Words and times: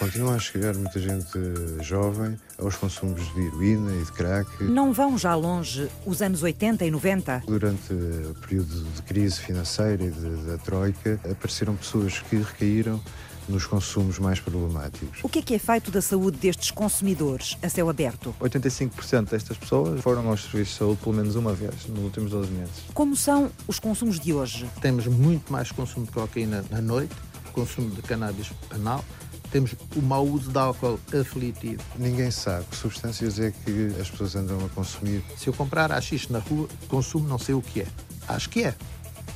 Continua 0.00 0.36
a 0.36 0.38
chegar 0.38 0.74
muita 0.74 0.98
gente 0.98 1.38
jovem 1.82 2.34
aos 2.58 2.74
consumos 2.74 3.22
de 3.34 3.40
heroína 3.42 3.92
e 3.92 4.02
de 4.02 4.10
crack. 4.12 4.64
Não 4.64 4.94
vão 4.94 5.18
já 5.18 5.34
longe 5.34 5.90
os 6.06 6.22
anos 6.22 6.42
80 6.42 6.86
e 6.86 6.90
90? 6.90 7.42
Durante 7.46 7.92
o 7.92 8.34
período 8.40 8.82
de 8.94 9.02
crise 9.02 9.38
financeira 9.38 10.02
e 10.02 10.10
da 10.10 10.56
Troika, 10.56 11.20
apareceram 11.30 11.76
pessoas 11.76 12.18
que 12.18 12.36
recaíram 12.36 12.98
nos 13.46 13.66
consumos 13.66 14.18
mais 14.18 14.40
problemáticos. 14.40 15.18
O 15.22 15.28
que 15.28 15.40
é 15.40 15.42
que 15.42 15.54
é 15.54 15.58
feito 15.58 15.90
da 15.90 16.00
saúde 16.00 16.38
destes 16.38 16.70
consumidores 16.70 17.58
a 17.62 17.68
céu 17.68 17.90
aberto? 17.90 18.34
85% 18.40 19.28
destas 19.28 19.58
pessoas 19.58 20.00
foram 20.00 20.26
aos 20.30 20.44
serviços 20.44 20.68
de 20.68 20.78
saúde 20.78 21.00
pelo 21.02 21.14
menos 21.14 21.36
uma 21.36 21.52
vez 21.52 21.86
nos 21.86 22.04
últimos 22.04 22.30
12 22.30 22.50
meses. 22.52 22.72
Como 22.94 23.14
são 23.14 23.50
os 23.68 23.78
consumos 23.78 24.18
de 24.18 24.32
hoje? 24.32 24.66
Temos 24.80 25.06
muito 25.06 25.52
mais 25.52 25.70
consumo 25.70 26.06
de 26.06 26.12
cocaína 26.12 26.64
na 26.70 26.80
noite, 26.80 27.14
consumo 27.52 27.90
de 27.90 28.00
cannabis 28.00 28.50
anal, 28.70 29.04
temos 29.50 29.74
o 29.96 30.02
mau 30.02 30.26
uso 30.26 30.50
de 30.50 30.58
álcool 30.58 30.98
aflitivo. 31.18 31.82
Ninguém 31.96 32.30
sabe 32.30 32.64
que 32.70 32.76
substâncias 32.76 33.38
é 33.38 33.50
que 33.50 33.94
as 34.00 34.10
pessoas 34.10 34.36
andam 34.36 34.64
a 34.64 34.68
consumir. 34.70 35.22
Se 35.36 35.48
eu 35.48 35.52
comprar 35.52 35.92
AX 35.92 36.28
na 36.28 36.38
rua, 36.38 36.68
consumo 36.88 37.28
não 37.28 37.38
sei 37.38 37.54
o 37.54 37.62
que 37.62 37.80
é. 37.82 37.86
Acho 38.28 38.48
que 38.48 38.64
é. 38.64 38.74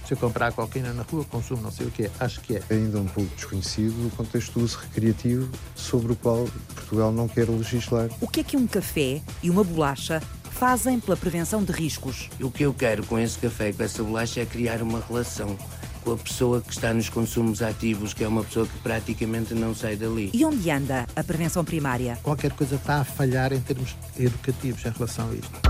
Se 0.07 0.13
eu 0.13 0.19
comprar 0.19 0.53
cocaína 0.53 0.93
na 0.93 1.03
rua, 1.03 1.25
consumo 1.25 1.63
não 1.63 1.73
sei 1.73 1.87
o 1.87 1.91
que 1.91 2.05
é. 2.05 2.11
Acho 2.21 2.41
que 2.43 2.57
é. 2.57 2.63
É 2.69 2.75
ainda 2.75 2.99
um 2.99 3.07
pouco 3.07 3.35
desconhecido 3.35 4.07
o 4.07 4.11
contexto 4.11 4.59
do 4.59 4.65
uso 4.65 4.79
recreativo 4.79 5.49
sobre 5.75 6.13
o 6.13 6.17
qual 6.17 6.47
Portugal 6.75 7.11
não 7.11 7.27
quer 7.27 7.49
legislar. 7.49 8.11
O 8.21 8.29
que 8.29 8.41
é 8.41 8.45
que 8.45 8.57
um 8.57 8.67
café 8.67 9.23
e 9.43 9.49
uma 9.49 9.65
bolacha 9.65 10.21
fazem 10.51 11.01
pela 11.01 11.17
prevenção 11.17 11.65
de 11.65 11.73
riscos? 11.73 12.29
O 12.41 12.51
que 12.51 12.65
eu 12.65 12.75
quero 12.75 13.05
com 13.07 13.19
esse 13.19 13.39
café 13.39 13.71
e 13.71 13.73
com 13.73 13.83
essa 13.83 14.03
bolacha 14.03 14.41
é 14.41 14.47
criar 14.47 14.83
uma 14.83 15.01
relação 15.01 15.57
com 16.05 16.13
a 16.13 16.17
pessoa 16.17 16.61
que 16.61 16.71
está 16.71 16.93
nos 16.93 17.09
consumos 17.09 17.63
ativos, 17.63 18.13
que 18.13 18.23
é 18.23 18.29
uma 18.29 18.45
pessoa 18.45 18.67
que 18.67 18.79
praticamente 18.81 19.55
não 19.55 19.75
sai 19.75 19.97
dali. 19.97 20.31
E 20.35 20.45
onde 20.45 20.71
anda 20.71 21.07
a 21.17 21.25
prevenção 21.25 21.65
primária? 21.65 22.19
Qualquer 22.23 22.53
coisa 22.53 22.77
está 22.77 23.01
a 23.01 23.05
falhar 23.05 23.53
em 23.53 23.61
termos 23.61 23.97
educativos 24.19 24.85
em 24.85 24.91
relação 24.91 25.31
a 25.31 25.35
isto. 25.35 25.61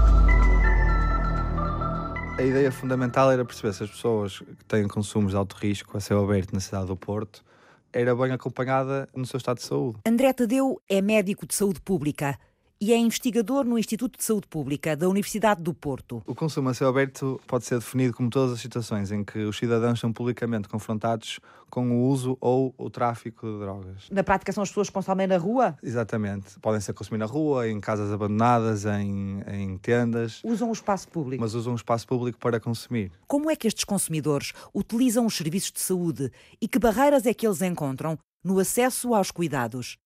A 2.36 2.42
ideia 2.42 2.72
fundamental 2.72 3.30
era 3.30 3.44
perceber 3.44 3.72
se 3.72 3.84
as 3.84 3.90
pessoas 3.90 4.40
que 4.40 4.64
têm 4.66 4.88
consumos 4.88 5.30
de 5.30 5.36
alto 5.36 5.54
risco 5.56 5.96
a 5.96 6.00
céu 6.00 6.22
aberto 6.22 6.52
na 6.52 6.58
cidade 6.58 6.86
do 6.86 6.96
Porto 6.96 7.44
era 7.92 8.12
bem 8.16 8.32
acompanhada 8.32 9.08
no 9.14 9.24
seu 9.24 9.38
estado 9.38 9.58
de 9.58 9.62
saúde. 9.62 9.98
André 10.04 10.32
Tadeu 10.32 10.82
é 10.88 11.00
médico 11.00 11.46
de 11.46 11.54
saúde 11.54 11.80
pública 11.80 12.36
e 12.80 12.92
é 12.92 12.96
investigador 12.96 13.64
no 13.64 13.78
Instituto 13.78 14.18
de 14.18 14.24
Saúde 14.24 14.46
Pública 14.46 14.96
da 14.96 15.08
Universidade 15.08 15.62
do 15.62 15.72
Porto. 15.72 16.22
O 16.26 16.34
consumo 16.34 16.68
a 16.68 16.74
céu 16.74 16.88
aberto 16.88 17.40
pode 17.46 17.64
ser 17.64 17.78
definido 17.78 18.14
como 18.14 18.28
todas 18.28 18.52
as 18.52 18.60
situações 18.60 19.10
em 19.10 19.24
que 19.24 19.38
os 19.38 19.56
cidadãos 19.56 20.00
são 20.00 20.12
publicamente 20.12 20.68
confrontados 20.68 21.40
com 21.70 21.90
o 21.90 22.08
uso 22.08 22.36
ou 22.40 22.74
o 22.78 22.88
tráfico 22.88 23.46
de 23.46 23.58
drogas. 23.58 24.08
Na 24.10 24.22
prática 24.22 24.52
são 24.52 24.62
as 24.62 24.68
pessoas 24.68 24.88
que 24.88 24.94
consomem 24.94 25.26
na 25.26 25.36
rua? 25.36 25.76
Exatamente. 25.82 26.58
Podem 26.60 26.80
ser 26.80 26.92
consumir 26.92 27.18
na 27.18 27.26
rua, 27.26 27.68
em 27.68 27.80
casas 27.80 28.12
abandonadas, 28.12 28.84
em, 28.84 29.42
em 29.48 29.76
tendas. 29.78 30.40
Usam 30.44 30.68
o 30.68 30.72
espaço 30.72 31.08
público. 31.08 31.42
Mas 31.42 31.54
usam 31.54 31.72
o 31.72 31.76
espaço 31.76 32.06
público 32.06 32.38
para 32.38 32.60
consumir. 32.60 33.10
Como 33.26 33.50
é 33.50 33.56
que 33.56 33.66
estes 33.66 33.84
consumidores 33.84 34.52
utilizam 34.72 35.26
os 35.26 35.36
serviços 35.36 35.72
de 35.72 35.80
saúde 35.80 36.30
e 36.60 36.68
que 36.68 36.78
barreiras 36.78 37.26
é 37.26 37.34
que 37.34 37.46
eles 37.46 37.62
encontram 37.62 38.18
no 38.44 38.58
acesso 38.58 39.14
aos 39.14 39.30
cuidados? 39.30 39.96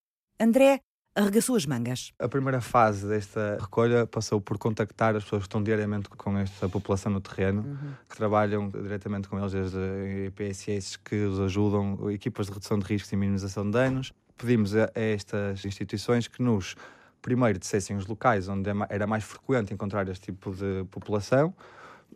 André 0.41 0.81
arregaçou 1.19 1.57
as 1.57 1.67
mangas. 1.67 2.13
A 2.19 2.29
primeira 2.29 2.61
fase 2.61 3.07
desta 3.07 3.59
recolha 3.61 4.07
passou 4.07 4.41
por 4.41 4.57
contactar 4.57 5.17
as 5.17 5.25
pessoas 5.25 5.43
que 5.43 5.49
estão 5.49 5.63
diariamente 5.63 6.09
com 6.11 6.39
esta 6.39 6.69
população 6.69 7.11
no 7.11 7.21
terreno, 7.21 7.63
uhum. 7.63 7.93
que 8.09 8.17
trabalham 8.17 8.69
diretamente 8.69 9.29
com 9.29 9.39
eles, 9.39 9.53
desde 9.53 10.31
PSS 10.37 10.99
que 10.99 11.17
os 11.17 11.41
ajudam, 11.41 12.11
equipas 12.11 12.47
de 12.47 12.53
redução 12.53 12.79
de 12.79 12.87
riscos 12.87 13.13
e 13.13 13.17
minimização 13.17 13.65
de 13.65 13.73
danos. 13.73 14.13
Pedimos 14.37 14.77
a, 14.77 14.85
a 14.95 15.01
estas 15.01 15.65
instituições 15.65 16.29
que 16.29 16.41
nos, 16.41 16.77
primeiro, 17.21 17.59
dissessem 17.59 17.97
os 17.97 18.07
locais 18.07 18.49
onde 18.49 18.71
é 18.71 18.75
era 18.89 19.07
mais 19.07 19.25
frequente 19.25 19.75
encontrar 19.75 20.09
este 20.09 20.27
tipo 20.27 20.55
de 20.55 20.85
população, 20.91 21.53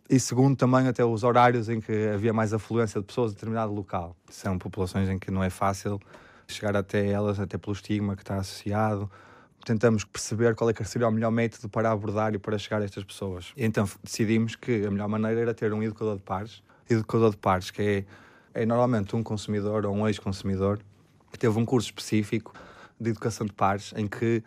e 0.09 0.19
segundo, 0.19 0.55
também 0.55 0.87
até 0.87 1.03
os 1.03 1.23
horários 1.23 1.69
em 1.69 1.79
que 1.79 2.07
havia 2.07 2.33
mais 2.33 2.53
afluência 2.53 2.99
de 2.99 3.07
pessoas 3.07 3.31
em 3.31 3.35
determinado 3.35 3.73
local. 3.73 4.15
São 4.29 4.57
populações 4.57 5.09
em 5.09 5.19
que 5.19 5.29
não 5.29 5.43
é 5.43 5.49
fácil 5.49 5.99
chegar 6.47 6.75
até 6.75 7.07
elas, 7.07 7.39
até 7.39 7.57
pelo 7.57 7.73
estigma 7.73 8.15
que 8.15 8.21
está 8.21 8.37
associado. 8.37 9.09
Tentamos 9.65 10.03
perceber 10.03 10.55
qual 10.55 10.69
é 10.69 10.73
que 10.73 10.83
seria 10.83 11.07
o 11.07 11.11
melhor 11.11 11.31
método 11.31 11.69
para 11.69 11.89
abordar 11.89 12.33
e 12.35 12.37
para 12.37 12.57
chegar 12.57 12.81
a 12.81 12.85
estas 12.85 13.03
pessoas. 13.03 13.53
Então 13.55 13.87
decidimos 14.03 14.55
que 14.55 14.85
a 14.85 14.91
melhor 14.91 15.07
maneira 15.07 15.41
era 15.41 15.53
ter 15.53 15.71
um 15.73 15.81
educador 15.81 16.17
de 16.17 16.23
pares. 16.23 16.61
Educador 16.89 17.31
de 17.31 17.37
pares, 17.37 17.71
que 17.71 18.05
é, 18.53 18.61
é 18.61 18.65
normalmente 18.65 19.15
um 19.15 19.23
consumidor 19.23 19.85
ou 19.85 19.95
um 19.95 20.07
ex-consumidor 20.07 20.79
que 21.31 21.39
teve 21.39 21.57
um 21.57 21.65
curso 21.65 21.87
específico 21.87 22.53
de 22.99 23.09
educação 23.09 23.47
de 23.47 23.53
pares 23.53 23.93
em 23.95 24.07
que 24.07 24.43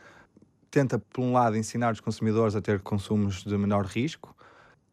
tenta, 0.71 0.99
por 0.99 1.23
um 1.23 1.33
lado, 1.33 1.57
ensinar 1.57 1.93
os 1.93 2.01
consumidores 2.01 2.55
a 2.55 2.61
ter 2.61 2.81
consumos 2.81 3.43
de 3.43 3.57
menor 3.57 3.87
risco, 3.87 4.37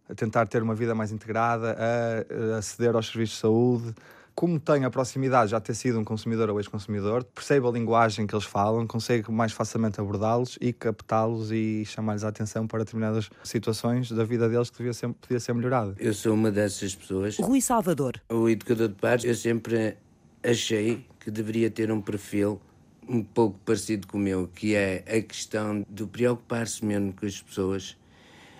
a 0.09 0.16
tentar 0.16 0.47
ter 0.47 0.63
uma 0.63 0.74
vida 0.74 0.96
mais 0.96 1.12
integrada, 1.12 1.78
a 1.78 2.58
aceder 2.58 2.96
aos 2.96 3.08
serviços 3.08 3.36
de 3.36 3.42
saúde, 3.42 3.96
como 4.36 4.60
tem 4.60 4.84
a 4.84 4.90
proximidade, 4.90 5.52
já 5.52 5.60
ter 5.60 5.76
sido 5.76 6.00
um 6.00 6.04
consumidor 6.04 6.50
ou 6.50 6.60
ex-consumidor, 6.60 7.24
percebe 7.24 7.68
a 7.68 7.72
linguagem 7.72 8.26
que 8.26 8.36
eles 8.36 8.46
falam, 8.46 8.86
consegue 8.88 9.32
mais 9.32 9.52
facilmente 9.52 10.00
abordá-los 10.00 10.58
e 10.60 10.74
captá-los 10.74 11.52
e 11.52 11.86
chamar-lhes 11.86 12.24
a 12.24 12.30
atenção 12.30 12.68
para 12.68 12.80
determinadas 12.80 13.30
situações 13.44 14.12
da 14.12 14.24
vida 14.24 14.50
deles 14.50 14.70
que 14.70 14.78
devia 14.78 14.94
ser, 14.94 15.10
podia 15.10 15.40
ser 15.40 15.54
melhorada. 15.54 15.96
Eu 16.00 16.14
sou 16.14 16.34
uma 16.34 16.52
dessas 16.52 16.96
pessoas. 16.96 17.38
Rui 17.38 17.62
Salvador. 17.62 18.20
O 18.30 18.50
educador 18.50 18.88
de 18.88 18.96
pares, 18.96 19.24
eu 19.24 19.36
sempre 19.36 19.98
achei 20.44 21.06
que 21.20 21.32
deveria 21.32 21.70
ter 21.70 21.92
um 21.92 22.02
perfil 22.02 22.60
um 23.08 23.24
pouco 23.24 23.60
parecido 23.66 24.08
com 24.08 24.18
o 24.18 24.20
meu, 24.20 24.48
que 24.48 24.76
é 24.76 25.04
a 25.08 25.22
questão 25.22 25.86
de 25.90 26.06
preocupar-se 26.06 26.84
mesmo 26.86 27.14
com 27.14 27.26
as 27.26 27.42
pessoas, 27.42 27.98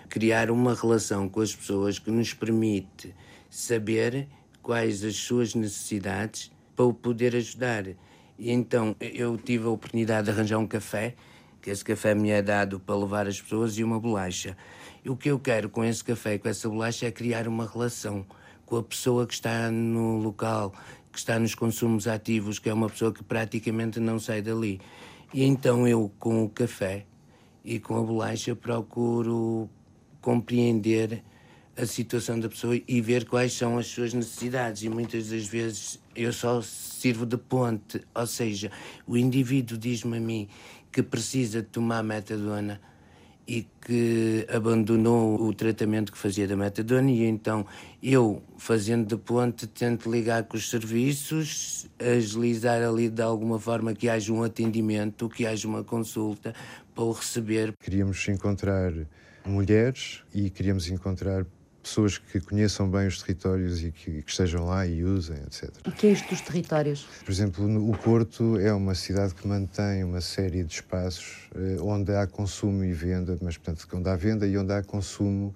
criar 0.08 0.50
uma 0.50 0.74
relação 0.74 1.28
com 1.28 1.40
as 1.40 1.54
pessoas 1.54 1.98
que 1.98 2.10
nos 2.10 2.32
permite 2.34 3.14
saber 3.50 4.28
quais 4.64 5.04
as 5.04 5.14
suas 5.14 5.54
necessidades 5.54 6.50
para 6.74 6.86
o 6.86 6.94
poder 6.94 7.36
ajudar. 7.36 7.86
E 8.36 8.50
então 8.50 8.96
eu 8.98 9.36
tive 9.36 9.66
a 9.66 9.70
oportunidade 9.70 10.24
de 10.24 10.30
arranjar 10.32 10.58
um 10.58 10.66
café, 10.66 11.14
que 11.60 11.70
esse 11.70 11.84
café 11.84 12.14
me 12.14 12.30
é 12.30 12.42
dado 12.42 12.80
para 12.80 12.96
levar 12.96 13.28
as 13.28 13.40
pessoas, 13.40 13.78
e 13.78 13.84
uma 13.84 14.00
bolacha. 14.00 14.56
E 15.04 15.10
o 15.10 15.16
que 15.16 15.30
eu 15.30 15.38
quero 15.38 15.68
com 15.68 15.84
esse 15.84 16.02
café, 16.02 16.38
com 16.38 16.48
essa 16.48 16.68
bolacha, 16.68 17.06
é 17.06 17.10
criar 17.10 17.46
uma 17.46 17.66
relação 17.66 18.26
com 18.64 18.78
a 18.78 18.82
pessoa 18.82 19.26
que 19.26 19.34
está 19.34 19.70
no 19.70 20.16
local, 20.16 20.72
que 21.12 21.18
está 21.18 21.38
nos 21.38 21.54
consumos 21.54 22.08
ativos, 22.08 22.58
que 22.58 22.70
é 22.70 22.74
uma 22.74 22.88
pessoa 22.88 23.12
que 23.12 23.22
praticamente 23.22 24.00
não 24.00 24.18
sai 24.18 24.40
dali. 24.40 24.80
E 25.32 25.44
então 25.44 25.86
eu, 25.86 26.10
com 26.18 26.42
o 26.42 26.48
café 26.48 27.04
e 27.62 27.78
com 27.78 27.98
a 27.98 28.02
bolacha, 28.02 28.56
procuro 28.56 29.68
compreender 30.22 31.22
a 31.76 31.86
situação 31.86 32.38
da 32.38 32.48
pessoa 32.48 32.80
e 32.86 33.00
ver 33.00 33.26
quais 33.26 33.52
são 33.52 33.78
as 33.78 33.86
suas 33.86 34.14
necessidades. 34.14 34.82
E 34.82 34.88
muitas 34.88 35.28
das 35.28 35.46
vezes 35.46 36.00
eu 36.14 36.32
só 36.32 36.62
sirvo 36.62 37.26
de 37.26 37.36
ponte, 37.36 38.00
ou 38.14 38.26
seja, 38.26 38.70
o 39.06 39.16
indivíduo 39.16 39.76
diz-me 39.76 40.16
a 40.16 40.20
mim 40.20 40.48
que 40.92 41.02
precisa 41.02 41.60
de 41.60 41.68
tomar 41.68 42.02
metadona 42.02 42.80
e 43.46 43.66
que 43.80 44.46
abandonou 44.48 45.40
o 45.42 45.52
tratamento 45.52 46.10
que 46.10 46.16
fazia 46.16 46.48
da 46.48 46.56
metadona 46.56 47.10
e 47.10 47.24
então 47.24 47.66
eu, 48.02 48.42
fazendo 48.56 49.06
de 49.06 49.16
ponte, 49.16 49.66
tento 49.66 50.10
ligar 50.10 50.44
com 50.44 50.56
os 50.56 50.70
serviços, 50.70 51.86
agilizar 51.98 52.82
ali 52.82 53.10
de 53.10 53.22
alguma 53.22 53.58
forma 53.58 53.92
que 53.92 54.08
haja 54.08 54.32
um 54.32 54.42
atendimento, 54.42 55.28
que 55.28 55.46
haja 55.46 55.68
uma 55.68 55.84
consulta 55.84 56.54
para 56.94 57.04
o 57.04 57.12
receber. 57.12 57.74
Queríamos 57.80 58.26
encontrar 58.28 58.92
mulheres 59.44 60.22
e 60.32 60.48
queríamos 60.48 60.88
encontrar 60.88 61.44
pessoas 61.84 62.16
que 62.16 62.40
conheçam 62.40 62.90
bem 62.90 63.06
os 63.06 63.22
territórios 63.22 63.84
e 63.84 63.92
que, 63.92 64.22
que, 64.22 64.30
estejam 64.30 64.64
lá 64.64 64.86
e 64.86 65.04
usem, 65.04 65.36
etc. 65.36 65.70
O 65.86 65.92
que 65.92 66.06
é 66.06 66.12
isto 66.12 66.28
dos 66.30 66.40
territórios? 66.40 67.06
Por 67.24 67.30
exemplo, 67.30 67.90
o 67.90 67.96
Porto 67.98 68.58
é 68.58 68.72
uma 68.72 68.94
cidade 68.94 69.34
que 69.34 69.46
mantém 69.46 70.02
uma 70.02 70.22
série 70.22 70.64
de 70.64 70.74
espaços 70.74 71.48
eh, 71.54 71.76
onde 71.80 72.12
há 72.14 72.26
consumo 72.26 72.82
e 72.84 72.92
venda, 72.92 73.36
mas 73.42 73.58
portanto 73.58 73.86
onde 73.94 74.08
há 74.08 74.16
venda 74.16 74.46
e 74.46 74.56
onde 74.56 74.72
há 74.72 74.82
consumo 74.82 75.54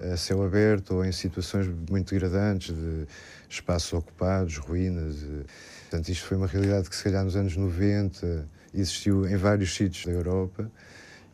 a 0.00 0.16
céu 0.16 0.44
aberto 0.44 0.96
ou 0.96 1.04
em 1.04 1.12
situações 1.12 1.68
muito 1.88 2.10
degradantes 2.12 2.74
de 2.74 3.06
espaços 3.48 3.92
ocupados, 3.92 4.56
ruínas. 4.58 5.22
Eh. 5.22 5.44
Portanto, 5.82 6.08
isto 6.08 6.26
foi 6.26 6.36
uma 6.36 6.46
realidade 6.46 6.90
que 6.90 6.96
se 6.96 7.04
calhar 7.04 7.24
nos 7.24 7.36
anos 7.36 7.56
90 7.56 8.48
existiu 8.74 9.26
em 9.26 9.36
vários 9.36 9.74
sítios 9.74 10.04
da 10.04 10.12
Europa 10.12 10.70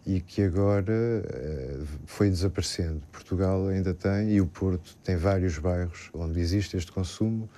e 0.06 0.20
que 0.20 0.42
agora 0.42 0.92
uh, 0.92 1.86
foi 2.06 2.28
desaparecendo. 2.28 3.02
Portugal 3.10 3.68
ainda 3.68 3.94
tem, 3.94 4.32
e 4.32 4.40
o 4.40 4.46
Porto 4.46 4.96
tem 5.02 5.16
vários 5.16 5.58
bairros 5.58 6.10
onde 6.12 6.40
existe 6.40 6.76
este 6.76 6.92
consumo. 6.92 7.48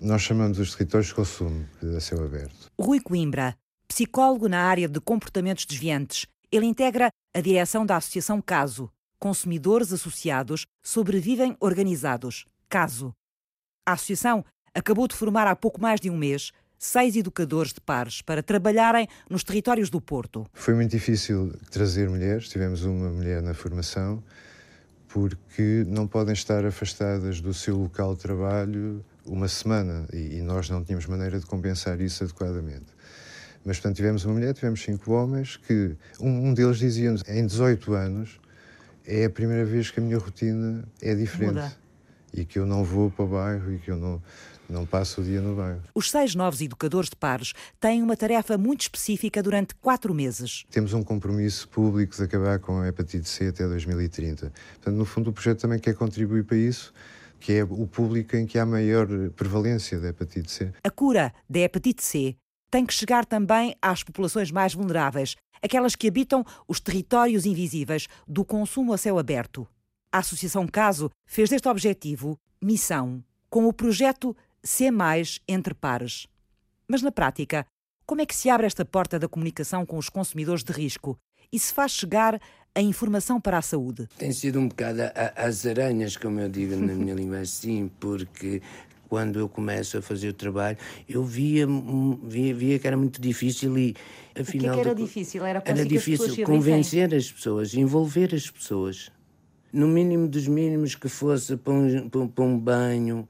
Nós 0.00 0.22
chamamos 0.22 0.58
os 0.58 0.74
territórios 0.74 1.08
de 1.08 1.14
consumo 1.14 1.66
a 1.96 2.00
céu 2.00 2.24
aberto. 2.24 2.70
Rui 2.80 3.00
Coimbra, 3.00 3.56
psicólogo 3.86 4.48
na 4.48 4.62
área 4.62 4.88
de 4.88 5.00
comportamentos 5.00 5.64
desviantes. 5.64 6.26
Ele 6.50 6.66
integra 6.66 7.10
a 7.34 7.40
direção 7.40 7.86
da 7.86 7.96
Associação 7.96 8.40
Caso. 8.40 8.90
Consumidores 9.18 9.92
Associados 9.92 10.66
Sobrevivem 10.82 11.56
Organizados. 11.60 12.44
Caso. 12.68 13.14
A 13.86 13.92
associação 13.92 14.44
acabou 14.74 15.06
de 15.06 15.14
formar 15.14 15.46
há 15.46 15.54
pouco 15.54 15.80
mais 15.80 16.00
de 16.00 16.10
um 16.10 16.16
mês 16.16 16.50
seis 16.82 17.14
educadores 17.14 17.72
de 17.72 17.80
pares 17.80 18.20
para 18.22 18.42
trabalharem 18.42 19.06
nos 19.30 19.44
territórios 19.44 19.88
do 19.88 20.00
Porto. 20.00 20.44
Foi 20.52 20.74
muito 20.74 20.90
difícil 20.90 21.52
trazer 21.70 22.10
mulheres, 22.10 22.48
tivemos 22.48 22.84
uma 22.84 23.08
mulher 23.08 23.40
na 23.40 23.54
formação, 23.54 24.20
porque 25.06 25.84
não 25.86 26.08
podem 26.08 26.32
estar 26.32 26.64
afastadas 26.66 27.40
do 27.40 27.54
seu 27.54 27.76
local 27.76 28.16
de 28.16 28.22
trabalho 28.22 29.04
uma 29.24 29.46
semana 29.46 30.08
e, 30.12 30.42
nós 30.42 30.68
não 30.68 30.82
tínhamos 30.82 31.06
maneira 31.06 31.38
de 31.38 31.46
compensar 31.46 32.00
isso 32.00 32.24
adequadamente. 32.24 32.86
Mas, 33.64 33.76
portanto, 33.76 33.94
tivemos 33.94 34.24
uma 34.24 34.34
mulher, 34.34 34.52
tivemos 34.52 34.82
cinco 34.82 35.12
homens, 35.12 35.56
que 35.56 35.94
um, 36.18 36.48
um 36.48 36.54
deles 36.54 36.78
dizia-nos, 36.78 37.22
em 37.28 37.46
18 37.46 37.92
anos, 37.92 38.40
é 39.06 39.26
a 39.26 39.30
primeira 39.30 39.64
vez 39.64 39.88
que 39.88 40.00
a 40.00 40.02
minha 40.02 40.18
rotina 40.18 40.82
é 41.00 41.14
diferente. 41.14 41.54
Muda. 41.54 41.81
E 42.32 42.44
que 42.44 42.58
eu 42.58 42.66
não 42.66 42.82
vou 42.84 43.10
para 43.10 43.24
o 43.24 43.28
bairro 43.28 43.72
e 43.72 43.78
que 43.78 43.90
eu 43.90 43.96
não, 43.96 44.22
não 44.68 44.86
passo 44.86 45.20
o 45.20 45.24
dia 45.24 45.40
no 45.40 45.54
bairro. 45.54 45.82
Os 45.94 46.10
seis 46.10 46.34
novos 46.34 46.60
educadores 46.60 47.10
de 47.10 47.16
pares 47.16 47.52
têm 47.78 48.02
uma 48.02 48.16
tarefa 48.16 48.56
muito 48.56 48.82
específica 48.82 49.42
durante 49.42 49.74
quatro 49.74 50.14
meses. 50.14 50.64
Temos 50.70 50.92
um 50.94 51.02
compromisso 51.02 51.68
público 51.68 52.16
de 52.16 52.22
acabar 52.22 52.58
com 52.58 52.80
a 52.80 52.88
hepatite 52.88 53.28
C 53.28 53.48
até 53.48 53.66
2030. 53.66 54.52
Portanto, 54.74 54.94
no 54.94 55.04
fundo, 55.04 55.30
o 55.30 55.32
projeto 55.32 55.60
também 55.60 55.78
quer 55.78 55.94
contribuir 55.94 56.44
para 56.44 56.56
isso 56.56 56.92
que 57.42 57.54
é 57.54 57.64
o 57.64 57.88
público 57.88 58.36
em 58.36 58.46
que 58.46 58.56
há 58.56 58.64
maior 58.64 59.08
prevalência 59.34 59.98
da 59.98 60.10
hepatite 60.10 60.48
C. 60.48 60.72
A 60.84 60.90
cura 60.90 61.34
da 61.50 61.58
hepatite 61.58 62.04
C 62.04 62.36
tem 62.70 62.86
que 62.86 62.94
chegar 62.94 63.26
também 63.26 63.76
às 63.82 64.02
populações 64.04 64.50
mais 64.50 64.74
vulneráveis, 64.74 65.36
aquelas 65.60 65.94
que 65.94 66.08
habitam 66.08 66.44
os 66.66 66.80
territórios 66.80 67.44
invisíveis 67.44 68.08
do 68.26 68.44
consumo 68.44 68.92
a 68.92 68.98
céu 68.98 69.18
aberto. 69.18 69.66
A 70.12 70.18
Associação 70.18 70.66
Caso 70.66 71.10
fez 71.26 71.48
deste 71.48 71.66
objetivo 71.68 72.38
missão, 72.62 73.24
com 73.48 73.66
o 73.66 73.72
projeto 73.72 74.36
C 74.62 74.90
entre 75.48 75.72
pares. 75.72 76.26
Mas 76.86 77.00
na 77.00 77.10
prática, 77.10 77.64
como 78.04 78.20
é 78.20 78.26
que 78.26 78.36
se 78.36 78.50
abre 78.50 78.66
esta 78.66 78.84
porta 78.84 79.18
da 79.18 79.26
comunicação 79.26 79.86
com 79.86 79.96
os 79.96 80.10
consumidores 80.10 80.62
de 80.62 80.70
risco 80.70 81.16
e 81.50 81.58
se 81.58 81.72
faz 81.72 81.92
chegar 81.92 82.38
a 82.74 82.80
informação 82.82 83.40
para 83.40 83.56
a 83.56 83.62
saúde? 83.62 84.06
Tem 84.18 84.32
sido 84.32 84.60
um 84.60 84.68
bocado 84.68 85.00
às 85.34 85.64
aranhas, 85.64 86.14
como 86.18 86.40
eu 86.40 86.48
digo 86.50 86.76
na 86.76 86.92
minha 86.92 87.14
linguagem, 87.16 87.46
sim, 87.46 87.90
porque 87.98 88.60
quando 89.08 89.38
eu 89.38 89.48
começo 89.48 89.96
a 89.96 90.02
fazer 90.02 90.28
o 90.28 90.34
trabalho, 90.34 90.76
eu 91.08 91.24
via, 91.24 91.66
via, 92.22 92.54
via 92.54 92.78
que 92.78 92.86
era 92.86 92.98
muito 92.98 93.18
difícil 93.18 93.78
e 93.78 93.94
afinal. 94.38 94.72
O 94.72 94.74
que, 94.74 94.80
é 94.80 94.82
que 94.82 94.88
era 94.88 94.94
difícil? 94.94 95.46
Era, 95.46 95.62
era 95.64 95.86
difícil 95.86 96.26
as 96.26 96.36
convencer 96.46 97.14
as 97.14 97.32
pessoas, 97.32 97.72
envolver 97.72 98.34
as 98.34 98.50
pessoas. 98.50 99.10
No 99.72 99.88
mínimo 99.88 100.28
dos 100.28 100.46
mínimos 100.46 100.94
que 100.94 101.08
fosse 101.08 101.56
para 101.56 101.72
um, 101.72 102.08
para 102.28 102.44
um 102.44 102.58
banho, 102.58 103.26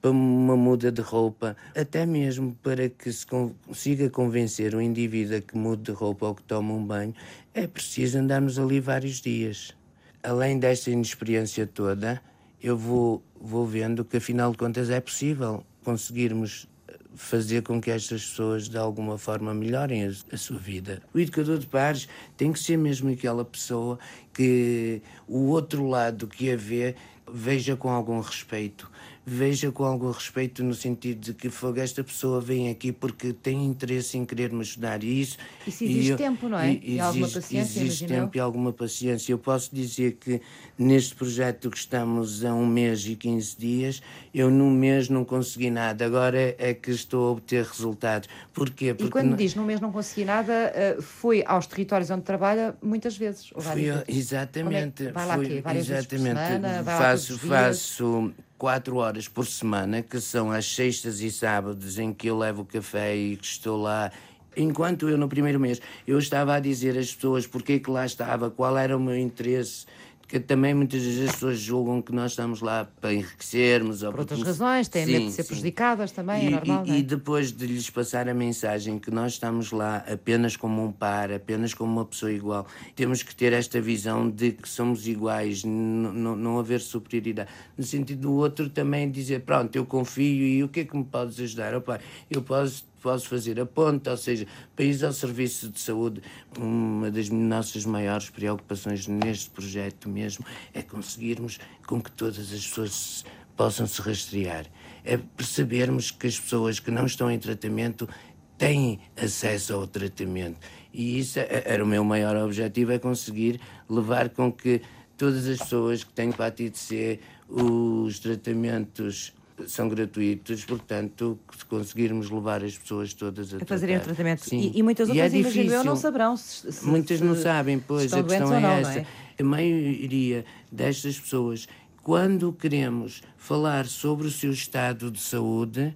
para 0.00 0.12
uma 0.12 0.56
muda 0.56 0.92
de 0.92 1.02
roupa, 1.02 1.56
até 1.76 2.06
mesmo 2.06 2.56
para 2.62 2.88
que 2.88 3.12
se 3.12 3.26
consiga 3.26 4.08
convencer 4.08 4.72
o 4.74 4.80
indivíduo 4.80 5.38
a 5.38 5.40
que 5.40 5.58
mude 5.58 5.82
de 5.82 5.90
roupa 5.90 6.26
ou 6.28 6.34
que 6.36 6.42
tome 6.42 6.70
um 6.70 6.84
banho, 6.84 7.12
é 7.52 7.66
preciso 7.66 8.18
andarmos 8.18 8.56
ali 8.56 8.78
vários 8.78 9.20
dias. 9.20 9.74
Além 10.22 10.60
desta 10.60 10.92
inexperiência 10.92 11.66
toda, 11.66 12.22
eu 12.62 12.78
vou, 12.78 13.20
vou 13.40 13.66
vendo 13.66 14.04
que, 14.04 14.18
afinal 14.18 14.52
de 14.52 14.58
contas, 14.58 14.90
é 14.90 15.00
possível 15.00 15.64
conseguirmos 15.82 16.68
fazer 17.14 17.62
com 17.62 17.80
que 17.80 17.90
estas 17.90 18.24
pessoas 18.24 18.68
de 18.68 18.78
alguma 18.78 19.18
forma 19.18 19.52
melhorem 19.52 20.06
a, 20.06 20.10
a, 20.32 20.36
sua 20.36 20.58
vida. 20.58 21.02
O 21.12 21.18
educador 21.18 21.58
de 21.58 21.66
pares 21.66 22.08
tem 22.36 22.52
que 22.52 22.58
ser 22.58 22.76
mesmo 22.76 23.10
aquela 23.10 23.44
pessoa 23.44 23.98
que 24.32 25.02
o 25.26 25.48
outro 25.48 25.86
lado 25.86 26.26
que 26.26 26.50
a 26.52 26.56
vê 26.56 26.94
veja 27.32 27.76
com 27.76 27.88
algum 27.90 28.20
respeito, 28.20 28.90
veja 29.24 29.70
com 29.70 29.84
algum 29.84 30.10
respeito 30.10 30.64
no 30.64 30.74
sentido 30.74 31.20
de 31.20 31.34
que 31.34 31.50
fogo, 31.50 31.78
esta 31.78 32.02
pessoa 32.02 32.40
vem 32.40 32.70
aqui 32.70 32.90
porque 32.90 33.32
tem 33.32 33.64
interesse 33.64 34.16
em 34.16 34.24
querer 34.24 34.50
me 34.52 34.60
ajudar. 34.60 35.04
E 35.04 35.20
isso, 35.20 35.36
isso 35.66 35.84
exige 35.84 36.12
e, 36.12 36.16
tempo, 36.16 36.48
não 36.48 36.58
é? 36.58 36.72
E, 36.72 36.96
e 36.96 37.00
alguma 37.00 37.28
paciência. 37.28 37.80
Exige 37.80 38.06
tempo 38.06 38.36
e 38.36 38.40
alguma 38.40 38.72
paciência. 38.72 39.32
Eu 39.32 39.38
posso 39.38 39.74
dizer 39.74 40.12
que 40.12 40.40
neste 40.78 41.14
projeto 41.14 41.70
que 41.70 41.76
estamos 41.76 42.44
há 42.44 42.54
um 42.54 42.66
mês 42.66 43.06
e 43.06 43.14
15 43.14 43.56
dias, 43.58 44.02
eu 44.34 44.50
num 44.50 44.70
mês 44.70 45.08
não 45.08 45.24
consegui 45.24 45.70
nada. 45.70 46.04
Agora 46.04 46.54
é 46.58 46.72
que 46.72 46.90
estou 46.90 47.28
a 47.28 47.32
obter 47.32 47.64
resultados. 47.64 48.28
Porquê? 48.54 48.94
Porque 48.94 49.08
e 49.08 49.10
quando 49.10 49.30
não... 49.30 49.36
diz 49.36 49.54
num 49.54 49.64
mês 49.64 49.80
não 49.80 49.92
consegui 49.92 50.24
nada, 50.24 50.52
eh, 50.52 50.96
foi 51.00 51.44
aos 51.46 51.66
territórios 51.66 52.10
onde 52.10 52.22
trabalha 52.22 52.74
muitas 52.82 53.16
vezes. 53.16 53.50
Ou 53.54 53.60
Fui, 53.60 53.82
vezes. 53.82 54.04
Exatamente. 54.08 55.06
É 55.06 55.12
vai 55.12 55.26
lá 55.26 55.34
Fui, 55.34 55.60
Várias 55.60 55.88
exatamente. 55.88 55.90
vezes 55.90 56.38
por 56.38 56.46
semana? 56.46 56.82
Vai 56.82 56.98
faço, 56.98 57.38
faço 57.38 58.32
quatro 58.60 58.96
horas 58.96 59.26
por 59.26 59.46
semana, 59.46 60.02
que 60.02 60.20
são 60.20 60.52
as 60.52 60.66
sextas 60.66 61.22
e 61.22 61.30
sábados 61.30 61.98
em 61.98 62.12
que 62.12 62.26
eu 62.26 62.36
levo 62.36 62.62
café 62.62 63.16
e 63.16 63.34
que 63.38 63.46
estou 63.46 63.80
lá. 63.80 64.12
Enquanto 64.54 65.08
eu, 65.08 65.16
no 65.16 65.30
primeiro 65.30 65.58
mês, 65.58 65.80
eu 66.06 66.18
estava 66.18 66.54
a 66.54 66.60
dizer 66.60 66.98
às 66.98 67.10
pessoas 67.14 67.46
porque 67.46 67.72
é 67.72 67.78
que 67.78 67.90
lá 67.90 68.04
estava, 68.04 68.50
qual 68.50 68.76
era 68.76 68.94
o 68.94 69.00
meu 69.00 69.16
interesse, 69.16 69.86
que 70.30 70.38
também 70.38 70.72
muitas 70.72 71.02
vezes 71.02 71.28
as 71.28 71.34
pessoas 71.34 71.58
julgam 71.58 72.00
que 72.00 72.12
nós 72.12 72.30
estamos 72.30 72.60
lá 72.60 72.88
para 73.00 73.12
enriquecermos. 73.12 74.00
Por 74.00 74.20
outras 74.20 74.40
razões, 74.40 74.86
têm 74.86 75.04
sim, 75.04 75.12
medo 75.12 75.24
de 75.26 75.32
ser 75.32 75.42
sim. 75.42 75.48
prejudicadas 75.48 76.12
também, 76.12 76.36
é 76.36 76.44
e, 76.44 76.46
é 76.46 76.50
normal. 76.50 76.86
E, 76.86 76.90
é? 76.90 76.98
e, 76.98 77.02
depois 77.02 77.50
de 77.50 77.66
lhes 77.66 77.90
passar 77.90 78.28
a 78.28 78.34
mensagem 78.34 79.00
que 79.00 79.10
nós 79.10 79.32
estamos 79.32 79.72
lá 79.72 80.04
apenas 80.08 80.56
como 80.56 80.84
um 80.84 80.92
par, 80.92 81.32
apenas 81.32 81.74
como 81.74 81.92
uma 81.92 82.04
pessoa 82.04 82.30
igual, 82.30 82.64
temos 82.94 83.24
que 83.24 83.34
ter 83.34 83.52
esta 83.52 83.80
visão 83.80 84.30
de 84.30 84.52
que 84.52 84.68
somos 84.68 85.08
iguais, 85.08 85.64
não 85.64 86.60
haver 86.60 86.80
superioridade. 86.80 87.50
No 87.76 87.82
sentido 87.82 88.20
do 88.20 88.32
outro 88.34 88.70
também 88.70 89.10
dizer, 89.10 89.40
pronto, 89.40 89.74
eu 89.74 89.84
confio 89.84 90.46
e 90.46 90.62
o 90.62 90.68
que 90.68 90.80
é 90.80 90.84
que 90.84 90.96
me 90.96 91.04
podes 91.04 91.40
ajudar? 91.40 91.74
Opa, 91.74 91.98
eu 92.30 92.40
posso 92.40 92.89
posso 93.00 93.28
fazer 93.28 93.58
a 93.60 93.66
ponte, 93.66 94.08
ou 94.08 94.16
seja, 94.16 94.46
país 94.76 95.02
ao 95.02 95.12
serviço 95.12 95.68
de 95.68 95.80
saúde. 95.80 96.22
Uma 96.58 97.10
das 97.10 97.28
nossas 97.30 97.84
maiores 97.84 98.30
preocupações 98.30 99.06
neste 99.06 99.50
projeto 99.50 100.08
mesmo 100.08 100.44
é 100.72 100.82
conseguirmos 100.82 101.58
com 101.86 102.00
que 102.00 102.10
todas 102.12 102.52
as 102.52 102.66
pessoas 102.66 103.24
possam 103.56 103.86
se 103.86 104.00
rastrear. 104.00 104.66
É 105.04 105.16
percebermos 105.16 106.10
que 106.10 106.26
as 106.26 106.38
pessoas 106.38 106.78
que 106.78 106.90
não 106.90 107.06
estão 107.06 107.30
em 107.30 107.38
tratamento 107.38 108.08
têm 108.56 109.00
acesso 109.16 109.74
ao 109.74 109.86
tratamento. 109.86 110.58
E 110.92 111.18
isso 111.18 111.38
é, 111.38 111.62
era 111.64 111.82
o 111.82 111.86
meu 111.86 112.04
maior 112.04 112.36
objetivo, 112.36 112.92
é 112.92 112.98
conseguir 112.98 113.60
levar 113.88 114.28
com 114.28 114.52
que 114.52 114.82
todas 115.16 115.46
as 115.46 115.58
pessoas 115.58 116.04
que 116.04 116.12
têm 116.12 116.30
hepatite 116.30 116.78
C, 116.78 117.20
os 117.48 118.18
tratamentos 118.18 119.34
são 119.66 119.88
gratuitos, 119.88 120.64
portanto, 120.64 121.38
se 121.56 121.64
conseguirmos 121.64 122.30
levar 122.30 122.64
as 122.64 122.76
pessoas 122.76 123.14
todas 123.14 123.52
a, 123.54 123.58
a 123.58 123.66
fazerem 123.66 123.96
o 123.96 124.00
tratamento. 124.00 124.44
Sim. 124.44 124.72
E, 124.74 124.78
e 124.78 124.82
muitas 124.82 125.08
outras, 125.08 125.32
e 125.32 125.36
é 125.36 125.40
imagino 125.40 125.72
eu, 125.72 125.84
não 125.84 125.96
saberão. 125.96 126.36
Se, 126.36 126.72
se, 126.72 126.86
Muitas 126.86 127.18
se, 127.18 127.24
não 127.24 127.36
sabem, 127.36 127.78
pois, 127.78 128.12
a 128.12 128.22
questão 128.22 128.54
é 128.54 128.60
não, 128.60 128.70
essa. 128.70 129.00
É? 129.00 129.06
A 129.38 129.44
maioria 129.44 130.44
destas 130.70 131.18
pessoas, 131.18 131.66
quando 132.02 132.52
queremos 132.52 133.22
falar 133.36 133.86
sobre 133.86 134.26
o 134.26 134.30
seu 134.30 134.52
estado 134.52 135.10
de 135.10 135.20
saúde, 135.20 135.94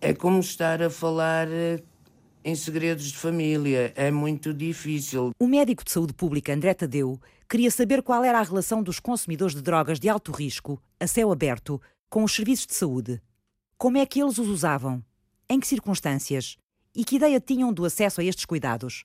é 0.00 0.14
como 0.14 0.40
estar 0.40 0.82
a 0.82 0.88
falar 0.88 1.48
eh, 1.48 1.82
em 2.44 2.54
segredos 2.54 3.06
de 3.06 3.16
família. 3.16 3.92
É 3.94 4.10
muito 4.10 4.54
difícil. 4.54 5.32
O 5.38 5.46
médico 5.46 5.84
de 5.84 5.90
saúde 5.90 6.12
pública 6.14 6.52
André 6.52 6.74
Tadeu 6.74 7.20
queria 7.48 7.70
saber 7.70 8.02
qual 8.02 8.24
era 8.24 8.38
a 8.38 8.42
relação 8.42 8.82
dos 8.82 9.00
consumidores 9.00 9.54
de 9.54 9.62
drogas 9.62 9.98
de 9.98 10.08
alto 10.08 10.30
risco, 10.30 10.80
a 10.98 11.06
céu 11.06 11.32
aberto, 11.32 11.80
com 12.10 12.24
os 12.24 12.34
serviços 12.34 12.66
de 12.66 12.74
saúde. 12.74 13.22
Como 13.78 13.96
é 13.96 14.04
que 14.04 14.20
eles 14.20 14.36
os 14.36 14.48
usavam? 14.48 15.02
Em 15.48 15.60
que 15.60 15.66
circunstâncias? 15.66 16.58
E 16.92 17.04
que 17.04 17.16
ideia 17.16 17.40
tinham 17.40 17.72
do 17.72 17.84
acesso 17.84 18.20
a 18.20 18.24
estes 18.24 18.44
cuidados? 18.44 19.04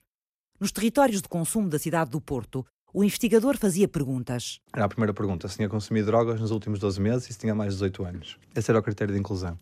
Nos 0.58 0.72
territórios 0.72 1.22
de 1.22 1.28
consumo 1.28 1.68
da 1.68 1.78
cidade 1.78 2.10
do 2.10 2.20
Porto, 2.20 2.66
o 2.92 3.04
investigador 3.04 3.56
fazia 3.56 3.86
perguntas. 3.86 4.58
Era 4.74 4.86
a 4.86 4.88
primeira 4.88 5.14
pergunta: 5.14 5.46
se 5.46 5.54
tinha 5.54 5.68
consumido 5.68 6.06
drogas 6.06 6.40
nos 6.40 6.50
últimos 6.50 6.80
12 6.80 7.00
meses 7.00 7.30
e 7.30 7.32
se 7.32 7.38
tinha 7.38 7.54
mais 7.54 7.74
de 7.74 7.76
18 7.76 8.04
anos. 8.04 8.38
Esse 8.56 8.72
era 8.72 8.80
o 8.80 8.82
critério 8.82 9.14
de 9.14 9.20
inclusão. 9.20 9.56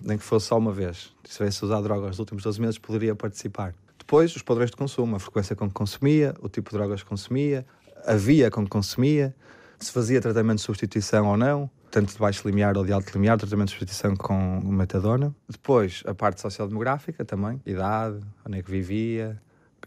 Nem 0.00 0.18
que 0.18 0.24
fosse 0.24 0.46
só 0.46 0.58
uma 0.58 0.72
vez. 0.72 1.14
Se 1.22 1.36
tivesse 1.36 1.64
usado 1.64 1.84
drogas 1.84 2.08
nos 2.08 2.18
últimos 2.18 2.42
12 2.42 2.60
meses, 2.60 2.78
poderia 2.78 3.14
participar. 3.14 3.76
Depois, 3.96 4.34
os 4.34 4.42
padrões 4.42 4.70
de 4.70 4.76
consumo, 4.76 5.14
a 5.14 5.20
frequência 5.20 5.54
com 5.54 5.68
que 5.68 5.74
consumia, 5.74 6.34
o 6.40 6.48
tipo 6.48 6.70
de 6.70 6.76
drogas 6.76 7.04
que 7.04 7.08
consumia, 7.08 7.64
a 8.04 8.14
via 8.14 8.50
com 8.50 8.64
que 8.64 8.70
consumia, 8.70 9.32
se 9.78 9.92
fazia 9.92 10.20
tratamento 10.20 10.56
de 10.56 10.64
substituição 10.64 11.28
ou 11.28 11.36
não, 11.36 11.70
tanto 11.92 12.14
de 12.14 12.18
baixo 12.18 12.48
limiar 12.48 12.76
ou 12.78 12.84
de 12.86 12.92
alto 12.92 13.12
limiar, 13.12 13.36
tratamento 13.36 13.68
de 13.68 13.74
substituição 13.74 14.16
com 14.16 14.60
metadona. 14.64 15.32
Depois, 15.46 16.02
a 16.06 16.14
parte 16.14 16.40
social-demográfica 16.40 17.22
também, 17.22 17.60
idade, 17.66 18.18
onde 18.46 18.58
é 18.58 18.62
que 18.62 18.70
vivia, 18.70 19.40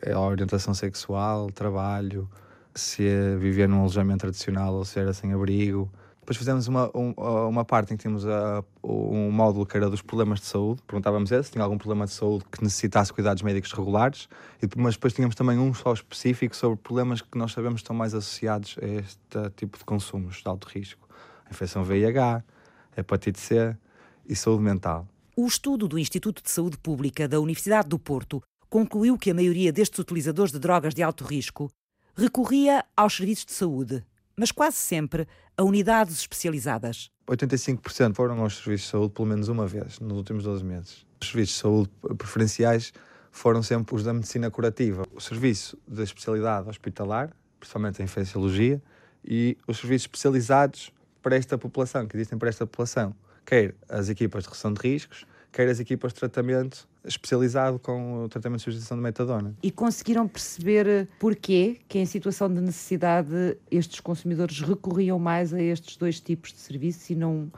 a 0.05 0.19
orientação 0.19 0.75
sexual, 0.75 1.49
trabalho, 1.49 2.29
se 2.75 3.03
vivia 3.39 3.67
num 3.67 3.79
alojamento 3.79 4.19
tradicional 4.19 4.75
ou 4.75 4.85
se 4.85 4.99
era 4.99 5.13
sem 5.13 5.33
abrigo. 5.33 5.91
Depois 6.19 6.37
fizemos 6.37 6.67
uma, 6.67 6.91
um, 6.95 7.11
uma 7.49 7.65
parte 7.65 7.93
em 7.93 7.97
que 7.97 8.03
tínhamos 8.03 8.27
a, 8.27 8.63
um 8.83 9.31
módulo 9.31 9.65
que 9.65 9.75
era 9.75 9.89
dos 9.89 10.03
problemas 10.03 10.39
de 10.39 10.45
saúde. 10.45 10.83
Perguntávamos 10.85 11.29
se 11.29 11.51
tinha 11.51 11.63
algum 11.63 11.77
problema 11.77 12.05
de 12.05 12.11
saúde 12.11 12.45
que 12.51 12.63
necessitasse 12.63 13.11
cuidados 13.11 13.41
médicos 13.41 13.71
regulares, 13.71 14.29
e, 14.61 14.67
mas 14.77 14.93
depois 14.93 15.13
tínhamos 15.13 15.35
também 15.35 15.57
um 15.57 15.73
só 15.73 15.91
específico 15.91 16.55
sobre 16.55 16.77
problemas 16.77 17.21
que 17.21 17.35
nós 17.35 17.51
sabemos 17.51 17.81
estão 17.81 17.95
mais 17.95 18.13
associados 18.13 18.75
a 18.79 18.85
este 18.85 19.49
tipo 19.55 19.79
de 19.79 19.85
consumos 19.85 20.37
de 20.37 20.47
alto 20.47 20.67
risco 20.67 21.04
infecção 21.55 21.83
VIH, 21.83 22.43
hepatite 22.95 23.39
C 23.39 23.75
e 24.27 24.35
saúde 24.35 24.63
mental. 24.63 25.07
O 25.35 25.47
estudo 25.47 25.87
do 25.87 25.97
Instituto 25.97 26.43
de 26.43 26.51
Saúde 26.51 26.77
Pública 26.77 27.27
da 27.27 27.39
Universidade 27.39 27.89
do 27.89 27.99
Porto 27.99 28.41
concluiu 28.69 29.17
que 29.17 29.31
a 29.31 29.33
maioria 29.33 29.71
destes 29.71 29.99
utilizadores 29.99 30.51
de 30.51 30.59
drogas 30.59 30.93
de 30.93 31.01
alto 31.01 31.23
risco 31.23 31.69
recorria 32.15 32.85
aos 32.95 33.15
serviços 33.15 33.45
de 33.45 33.53
saúde, 33.53 34.03
mas 34.35 34.51
quase 34.51 34.77
sempre 34.77 35.27
a 35.57 35.63
unidades 35.63 36.19
especializadas. 36.19 37.09
85% 37.27 38.15
foram 38.15 38.39
aos 38.41 38.57
serviços 38.57 38.85
de 38.85 38.91
saúde 38.91 39.13
pelo 39.13 39.27
menos 39.27 39.47
uma 39.47 39.65
vez 39.65 39.99
nos 39.99 40.17
últimos 40.17 40.43
12 40.43 40.63
meses. 40.63 41.05
Os 41.21 41.29
serviços 41.29 41.55
de 41.55 41.61
saúde 41.61 41.89
preferenciais 42.17 42.93
foram 43.31 43.61
sempre 43.61 43.95
os 43.95 44.03
da 44.03 44.13
medicina 44.13 44.49
curativa. 44.49 45.03
O 45.13 45.19
serviço 45.19 45.77
de 45.87 46.03
especialidade 46.03 46.69
hospitalar, 46.69 47.35
principalmente 47.59 48.01
a 48.01 48.05
infecciologia, 48.05 48.81
e 49.23 49.57
os 49.67 49.77
serviços 49.77 50.03
especializados 50.03 50.91
para 51.25 51.35
esta 51.35 51.57
população, 51.57 52.05
que 52.05 52.15
existem 52.15 52.37
para 52.37 52.49
esta 52.49 52.67
população, 52.67 53.15
quer 53.43 53.73
as 53.89 54.09
equipas 54.09 54.43
de 54.43 54.49
redução 54.49 54.71
de 54.71 54.79
riscos, 54.79 55.25
quer 55.51 55.67
as 55.67 55.79
equipas 55.79 56.13
de 56.13 56.19
tratamento 56.19 56.87
especializado 57.03 57.79
com 57.79 58.25
o 58.25 58.29
tratamento 58.29 58.59
de 58.59 58.65
substituição 58.65 58.95
de 58.95 59.01
metadona. 59.01 59.55
E 59.63 59.71
conseguiram 59.71 60.27
perceber 60.27 61.07
porquê 61.19 61.79
que 61.87 61.97
em 61.97 62.05
situação 62.05 62.47
de 62.53 62.61
necessidade 62.61 63.57
estes 63.71 63.99
consumidores 64.01 64.61
recorriam 64.61 65.17
mais 65.17 65.51
a 65.51 65.59
estes 65.59 65.97
dois 65.97 66.19
tipos 66.19 66.53
de 66.53 66.59
serviços 66.59 67.09
e 67.09 67.15
não, 67.15 67.51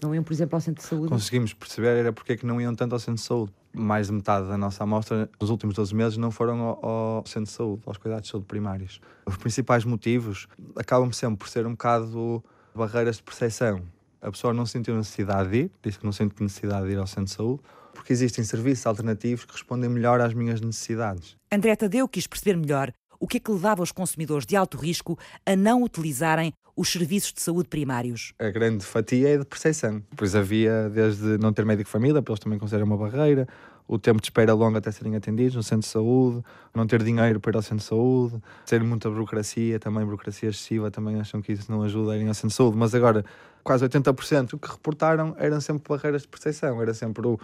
não 0.00 0.14
iam, 0.14 0.24
por 0.24 0.32
exemplo, 0.32 0.56
ao 0.56 0.62
centro 0.62 0.82
de 0.82 0.88
saúde? 0.88 1.08
Conseguimos 1.08 1.52
perceber 1.52 1.98
era 1.98 2.14
porque 2.14 2.32
é 2.32 2.36
que 2.38 2.46
não 2.46 2.58
iam 2.62 2.74
tanto 2.74 2.94
ao 2.94 2.98
centro 2.98 3.16
de 3.16 3.26
saúde. 3.26 3.52
Mais 3.74 4.06
de 4.06 4.14
metade 4.14 4.48
da 4.48 4.56
nossa 4.56 4.84
amostra 4.84 5.28
nos 5.38 5.50
últimos 5.50 5.74
12 5.74 5.94
meses 5.94 6.16
não 6.16 6.30
foram 6.30 6.60
ao, 6.62 6.86
ao 7.18 7.26
centro 7.26 7.50
de 7.50 7.50
saúde, 7.50 7.82
aos 7.84 7.98
cuidados 7.98 8.24
de 8.24 8.30
saúde 8.30 8.46
primários. 8.46 9.02
Os 9.26 9.36
principais 9.36 9.84
motivos 9.84 10.48
acabam 10.76 11.12
sempre 11.12 11.36
por 11.36 11.48
ser 11.48 11.66
um 11.66 11.72
bocado 11.72 12.42
barreiras 12.78 13.16
de 13.16 13.22
percepção 13.22 13.82
a 14.22 14.30
pessoa 14.30 14.54
não 14.54 14.64
sentiu 14.64 14.96
necessidade 14.96 15.50
de 15.50 15.56
ir, 15.62 15.70
disse 15.82 15.98
que 15.98 16.04
não 16.04 16.12
sente 16.12 16.40
necessidade 16.40 16.86
de 16.86 16.92
ir 16.92 16.98
ao 16.98 17.06
centro 17.08 17.24
de 17.24 17.32
saúde, 17.32 17.62
porque 17.92 18.12
existem 18.12 18.44
serviços 18.44 18.86
alternativos 18.86 19.44
que 19.44 19.52
respondem 19.52 19.90
melhor 19.90 20.20
às 20.20 20.32
minhas 20.32 20.60
necessidades. 20.60 21.36
André 21.50 21.74
Tadeu 21.74 22.08
quis 22.08 22.28
perceber 22.28 22.56
melhor 22.56 22.92
o 23.18 23.26
que 23.26 23.38
é 23.38 23.40
que 23.40 23.50
levava 23.50 23.82
os 23.82 23.90
consumidores 23.90 24.46
de 24.46 24.54
alto 24.54 24.78
risco 24.78 25.18
a 25.44 25.56
não 25.56 25.82
utilizarem 25.82 26.52
os 26.76 26.90
serviços 26.90 27.32
de 27.32 27.42
saúde 27.42 27.68
primários. 27.68 28.32
A 28.38 28.48
grande 28.48 28.84
fatia 28.84 29.28
é 29.28 29.38
de 29.38 29.44
percepção. 29.44 30.02
Pois 30.16 30.34
havia 30.34 30.88
desde 30.88 31.36
não 31.38 31.52
ter 31.52 31.64
médico 31.64 31.88
de 31.88 31.92
família, 31.92 32.22
para 32.22 32.32
eles 32.32 32.40
também 32.40 32.58
consideram 32.58 32.86
uma 32.86 32.96
barreira, 32.96 33.46
o 33.86 33.98
tempo 33.98 34.20
de 34.20 34.26
espera 34.26 34.54
longo 34.54 34.78
até 34.78 34.90
serem 34.90 35.16
atendidos 35.16 35.54
no 35.54 35.62
centro 35.62 35.82
de 35.82 35.88
saúde, 35.88 36.42
não 36.74 36.86
ter 36.86 37.02
dinheiro 37.02 37.40
para 37.40 37.52
ir 37.52 37.56
ao 37.56 37.62
centro 37.62 37.78
de 37.78 37.84
saúde, 37.84 38.42
ter 38.66 38.82
muita 38.82 39.10
burocracia, 39.10 39.78
também 39.78 40.04
burocracia 40.04 40.48
excessiva, 40.48 40.90
também 40.90 41.20
acham 41.20 41.42
que 41.42 41.52
isso 41.52 41.70
não 41.70 41.82
ajuda 41.82 42.12
a 42.12 42.16
ir 42.16 42.26
ao 42.26 42.34
centro 42.34 42.48
de 42.48 42.54
saúde. 42.54 42.76
Mas 42.76 42.94
agora, 42.94 43.24
quase 43.62 43.86
80% 43.86 44.58
que 44.58 44.70
reportaram 44.70 45.34
eram 45.38 45.60
sempre 45.60 45.88
barreiras 45.88 46.22
de 46.22 46.28
percepção, 46.28 46.80
era 46.80 46.94
sempre 46.94 47.26
o 47.26 47.38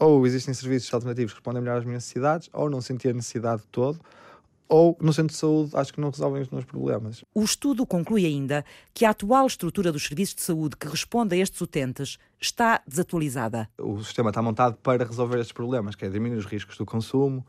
ou 0.00 0.26
existem 0.26 0.54
serviços 0.54 0.92
alternativos 0.94 1.34
que 1.34 1.38
respondem 1.38 1.62
melhor 1.62 1.76
às 1.76 1.84
minhas 1.84 2.02
necessidades, 2.02 2.48
ou 2.54 2.70
não 2.70 2.80
sentia 2.80 3.12
necessidade 3.12 3.60
de 3.60 3.68
todo, 3.68 4.00
ou 4.70 4.96
no 5.00 5.12
centro 5.12 5.32
de 5.32 5.38
saúde 5.38 5.72
acho 5.74 5.92
que 5.92 6.00
não 6.00 6.10
resolvem 6.10 6.40
os 6.42 6.48
meus 6.48 6.64
problemas. 6.64 7.24
O 7.34 7.42
estudo 7.42 7.84
conclui 7.84 8.24
ainda 8.24 8.64
que 8.94 9.04
a 9.04 9.10
atual 9.10 9.44
estrutura 9.48 9.90
dos 9.90 10.06
serviços 10.06 10.36
de 10.36 10.42
saúde 10.42 10.76
que 10.76 10.86
responde 10.86 11.34
a 11.34 11.38
estes 11.38 11.60
utentes 11.60 12.18
está 12.40 12.80
desatualizada. 12.86 13.68
O 13.76 14.00
sistema 14.02 14.30
está 14.30 14.40
montado 14.40 14.76
para 14.76 15.04
resolver 15.04 15.40
estes 15.40 15.52
problemas, 15.52 15.96
que 15.96 16.04
é 16.04 16.08
diminuir 16.08 16.38
os 16.38 16.46
riscos 16.46 16.78
do 16.78 16.86
consumo, 16.86 17.44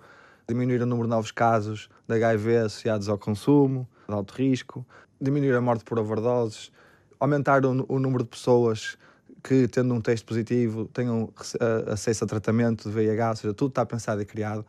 diminuir 0.49 0.81
o 0.81 0.85
número 0.87 1.07
de 1.07 1.11
novos 1.11 1.31
casos 1.31 1.89
de 2.07 2.15
HIV 2.15 2.57
associados 2.57 3.07
ao 3.07 3.19
consumo, 3.19 3.87
de 4.09 4.15
alto 4.15 4.33
risco, 4.33 4.83
diminuir 5.21 5.53
a 5.53 5.61
morte 5.61 5.83
por 5.83 5.99
overdoses, 5.99 6.71
aumentar 7.19 7.63
o, 7.63 7.85
o 7.87 7.99
número 7.99 8.23
de 8.23 8.31
pessoas 8.31 8.97
que, 9.43 9.67
tendo 9.67 9.93
um 9.93 10.01
teste 10.01 10.25
positivo, 10.25 10.85
tenham 10.87 11.31
acesso 11.87 12.23
a 12.23 12.27
tratamento 12.27 12.89
de 12.89 12.95
VIH, 12.95 13.29
ou 13.29 13.35
seja, 13.35 13.53
tudo 13.53 13.69
está 13.69 13.85
pensado 13.85 14.21
e 14.23 14.25
criado 14.25 14.65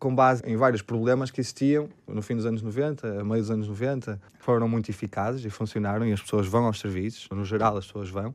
com 0.00 0.14
base 0.14 0.42
em 0.46 0.56
vários 0.56 0.80
problemas 0.80 1.30
que 1.30 1.42
existiam 1.42 1.88
no 2.08 2.22
fim 2.22 2.34
dos 2.34 2.46
anos 2.46 2.62
90, 2.62 3.20
a 3.20 3.22
meio 3.22 3.42
dos 3.42 3.50
anos 3.50 3.68
90, 3.68 4.18
foram 4.38 4.66
muito 4.66 4.90
eficazes 4.90 5.44
e 5.44 5.50
funcionaram 5.50 6.06
e 6.06 6.12
as 6.12 6.22
pessoas 6.22 6.46
vão 6.46 6.64
aos 6.64 6.80
serviços, 6.80 7.28
no 7.30 7.44
geral 7.44 7.76
as 7.76 7.86
pessoas 7.86 8.08
vão, 8.08 8.34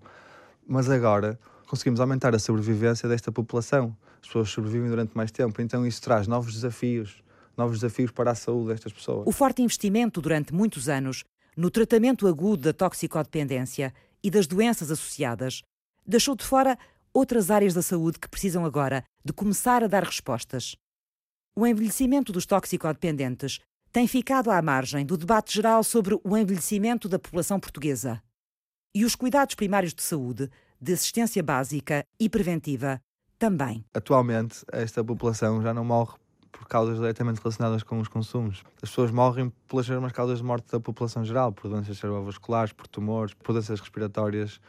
mas 0.65 0.88
agora 0.89 1.39
conseguimos 1.67 2.00
aumentar 2.00 2.36
a 2.36 2.39
sobrevivência 2.39 3.10
desta 3.10 3.31
população. 3.31 3.98
As 4.22 4.27
pessoas 4.27 4.50
sobrevivem 4.50 4.89
durante 4.89 5.17
mais 5.17 5.31
tempo, 5.31 5.60
então 5.60 5.86
isso 5.86 6.00
traz 6.03 6.27
novos 6.27 6.53
desafios, 6.53 7.24
novos 7.57 7.79
desafios 7.79 8.12
para 8.12 8.31
a 8.31 8.36
saúde 8.36 8.67
destas 8.67 8.93
pessoas. 8.93 9.24
O 9.25 9.31
forte 9.31 9.63
investimento 9.63 10.22
durante 10.22 10.53
muitos 10.53 10.88
anos 10.88 11.24
no 11.57 11.72
tratamento 11.72 12.27
agudo 12.27 12.62
da 12.62 12.74
toxicodependência 12.74 13.91
e 14.24 14.29
das 14.29 14.45
doenças 14.45 14.91
associadas 14.91 15.63
deixou 16.05 16.36
de 16.36 16.43
fora 16.43 16.77
outras 17.12 17.50
áreas 17.50 17.74
da 17.74 17.81
saúde 17.81 18.19
que 18.19 18.29
precisam 18.29 18.63
agora 18.65 19.03
de 19.24 19.34
começar 19.34 19.84
a 19.84 19.88
dar 19.88 20.03
respostas. 20.03 20.75
O 21.57 21.65
envelhecimento 21.65 22.33
dos 22.33 22.45
toxicodependentes 22.45 23.62
tem 23.89 24.05
ficado 24.09 24.51
à 24.51 24.62
margem 24.62 25.05
do 25.05 25.15
debate 25.15 25.53
geral 25.53 25.85
sobre 25.85 26.19
o 26.21 26.38
envelhecimento 26.38 27.07
da 27.07 27.17
população 27.17 27.57
portuguesa. 27.62 28.21
E 28.93 29.05
os 29.05 29.15
cuidados 29.15 29.55
primários 29.55 29.93
de 29.93 30.03
saúde, 30.03 30.50
de 30.81 30.91
assistência 30.91 31.41
básica 31.41 32.05
e 32.19 32.27
preventiva, 32.29 33.00
também. 33.39 33.85
Atualmente, 33.93 34.65
esta 34.69 35.01
população 35.01 35.62
já 35.62 35.74
não 35.74 35.85
morre 35.85 36.17
por 36.51 36.67
causas 36.67 36.97
diretamente 36.97 37.39
relacionadas 37.39 37.83
com 37.83 38.01
os 38.01 38.09
consumos. 38.09 38.62
As 38.83 38.89
pessoas 38.89 39.09
morrem 39.09 39.50
pelas 39.65 39.88
mesmas 39.88 40.12
causas 40.12 40.39
de 40.39 40.43
morte 40.43 40.69
da 40.69 40.79
população 40.81 41.24
geral, 41.24 41.53
por 41.53 41.69
doenças 41.69 41.97
cerebrovasculares, 41.97 42.74
por 42.74 42.85
tumores, 42.85 43.33
por 43.33 43.53
doenças 43.53 43.79
respiratórias 43.79 44.59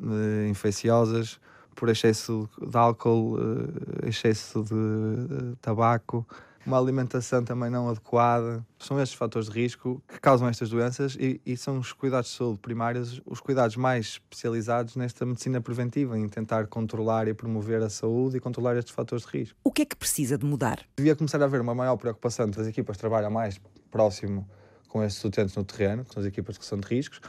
eh, 0.00 0.48
infecciosas, 0.48 1.38
por 1.74 1.88
excesso 1.88 2.48
de 2.60 2.76
álcool, 2.76 3.38
eh, 3.38 4.08
excesso 4.08 4.62
de 4.62 5.56
tabaco, 5.60 6.26
uma 6.66 6.78
alimentação 6.78 7.44
também 7.44 7.70
não 7.70 7.88
adequada. 7.88 8.64
São 8.78 9.00
estes 9.00 9.16
fatores 9.18 9.48
de 9.48 9.60
risco 9.60 10.02
que 10.06 10.20
causam 10.20 10.48
estas 10.48 10.70
doenças 10.70 11.16
e, 11.18 11.40
e, 11.44 11.56
são 11.56 11.78
os 11.78 11.92
cuidados 11.92 12.30
de 12.30 12.36
saúde 12.36 12.58
primários 12.58 13.20
os 13.26 13.40
cuidados 13.40 13.76
mais 13.76 14.06
especializados 14.06 14.96
nesta 14.96 15.26
medicina 15.26 15.60
preventiva, 15.60 16.18
em 16.18 16.28
tentar 16.28 16.66
controlar 16.68 17.28
e 17.28 17.34
promover 17.34 17.82
a 17.82 17.90
saúde 17.90 18.36
e 18.36 18.40
controlar 18.40 18.76
estes 18.76 18.94
fatores 18.94 19.24
de 19.24 19.38
risco. 19.38 19.58
O 19.64 19.72
que 19.72 19.82
é 19.82 19.84
que 19.84 19.96
precisa 19.96 20.38
de 20.38 20.44
mudar? 20.44 20.80
Devia 20.96 21.16
começar 21.16 21.40
a 21.42 21.44
haver 21.44 21.60
uma 21.60 21.74
maior 21.74 21.96
preocupação 21.96 22.48
das 22.48 22.66
equipas 22.66 22.96
que 22.96 23.00
trabalham 23.00 23.30
mais 23.30 23.60
próximo 23.90 24.48
com 24.88 25.02
estes 25.02 25.24
utentes 25.24 25.56
no 25.56 25.64
terreno, 25.64 26.04
que 26.04 26.12
são 26.12 26.20
as 26.20 26.26
equipas 26.26 26.54
de 26.54 26.58
redução 26.60 26.78
de 26.78 26.86
riscos, 26.86 27.20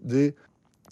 de 0.00 0.34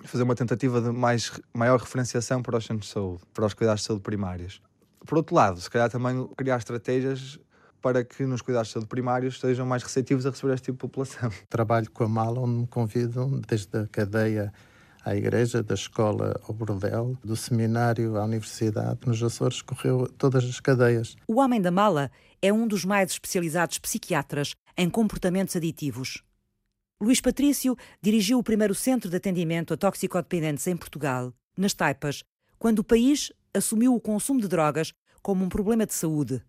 fazer 0.05 0.23
uma 0.23 0.35
tentativa 0.35 0.81
de 0.81 0.91
mais, 0.91 1.33
maior 1.53 1.79
referenciação 1.79 2.43
para 2.43 2.57
os 2.57 2.65
centros 2.65 2.89
de 2.89 2.93
saúde, 2.93 3.23
para 3.35 3.47
os 3.47 3.55
cuidados 3.55 3.83
de 3.83 3.87
saúde 3.87 4.03
primários. 4.03 4.61
Por 5.07 5.19
outro 5.19 5.35
lado, 5.35 5.61
se 5.61 5.71
calhar 5.71 5.91
também 5.91 6.29
criar 6.37 6.59
estratégias 6.59 7.39
para 7.81 8.05
que 8.05 8.25
nos 8.25 8.43
cuidados 8.43 8.69
de 8.69 8.75
saúde 8.75 8.89
primários 8.89 9.35
estejam 9.35 9.65
mais 9.65 9.83
receptivos 9.83 10.27
a 10.27 10.31
receber 10.31 10.55
este 10.55 10.67
tipo 10.67 10.77
de 10.77 10.81
população. 10.81 11.31
Trabalho 11.49 11.91
com 11.91 12.05
a 12.05 12.09
mala 12.09 12.41
onde 12.41 12.61
me 12.61 12.67
convidam 12.67 13.41
desde 13.47 13.79
a 13.79 13.87
cadeia 13.87 14.53
à 15.05 15.17
igreja, 15.17 15.63
da 15.63 15.75
escola 15.75 16.39
ao 16.47 16.55
bordel, 16.55 17.17
do 17.25 17.37
seminário 17.37 18.17
à 18.17 18.25
universidade. 18.25 18.99
Nos 19.07 19.23
Açores 19.23 19.63
correu 19.63 20.07
todas 20.19 20.45
as 20.45 20.61
cadeias. 20.61 21.17
O 21.27 21.41
homem 21.41 21.61
da 21.61 21.71
mala 21.71 22.11
é 22.43 22.53
um 22.53 22.67
dos 22.67 22.85
mais 22.85 23.13
especializados 23.13 23.79
psiquiatras 23.79 24.55
em 24.77 24.91
comportamentos 24.91 25.57
aditivos. 25.57 26.23
Luís 27.01 27.21
Patrício 27.21 27.77
dirigiu 28.03 28.41
o 28.41 28.43
primeiro 28.43 28.75
centro 28.75 29.09
de 29.09 29.17
atendimento 29.17 29.73
a 29.73 29.77
toxicodependentes 29.77 30.67
em 30.67 30.77
Portugal, 30.77 31.33
nas 31.57 31.73
Taipas, 31.73 32.25
quando 32.59 32.81
o 32.81 32.85
país 32.85 33.33
assumiu 33.55 33.95
o 33.95 34.01
consumo 34.01 34.41
de 34.41 34.49
drogas 34.49 34.93
como 35.23 35.45
um 35.45 35.49
problema 35.49 35.87
de 35.87 35.95
saúde. 35.95 36.43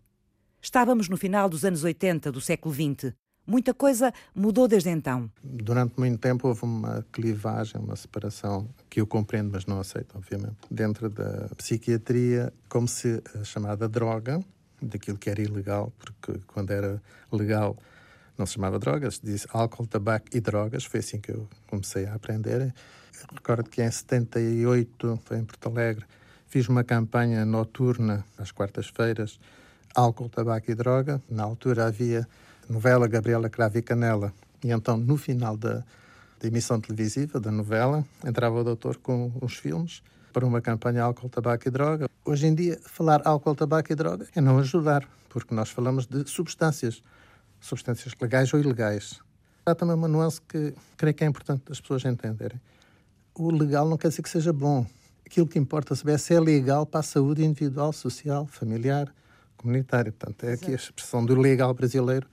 Estávamos 0.60 1.08
no 1.08 1.18
final 1.18 1.48
dos 1.48 1.64
anos 1.64 1.84
80 1.84 2.32
do 2.32 2.42
século 2.42 2.74
XX. 2.74 3.14
Muita 3.46 3.76
coisa 3.76 4.12
mudou 4.34 4.68
desde 4.68 4.90
então. 4.90 5.30
Durante 5.44 6.00
muito 6.00 6.18
tempo 6.18 6.48
houve 6.48 6.64
uma 6.64 7.06
clivagem, 7.12 7.80
uma 7.80 7.96
separação 7.96 8.68
que 8.90 9.00
eu 9.00 9.06
compreendo, 9.06 9.52
mas 9.52 9.68
não 9.68 9.80
aceito, 9.80 10.18
obviamente, 10.18 10.58
dentro 10.70 11.12
da 11.12 11.48
psiquiatria, 11.58 12.52
como 12.68 12.88
se 12.88 13.22
a 13.40 13.44
chamada 13.44 13.88
droga, 13.88 14.44
daquilo 14.82 15.18
que 15.18 15.30
era 15.30 15.42
ilegal, 15.42 15.94
porque 16.00 16.40
quando 16.48 16.72
era 16.72 17.02
legal 17.32 17.78
não 18.40 18.46
se 18.46 18.54
chamava 18.54 18.80
drogas, 18.80 19.20
disse 19.22 19.46
álcool, 19.52 19.86
tabaco 19.86 20.28
e 20.34 20.40
drogas. 20.40 20.86
Foi 20.86 21.02
assim 21.02 21.20
que 21.20 21.32
eu 21.32 21.48
comecei 21.68 22.06
a 22.06 22.16
aprender. 22.16 22.62
Eu 22.62 23.36
recordo 23.36 23.70
que 23.70 23.84
em 23.84 23.92
78, 23.92 25.20
foi 25.26 25.38
em 25.38 25.44
Porto 25.44 25.68
Alegre, 25.68 26.06
fiz 26.48 26.70
uma 26.70 26.84
campanha 26.84 27.46
noturna 27.46 28.26
às 28.38 28.52
quartas-feiras, 28.52 29.40
álcool, 29.94 30.30
tabaco 30.30 30.72
e 30.72 30.76
droga. 30.76 31.22
Na 31.30 31.44
altura 31.44 31.86
havia 31.86 32.26
novela 32.70 33.08
Gabriela 33.08 33.50
Cravo 33.50 33.84
Canela. 33.84 34.34
E 34.64 34.72
então, 34.72 34.96
no 34.96 35.18
final 35.18 35.58
da, 35.58 35.84
da 36.40 36.48
emissão 36.48 36.80
televisiva 36.80 37.40
da 37.40 37.52
novela, 37.52 38.06
entrava 38.26 38.62
o 38.62 38.64
doutor 38.64 38.98
com 38.98 39.32
os 39.42 39.56
filmes 39.56 40.02
para 40.32 40.46
uma 40.46 40.62
campanha 40.62 41.04
álcool, 41.04 41.28
tabaco 41.28 41.68
e 41.68 41.72
droga. 41.72 42.10
Hoje 42.24 42.48
em 42.48 42.56
dia, 42.56 42.80
falar 42.84 43.22
álcool, 43.26 43.56
tabaco 43.56 43.92
e 43.92 43.96
droga 43.96 44.28
é 44.34 44.40
não 44.40 44.60
ajudar, 44.60 45.08
porque 45.28 45.54
nós 45.54 45.70
falamos 45.70 46.06
de 46.06 46.30
substâncias 46.30 47.04
substâncias 47.60 48.14
legais 48.20 48.54
ou 48.54 48.60
ilegais. 48.60 49.20
Há 49.66 49.76
também 49.76 49.96
uma 49.96 50.08
nuance 50.08 50.42
que 50.42 50.74
creio 50.98 51.14
que 51.14 51.24
é 51.24 51.28
importante 51.28 51.64
as 51.70 51.80
pessoas 51.80 52.06
entenderem. 52.06 52.60
O 53.36 53.52
legal 53.52 53.88
não 53.88 53.98
quer 53.98 54.10
dizer 54.10 54.22
que 54.22 54.30
seja 54.30 54.52
bom, 54.52 54.86
Aquilo 55.30 55.46
que 55.46 55.60
importa 55.60 55.94
saber 55.94 56.14
é 56.14 56.18
se 56.18 56.34
é 56.34 56.40
legal 56.40 56.88
para 56.88 57.02
a 57.02 57.04
saúde 57.04 57.46
individual, 57.46 57.94
social, 57.94 58.48
familiar, 58.48 59.14
comunitária. 59.56 60.12
Portanto, 60.12 60.44
é 60.44 60.54
aqui 60.54 60.72
a 60.72 60.76
expressão 60.76 61.24
do 61.24 61.40
legal 61.40 61.72
brasileiro 61.72 62.28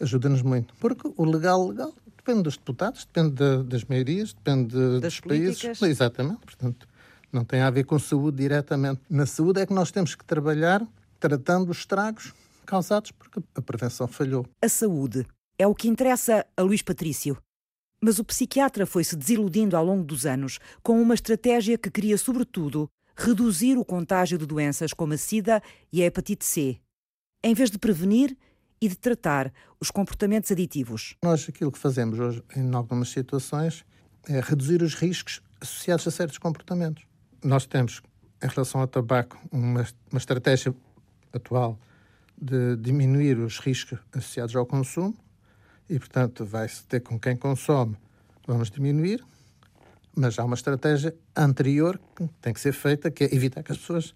ajuda-nos 0.00 0.40
muito. 0.40 0.72
Porque 0.80 1.12
o 1.14 1.24
legal, 1.26 1.68
legal, 1.68 1.92
depende 2.16 2.44
dos 2.44 2.56
deputados, 2.56 3.04
depende 3.04 3.34
de, 3.34 3.64
das 3.64 3.84
maiorias, 3.84 4.32
depende 4.32 4.68
de, 4.68 4.92
das 4.98 5.12
dos 5.12 5.20
políticas. 5.20 5.78
países. 5.78 5.82
Exatamente. 5.82 6.38
Portanto, 6.38 6.88
não 7.30 7.44
tem 7.44 7.60
a 7.60 7.68
ver 7.68 7.84
com 7.84 7.98
saúde 7.98 8.38
diretamente. 8.38 9.02
Na 9.10 9.26
saúde 9.26 9.60
é 9.60 9.66
que 9.66 9.74
nós 9.74 9.90
temos 9.90 10.14
que 10.14 10.24
trabalhar 10.24 10.82
tratando 11.20 11.68
os 11.68 11.80
estragos 11.80 12.32
causados 12.68 13.10
porque 13.10 13.40
a 13.54 13.62
prevenção 13.62 14.06
falhou. 14.06 14.46
A 14.62 14.68
saúde 14.68 15.26
é 15.58 15.66
o 15.66 15.74
que 15.74 15.88
interessa 15.88 16.46
a 16.54 16.62
Luís 16.62 16.82
Patrício. 16.82 17.36
Mas 18.00 18.18
o 18.18 18.24
psiquiatra 18.24 18.86
foi-se 18.86 19.16
desiludindo 19.16 19.76
ao 19.76 19.84
longo 19.84 20.04
dos 20.04 20.26
anos 20.26 20.60
com 20.82 21.00
uma 21.00 21.14
estratégia 21.14 21.78
que 21.78 21.90
queria, 21.90 22.16
sobretudo, 22.16 22.88
reduzir 23.16 23.76
o 23.76 23.84
contágio 23.84 24.38
de 24.38 24.46
doenças 24.46 24.92
como 24.92 25.14
a 25.14 25.16
SIDA 25.16 25.60
e 25.92 26.02
a 26.02 26.06
hepatite 26.06 26.44
C, 26.44 26.78
em 27.42 27.54
vez 27.54 27.70
de 27.70 27.78
prevenir 27.78 28.36
e 28.80 28.88
de 28.88 28.96
tratar 28.96 29.52
os 29.80 29.90
comportamentos 29.90 30.52
aditivos. 30.52 31.16
Nós 31.24 31.48
aquilo 31.48 31.72
que 31.72 31.78
fazemos 31.78 32.20
hoje 32.20 32.44
em 32.54 32.72
algumas 32.72 33.08
situações 33.08 33.84
é 34.28 34.40
reduzir 34.40 34.82
os 34.82 34.94
riscos 34.94 35.40
associados 35.60 36.06
a 36.06 36.10
certos 36.12 36.38
comportamentos. 36.38 37.04
Nós 37.42 37.66
temos, 37.66 38.00
em 38.40 38.46
relação 38.46 38.80
ao 38.80 38.86
tabaco, 38.86 39.36
uma, 39.50 39.84
uma 40.12 40.18
estratégia 40.18 40.72
atual 41.32 41.76
de 42.40 42.76
diminuir 42.76 43.38
os 43.38 43.58
riscos 43.58 43.98
associados 44.12 44.54
ao 44.54 44.64
consumo 44.64 45.16
e, 45.88 45.98
portanto, 45.98 46.44
vai-se 46.44 46.84
ter 46.84 47.00
com 47.00 47.18
quem 47.18 47.36
consome, 47.36 47.96
vamos 48.46 48.70
diminuir, 48.70 49.24
mas 50.14 50.38
há 50.38 50.44
uma 50.44 50.54
estratégia 50.54 51.14
anterior 51.36 52.00
que 52.16 52.28
tem 52.40 52.52
que 52.52 52.60
ser 52.60 52.72
feita, 52.72 53.10
que 53.10 53.24
é 53.24 53.34
evitar 53.34 53.62
que 53.62 53.72
as 53.72 53.78
pessoas 53.78 54.14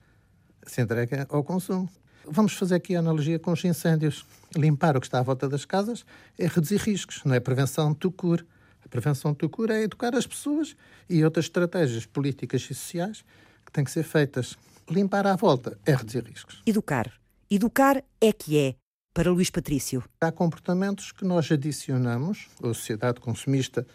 se 0.67 0.81
entreguem 0.81 1.26
ao 1.29 1.43
consumo. 1.43 1.88
Vamos 2.25 2.55
fazer 2.55 2.76
aqui 2.76 2.95
a 2.95 3.00
analogia 3.00 3.38
com 3.38 3.52
os 3.52 3.64
incêndios. 3.64 4.25
Limpar 4.57 4.97
o 4.97 5.00
que 5.00 5.07
está 5.07 5.19
à 5.19 5.23
volta 5.23 5.49
das 5.49 5.64
casas 5.64 6.05
é 6.38 6.47
reduzir 6.47 6.79
riscos, 6.79 7.23
não 7.25 7.35
é 7.35 7.41
prevenção 7.41 7.93
de 7.93 8.11
cura. 8.11 8.45
A 8.85 8.88
prevenção 8.88 9.33
de 9.33 9.49
cura 9.49 9.75
é 9.75 9.83
educar 9.83 10.14
as 10.14 10.26
pessoas 10.26 10.76
e 11.09 11.25
outras 11.25 11.47
estratégias 11.47 12.07
políticas 12.07 12.62
e 12.62 12.75
sociais 12.75 13.25
que 13.64 13.73
têm 13.73 13.85
que 13.85 13.91
ser 13.91 14.05
feitas. 14.05 14.57
Limpar 14.88 15.26
à 15.26 15.37
volta 15.37 15.79
é 15.85 15.95
reduzir 15.95 16.25
riscos. 16.25 16.62
Educar. 16.67 17.22
Educar 17.54 18.02
é 18.18 18.32
que 18.32 18.59
é, 18.59 18.76
para 19.12 19.30
Luís 19.30 19.50
Patrício. 19.50 20.02
Há 20.23 20.32
comportamentos 20.32 21.12
que 21.12 21.23
nós 21.23 21.52
adicionamos, 21.52 22.49
a 22.62 22.68
sociedade 22.68 23.21
consumista 23.21 23.87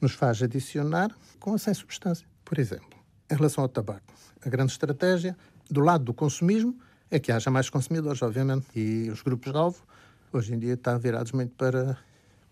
nos 0.00 0.12
faz 0.12 0.40
adicionar 0.40 1.10
com 1.40 1.50
ou 1.50 1.58
sem 1.58 1.74
substância. 1.74 2.24
Por 2.44 2.56
exemplo, 2.56 2.96
em 3.28 3.34
relação 3.34 3.64
ao 3.64 3.68
tabaco, 3.68 4.14
a 4.40 4.48
grande 4.48 4.70
estratégia 4.70 5.36
do 5.68 5.80
lado 5.80 6.04
do 6.04 6.14
consumismo 6.14 6.78
é 7.10 7.18
que 7.18 7.32
haja 7.32 7.50
mais 7.50 7.68
consumidores, 7.68 8.22
obviamente, 8.22 8.68
e 8.76 9.10
os 9.10 9.22
grupos-alvo 9.22 9.84
hoje 10.32 10.54
em 10.54 10.58
dia 10.60 10.74
estão 10.74 10.96
virados 10.96 11.32
muito 11.32 11.52
para 11.56 11.98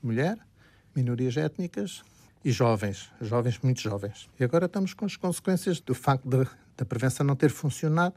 mulher, 0.03 0.37
minorias 0.93 1.37
étnicas 1.37 2.03
e 2.45 2.51
jovens, 2.51 3.13
jovens 3.21 3.61
muito 3.61 3.81
jovens. 3.81 4.29
E 4.41 4.43
agora 4.43 4.67
estamos 4.67 4.93
com 4.93 5.05
as 5.05 5.15
consequências 5.15 5.79
do 5.79 5.95
facto 5.95 6.29
de, 6.29 6.51
da 6.77 6.85
prevenção 6.85 7.25
não 7.25 7.37
ter 7.37 7.51
funcionado 7.51 8.17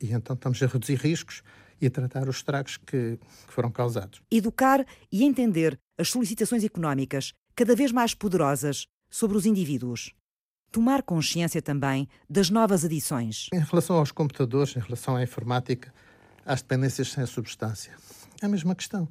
e 0.00 0.12
então 0.12 0.32
estamos 0.34 0.62
a 0.62 0.66
reduzir 0.66 0.94
riscos 0.94 1.42
e 1.80 1.86
a 1.86 1.90
tratar 1.90 2.28
os 2.28 2.36
estragos 2.36 2.76
que, 2.76 3.18
que 3.18 3.52
foram 3.52 3.70
causados. 3.70 4.20
Educar 4.30 4.84
e 5.10 5.24
entender 5.24 5.78
as 5.98 6.10
solicitações 6.10 6.64
económicas 6.64 7.32
cada 7.54 7.74
vez 7.74 7.92
mais 7.92 8.14
poderosas 8.14 8.86
sobre 9.10 9.36
os 9.36 9.46
indivíduos. 9.46 10.12
Tomar 10.70 11.02
consciência 11.02 11.62
também 11.62 12.08
das 12.28 12.50
novas 12.50 12.84
adições. 12.84 13.48
Em 13.52 13.60
relação 13.60 13.96
aos 13.96 14.12
computadores, 14.12 14.76
em 14.76 14.80
relação 14.80 15.16
à 15.16 15.22
informática, 15.22 15.92
às 16.44 16.60
dependências 16.60 17.12
sem 17.12 17.24
substância, 17.24 17.94
é 18.42 18.46
a 18.46 18.48
mesma 18.48 18.74
questão. 18.74 19.08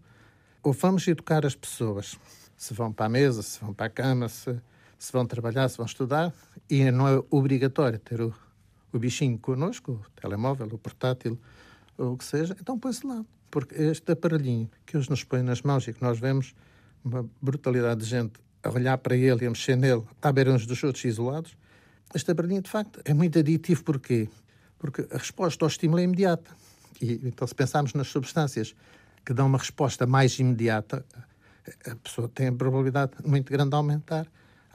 Ou 0.62 0.74
vamos 0.74 1.08
educar 1.08 1.46
as 1.46 1.56
pessoas, 1.56 2.18
se 2.56 2.74
vão 2.74 2.92
para 2.92 3.08
a 3.08 3.10
mesa, 3.10 3.42
se 3.42 3.60
vão 3.60 3.74
para 3.74 3.88
a 3.88 3.90
cama, 3.90 4.30
se, 4.30 4.60
se 4.98 5.12
vão 5.12 5.26
trabalhar, 5.26 5.68
se 5.70 5.78
vão 5.78 5.86
estudar, 5.86 6.34
e 6.70 6.90
não 6.92 7.08
é 7.08 7.24
obrigatório 7.30 8.00
ter 8.00 8.22
o, 8.22 8.34
o 8.92 9.00
bichinho 9.00 9.38
connosco, 9.38 9.94
o 9.94 10.22
telemóvel, 10.22 10.68
o 10.72 10.78
portátil, 10.78 11.40
ou 11.98 12.14
o 12.14 12.18
que 12.18 12.24
seja, 12.24 12.56
então 12.60 12.78
põe-se 12.78 13.06
lá. 13.06 13.24
Porque 13.50 13.76
este 13.76 14.12
aparelhinho 14.12 14.70
que 14.86 14.98
hoje 14.98 15.10
nos 15.10 15.24
põe 15.24 15.42
nas 15.42 15.62
mãos 15.62 15.88
e 15.88 15.94
que 15.94 16.02
nós 16.02 16.20
vemos 16.20 16.54
uma 17.04 17.26
brutalidade 17.42 18.02
de 18.02 18.08
gente 18.08 18.34
a 18.64 18.70
olhar 18.70 18.98
para 18.98 19.16
ele 19.16 19.44
e 19.44 19.48
a 19.48 19.50
mexer 19.50 19.76
nele, 19.76 20.04
à 20.22 20.32
beira 20.32 20.52
uns 20.52 20.66
dos 20.66 20.84
outros 20.84 21.06
isolados, 21.06 21.56
este 22.14 22.32
aparelhinho, 22.32 22.62
de 22.62 22.70
facto, 22.70 23.00
é 23.06 23.14
muito 23.14 23.38
aditivo. 23.38 23.84
Porquê? 23.84 24.28
Porque 24.80 25.08
a 25.12 25.18
resposta 25.18 25.64
ao 25.64 25.70
estímulo 25.70 26.00
é 26.00 26.04
imediata. 26.04 26.52
E, 27.02 27.20
então, 27.24 27.48
se 27.48 27.54
pensarmos 27.54 27.94
nas 27.94 28.08
substâncias 28.08 28.76
que 29.26 29.34
dão 29.34 29.48
uma 29.48 29.58
resposta 29.58 30.06
mais 30.06 30.38
imediata, 30.40 31.06
a 31.90 31.96
pessoa 31.96 32.28
tem 32.30 32.48
a 32.48 32.52
probabilidade 32.54 33.14
muito 33.26 33.52
grande 33.52 33.70
de 33.70 33.76
aumentar 33.76 34.28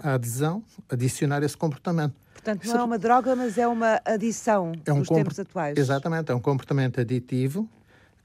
a 0.03 0.15
adesão, 0.15 0.63
adicionar 0.89 1.43
esse 1.43 1.57
comportamento. 1.57 2.15
Portanto, 2.33 2.67
não 2.67 2.77
é 2.77 2.83
uma 2.83 2.99
droga, 2.99 3.37
mas 3.37 3.59
é 3.59 3.69
uma 3.69 4.01
adição 4.05 4.73
é 4.87 4.93
um 4.93 4.99
nos 4.99 5.09
tempos 5.09 5.39
atuais. 5.39 5.77
Exatamente, 5.77 6.33
é 6.33 6.35
um 6.35 6.41
comportamento 6.41 7.01
aditivo 7.01 7.69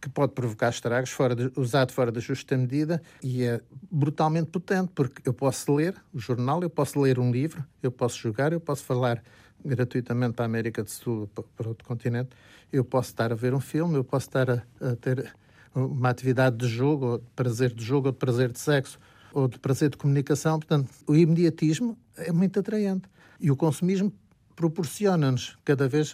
que 0.02 0.10
pode 0.10 0.34
provocar 0.34 0.70
estragos 0.70 1.10
fora 1.10 1.36
de, 1.36 1.52
usado 1.56 1.92
fora 1.92 2.12
da 2.12 2.20
justa 2.20 2.56
medida 2.56 3.02
e 3.24 3.44
é 3.44 3.60
brutalmente 3.92 4.48
potente, 4.48 4.92
porque 4.94 5.28
eu 5.28 5.34
posso 5.34 5.74
ler 5.74 5.96
o 6.14 6.20
jornal, 6.20 6.62
eu 6.62 6.70
posso 6.70 7.00
ler 7.00 7.18
um 7.20 7.32
livro, 7.32 7.66
eu 7.82 7.92
posso 7.92 8.20
jogar, 8.20 8.54
eu 8.54 8.60
posso 8.60 8.84
falar 8.84 9.22
gratuitamente 9.66 10.34
para 10.34 10.46
a 10.46 10.48
América 10.48 10.84
do 10.84 10.90
Sul, 10.90 11.28
para 11.58 11.68
outro 11.68 11.88
continente, 11.88 12.30
eu 12.72 12.86
posso 12.86 13.10
estar 13.10 13.32
a 13.32 13.36
ver 13.36 13.54
um 13.54 13.60
filme, 13.60 13.96
eu 13.96 14.04
posso 14.04 14.28
estar 14.28 14.50
a, 14.50 14.64
a 14.80 14.96
ter 14.96 15.34
uma 15.74 16.10
atividade 16.10 16.56
de 16.56 16.68
jogo, 16.68 17.06
ou 17.06 17.18
de 17.18 17.26
prazer 17.36 17.74
de 17.74 17.84
jogo, 17.84 18.08
ou 18.08 18.12
de 18.12 18.20
prazer 18.20 18.52
de 18.52 18.60
sexo, 18.60 19.00
ou 19.36 19.50
de 19.50 19.60
prazer 19.60 19.90
de 19.90 19.98
comunicação. 19.98 20.58
Portanto, 20.58 20.90
o 21.06 21.14
imediatismo 21.14 21.98
é 22.16 22.32
muito 22.32 22.58
atraente. 22.58 23.08
E 23.38 23.52
o 23.52 23.56
consumismo 23.56 24.14
proporciona-nos 24.56 25.58
cada 25.66 25.90
vez 25.90 26.14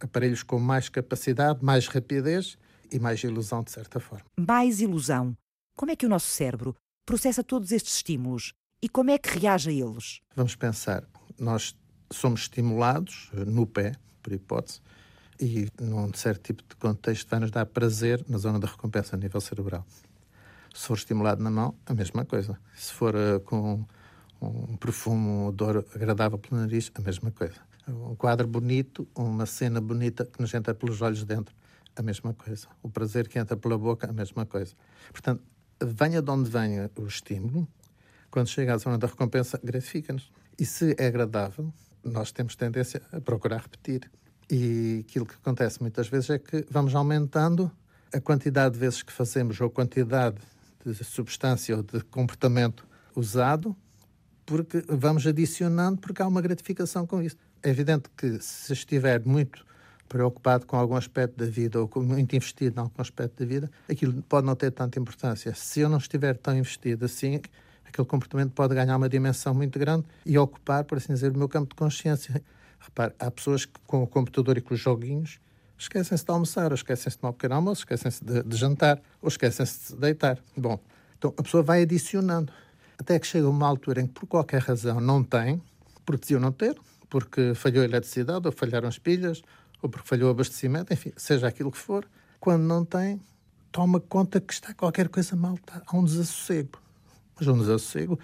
aparelhos 0.00 0.42
com 0.42 0.58
mais 0.58 0.88
capacidade, 0.88 1.64
mais 1.64 1.86
rapidez 1.86 2.58
e 2.90 2.98
mais 2.98 3.22
ilusão, 3.22 3.62
de 3.62 3.70
certa 3.70 4.00
forma. 4.00 4.24
Mais 4.36 4.80
ilusão. 4.80 5.32
Como 5.76 5.92
é 5.92 5.96
que 5.96 6.04
o 6.04 6.08
nosso 6.08 6.26
cérebro 6.26 6.74
processa 7.06 7.44
todos 7.44 7.70
estes 7.70 7.94
estímulos 7.94 8.52
e 8.82 8.88
como 8.88 9.10
é 9.10 9.18
que 9.18 9.38
reage 9.38 9.70
a 9.70 9.72
eles? 9.72 10.20
Vamos 10.34 10.56
pensar, 10.56 11.04
nós 11.38 11.76
somos 12.12 12.42
estimulados 12.42 13.30
eh, 13.34 13.44
no 13.44 13.64
pé, 13.64 13.92
por 14.22 14.32
hipótese, 14.32 14.80
e 15.40 15.68
num 15.80 16.12
certo 16.14 16.42
tipo 16.42 16.64
de 16.68 16.74
contexto 16.76 17.28
vai 17.28 17.38
nos 17.38 17.50
dar 17.50 17.66
prazer 17.66 18.24
na 18.28 18.38
zona 18.38 18.58
da 18.58 18.66
recompensa 18.66 19.14
a 19.14 19.18
nível 19.18 19.40
cerebral. 19.40 19.86
Se 20.76 20.88
for 20.88 20.98
estimulado 20.98 21.42
na 21.42 21.50
mão, 21.50 21.74
a 21.86 21.94
mesma 21.94 22.26
coisa. 22.26 22.58
Se 22.76 22.92
for 22.92 23.14
uh, 23.14 23.40
com 23.40 23.82
um 24.42 24.76
perfume, 24.76 25.26
um 25.26 25.46
odor 25.46 25.82
agradável 25.94 26.38
pelo 26.38 26.60
nariz, 26.60 26.92
a 26.94 27.00
mesma 27.00 27.30
coisa. 27.30 27.56
Um 27.88 28.14
quadro 28.14 28.46
bonito, 28.46 29.08
uma 29.14 29.46
cena 29.46 29.80
bonita 29.80 30.26
que 30.26 30.38
nos 30.38 30.52
entra 30.52 30.74
pelos 30.74 31.00
olhos 31.00 31.24
dentro, 31.24 31.54
a 31.96 32.02
mesma 32.02 32.34
coisa. 32.34 32.68
O 32.82 32.90
prazer 32.90 33.26
que 33.26 33.38
entra 33.38 33.56
pela 33.56 33.78
boca, 33.78 34.08
a 34.08 34.12
mesma 34.12 34.44
coisa. 34.44 34.74
Portanto, 35.10 35.42
venha 35.82 36.20
de 36.20 36.30
onde 36.30 36.50
venha 36.50 36.90
o 36.94 37.06
estímulo, 37.06 37.66
quando 38.30 38.48
chega 38.48 38.74
à 38.74 38.76
zona 38.76 38.98
da 38.98 39.06
recompensa, 39.06 39.58
gratifica-nos. 39.64 40.30
E 40.58 40.66
se 40.66 40.94
é 40.98 41.06
agradável, 41.06 41.72
nós 42.04 42.32
temos 42.32 42.54
tendência 42.54 43.00
a 43.10 43.18
procurar 43.18 43.62
repetir. 43.62 44.10
E 44.50 45.04
aquilo 45.08 45.24
que 45.24 45.34
acontece 45.34 45.80
muitas 45.80 46.06
vezes 46.06 46.28
é 46.28 46.38
que 46.38 46.66
vamos 46.70 46.94
aumentando 46.94 47.72
a 48.12 48.20
quantidade 48.20 48.74
de 48.74 48.80
vezes 48.80 49.02
que 49.02 49.12
fazemos 49.12 49.58
ou 49.58 49.68
a 49.68 49.70
quantidade 49.70 50.36
de 50.92 51.04
substância 51.04 51.76
ou 51.76 51.82
de 51.82 52.00
comportamento 52.04 52.86
usado, 53.14 53.76
porque 54.44 54.84
vamos 54.88 55.26
adicionando, 55.26 56.00
porque 56.00 56.22
há 56.22 56.26
uma 56.26 56.40
gratificação 56.40 57.06
com 57.06 57.20
isso. 57.20 57.36
É 57.62 57.70
evidente 57.70 58.08
que 58.16 58.38
se 58.40 58.72
estiver 58.72 59.24
muito 59.24 59.66
preocupado 60.08 60.66
com 60.66 60.76
algum 60.76 60.94
aspecto 60.94 61.36
da 61.36 61.46
vida 61.46 61.80
ou 61.80 61.90
muito 61.96 62.36
investido 62.36 62.78
em 62.78 62.82
algum 62.82 63.02
aspecto 63.02 63.42
da 63.42 63.46
vida, 63.46 63.70
aquilo 63.90 64.22
pode 64.22 64.46
não 64.46 64.54
ter 64.54 64.70
tanta 64.70 65.00
importância. 65.00 65.52
Se 65.54 65.80
eu 65.80 65.88
não 65.88 65.98
estiver 65.98 66.36
tão 66.36 66.56
investido 66.56 67.04
assim, 67.04 67.40
aquele 67.84 68.06
comportamento 68.06 68.52
pode 68.52 68.74
ganhar 68.74 68.96
uma 68.96 69.08
dimensão 69.08 69.52
muito 69.52 69.78
grande 69.78 70.06
e 70.24 70.38
ocupar, 70.38 70.84
por 70.84 70.98
assim 70.98 71.12
dizer, 71.12 71.32
o 71.32 71.38
meu 71.38 71.48
campo 71.48 71.70
de 71.70 71.74
consciência. 71.74 72.40
Repare, 72.78 73.14
há 73.18 73.30
pessoas 73.30 73.64
que 73.64 73.80
com 73.86 74.02
o 74.02 74.06
computador 74.06 74.56
e 74.56 74.60
com 74.60 74.74
os 74.74 74.80
joguinhos 74.80 75.40
esquecem-se 75.78 76.24
de 76.24 76.30
almoçar, 76.30 76.70
ou 76.70 76.74
esquecem-se 76.74 77.16
de 77.16 77.18
tomar 77.18 77.30
um 77.30 77.34
pequeno 77.34 77.54
almoço, 77.54 77.82
esquecem-se 77.82 78.24
de, 78.24 78.42
de, 78.42 78.56
jantar, 78.56 79.00
ou 79.20 79.28
esquecem-se 79.28 79.94
de 79.94 80.00
deitar. 80.00 80.38
Bom, 80.56 80.80
então 81.18 81.32
a 81.36 81.42
pessoa 81.42 81.62
vai 81.62 81.82
adicionando, 81.82 82.52
até 82.98 83.18
que 83.18 83.26
chega 83.26 83.48
uma 83.48 83.66
altura 83.66 84.00
em 84.00 84.06
que, 84.06 84.14
por 84.14 84.26
qualquer 84.26 84.62
razão, 84.62 85.00
não 85.00 85.22
tem, 85.22 85.62
porque 86.04 86.22
diziam 86.22 86.40
não 86.40 86.52
ter, 86.52 86.76
porque 87.08 87.54
falhou 87.54 87.82
a 87.82 87.84
eletricidade, 87.84 88.46
ou 88.46 88.52
falharam 88.52 88.88
as 88.88 88.98
pilhas, 88.98 89.42
ou 89.82 89.88
porque 89.88 90.08
falhou 90.08 90.28
o 90.28 90.30
abastecimento, 90.30 90.92
enfim, 90.92 91.12
seja 91.16 91.46
aquilo 91.46 91.70
que 91.70 91.78
for, 91.78 92.08
quando 92.40 92.62
não 92.62 92.84
tem, 92.84 93.20
toma 93.70 94.00
conta 94.00 94.40
que 94.40 94.52
está 94.52 94.72
qualquer 94.72 95.08
coisa 95.08 95.36
mal, 95.36 95.54
está, 95.54 95.82
há 95.86 95.96
um 95.96 96.04
desassossego. 96.04 96.80
Mas 97.38 97.46
um 97.46 97.58
desassossego 97.58 98.18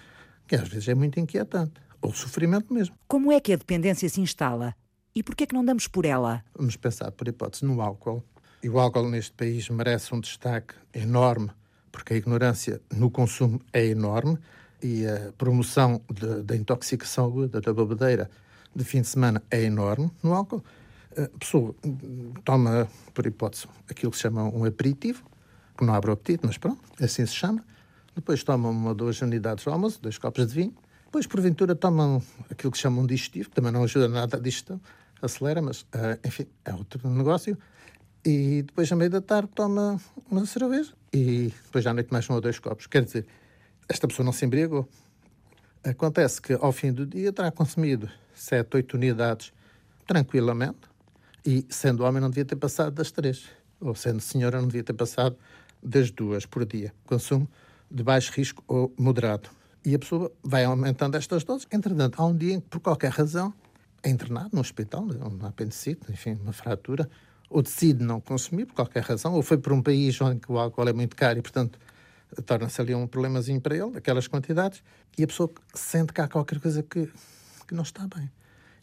que 0.47 0.55
às 0.55 0.67
vezes 0.67 0.87
é 0.87 0.95
muito 0.95 1.19
inquietante, 1.19 1.73
ou 2.01 2.13
sofrimento 2.13 2.73
mesmo. 2.73 2.95
Como 3.07 3.31
é 3.31 3.39
que 3.39 3.53
a 3.53 3.55
dependência 3.55 4.09
se 4.09 4.19
instala? 4.19 4.75
E 5.15 5.21
por 5.21 5.35
que 5.35 5.43
é 5.43 5.47
que 5.47 5.53
não 5.53 5.63
damos 5.63 5.87
por 5.87 6.05
ela? 6.05 6.43
Vamos 6.55 6.75
pensar, 6.75 7.11
por 7.11 7.27
hipótese, 7.27 7.63
no 7.65 7.79
álcool. 7.81 8.23
E 8.63 8.69
o 8.69 8.79
álcool 8.79 9.09
neste 9.09 9.31
país 9.33 9.69
merece 9.69 10.13
um 10.15 10.19
destaque 10.19 10.73
enorme, 10.91 11.51
porque 11.91 12.15
a 12.15 12.17
ignorância 12.17 12.81
no 12.91 13.11
consumo 13.11 13.61
é 13.71 13.85
enorme 13.85 14.39
e 14.81 15.05
a 15.05 15.31
promoção 15.37 16.01
da 16.43 16.55
intoxicação 16.55 17.25
aguda 17.25 17.61
da 17.61 17.71
bebedeira 17.71 18.27
de 18.75 18.83
fim 18.83 19.01
de 19.01 19.07
semana 19.07 19.43
é 19.51 19.61
enorme 19.61 20.11
no 20.23 20.33
álcool. 20.33 20.63
A 21.15 21.37
pessoa 21.37 21.75
toma, 22.43 22.87
por 23.13 23.27
hipótese, 23.27 23.67
aquilo 23.87 24.11
que 24.11 24.17
se 24.17 24.23
chama 24.23 24.43
um 24.45 24.65
aperitivo, 24.65 25.23
que 25.77 25.85
não 25.85 25.93
abre 25.93 26.09
o 26.09 26.13
apetite, 26.13 26.43
mas 26.43 26.57
pronto, 26.57 26.81
assim 26.99 27.23
se 27.23 27.35
chama. 27.35 27.63
Depois 28.15 28.43
toma 28.43 28.69
uma 28.69 28.89
ou 28.89 28.95
duas 28.95 29.21
unidades 29.21 29.63
de 29.63 29.69
almoço, 29.69 30.01
dois 30.01 30.17
copos 30.17 30.47
de 30.47 30.55
vinho. 30.55 30.73
Depois, 31.05 31.27
porventura, 31.27 31.75
tomam 31.75 32.19
aquilo 32.49 32.71
que 32.71 32.77
chamam 32.79 33.05
de 33.05 33.13
digestivo, 33.13 33.49
que 33.49 33.55
também 33.55 33.71
não 33.71 33.83
ajuda 33.83 34.07
nada 34.07 34.37
a 34.37 34.39
digestão, 34.39 34.81
acelera, 35.25 35.61
mas, 35.61 35.81
uh, 35.81 36.19
enfim, 36.25 36.47
é 36.65 36.73
outro 36.73 37.07
negócio. 37.09 37.57
E 38.25 38.63
depois, 38.63 38.91
à 38.91 38.95
meia 38.95 39.09
da 39.09 39.21
tarde, 39.21 39.49
toma 39.53 39.99
uma 40.29 40.45
cerveja 40.45 40.93
e 41.11 41.53
depois 41.65 41.85
à 41.85 41.93
noite 41.93 42.11
mais 42.11 42.29
um 42.29 42.33
ou 42.33 42.41
dois 42.41 42.57
copos. 42.57 42.87
Quer 42.87 43.03
dizer, 43.03 43.25
esta 43.87 44.07
pessoa 44.07 44.25
não 44.25 44.31
se 44.31 44.45
embriagou. 44.45 44.87
Acontece 45.83 46.41
que 46.41 46.53
ao 46.53 46.71
fim 46.71 46.93
do 46.93 47.05
dia 47.05 47.33
terá 47.33 47.51
consumido 47.51 48.09
7, 48.33 48.77
8 48.77 48.93
unidades 48.93 49.53
tranquilamente 50.07 50.79
e, 51.45 51.65
sendo 51.69 52.03
homem, 52.03 52.21
não 52.21 52.29
devia 52.29 52.45
ter 52.45 52.55
passado 52.55 52.93
das 52.93 53.11
três. 53.11 53.45
Ou 53.81 53.93
sendo 53.93 54.21
senhora, 54.21 54.61
não 54.61 54.67
devia 54.67 54.83
ter 54.83 54.93
passado 54.93 55.35
das 55.83 56.09
duas 56.09 56.45
por 56.45 56.65
dia. 56.65 56.93
Consumo 57.05 57.49
de 57.91 58.01
baixo 58.01 58.31
risco 58.33 58.63
ou 58.67 58.93
moderado. 58.97 59.49
E 59.85 59.93
a 59.93 59.99
pessoa 59.99 60.31
vai 60.41 60.63
aumentando 60.63 61.15
estas 61.17 61.43
doses. 61.43 61.67
Entretanto, 61.69 62.21
há 62.21 62.25
um 62.25 62.35
dia 62.35 62.53
em 62.53 62.61
que, 62.61 62.69
por 62.69 62.79
qualquer 62.79 63.11
razão, 63.11 63.53
internado 64.05 64.49
no 64.53 64.61
hospital, 64.61 65.05
um 65.05 65.45
apendicite, 65.45 66.11
enfim, 66.11 66.37
uma 66.41 66.53
fratura, 66.53 67.09
ou 67.49 67.61
decide 67.61 68.03
não 68.03 68.19
consumir 68.19 68.65
por 68.65 68.73
qualquer 68.75 69.03
razão, 69.03 69.33
ou 69.33 69.41
foi 69.41 69.57
para 69.57 69.73
um 69.73 69.81
país 69.81 70.19
onde 70.21 70.41
o 70.47 70.57
álcool 70.57 70.89
é 70.89 70.93
muito 70.93 71.15
caro 71.15 71.39
e, 71.39 71.41
portanto, 71.41 71.79
torna-se 72.45 72.81
ali 72.81 72.95
um 72.95 73.05
problemazinho 73.05 73.61
para 73.61 73.75
ele, 73.75 73.97
aquelas 73.97 74.27
quantidades, 74.27 74.83
e 75.17 75.23
a 75.23 75.27
pessoa 75.27 75.51
sente 75.73 76.11
que 76.11 76.19
há 76.19 76.27
qualquer 76.27 76.59
coisa 76.59 76.81
que, 76.81 77.07
que 77.67 77.75
não 77.75 77.83
está 77.83 78.07
bem. 78.07 78.29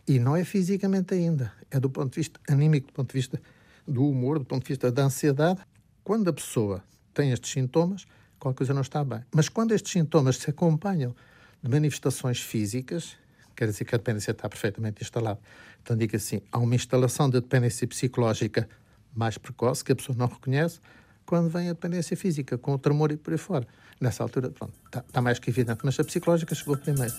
E 0.07 0.19
não 0.19 0.37
é 0.37 0.45
fisicamente 0.45 1.15
ainda, 1.15 1.53
é 1.71 1.79
do 1.79 1.91
ponto 1.91 2.11
de 2.13 2.21
vista 2.21 2.41
anímico, 2.49 2.89
do 2.89 2.93
ponto 2.93 3.09
de 3.09 3.15
vista 3.15 3.41
do 3.87 4.09
humor, 4.09 4.39
do 4.39 4.45
ponto 4.45 4.63
de 4.63 4.69
vista 4.69 4.91
da 4.91 5.05
ansiedade. 5.05 5.61
Quando 6.03 6.29
a 6.29 6.33
pessoa 6.33 6.83
tem 7.13 7.33
estes 7.33 7.51
sintomas, 7.51 8.07
qualquer 8.39 8.59
coisa 8.59 8.75
não 8.75 8.83
está 8.83 9.05
bem. 9.05 9.21
Mas 9.35 9.49
quando 9.49 9.73
estes 9.73 9.93
sintomas 9.93 10.37
se 10.37 10.51
acompanham 10.51 11.15
de 11.63 11.71
manifestações 11.71 12.41
físicas, 12.41 13.17
quer 13.55 13.67
dizer 13.67 13.85
que 13.85 13.95
a 13.95 13.99
dependência 13.99 14.31
está 14.33 14.49
perfeitamente 14.49 15.03
instalada. 15.03 15.41
Então, 15.83 15.97
digo 15.97 16.17
assim: 16.17 16.41
há 16.51 16.59
uma 16.59 16.75
instalação 16.75 17.29
de 17.29 17.41
dependência 17.41 17.87
psicológica 17.87 18.69
mais 19.15 19.39
precoce, 19.39 19.85
que 19.85 19.93
a 19.93 19.97
pessoa 19.97 20.17
não 20.17 20.27
reconhece, 20.27 20.81
quando 21.27 21.49
vem 21.49 21.69
a 21.69 21.73
dependência 21.73 22.17
física, 22.17 22.59
com 22.59 22.75
o 22.75 22.79
tremor 22.79 23.13
e 23.13 23.17
por 23.17 23.33
aí 23.33 23.39
fora. 23.39 23.67
Nessa 24.01 24.23
altura, 24.23 24.51
pronto, 24.51 24.73
está, 24.87 25.01
está 25.01 25.21
mais 25.21 25.39
que 25.39 25.51
evidente, 25.51 25.81
mas 25.85 25.99
a 26.01 26.05
psicológica 26.05 26.55
chegou 26.55 26.77
primeiro. 26.77 27.15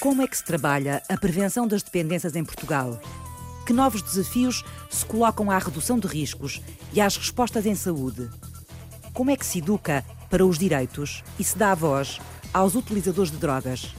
Como 0.00 0.20
é 0.20 0.26
que 0.26 0.36
se 0.36 0.44
trabalha 0.44 1.02
a 1.08 1.16
prevenção 1.16 1.66
das 1.66 1.82
dependências 1.82 2.34
em 2.34 2.44
Portugal? 2.44 3.00
Que 3.64 3.72
novos 3.72 4.02
desafios 4.02 4.64
se 4.90 5.06
colocam 5.06 5.50
à 5.50 5.58
redução 5.58 5.98
de 5.98 6.08
riscos 6.08 6.60
e 6.92 7.00
às 7.00 7.16
respostas 7.16 7.64
em 7.64 7.76
saúde? 7.76 8.28
Como 9.14 9.30
é 9.30 9.36
que 9.36 9.46
se 9.46 9.58
educa 9.58 10.04
para 10.28 10.44
os 10.44 10.58
direitos 10.58 11.22
e 11.38 11.44
se 11.44 11.56
dá 11.56 11.74
voz 11.74 12.18
aos 12.52 12.74
utilizadores 12.74 13.30
de 13.30 13.36
drogas? 13.36 13.94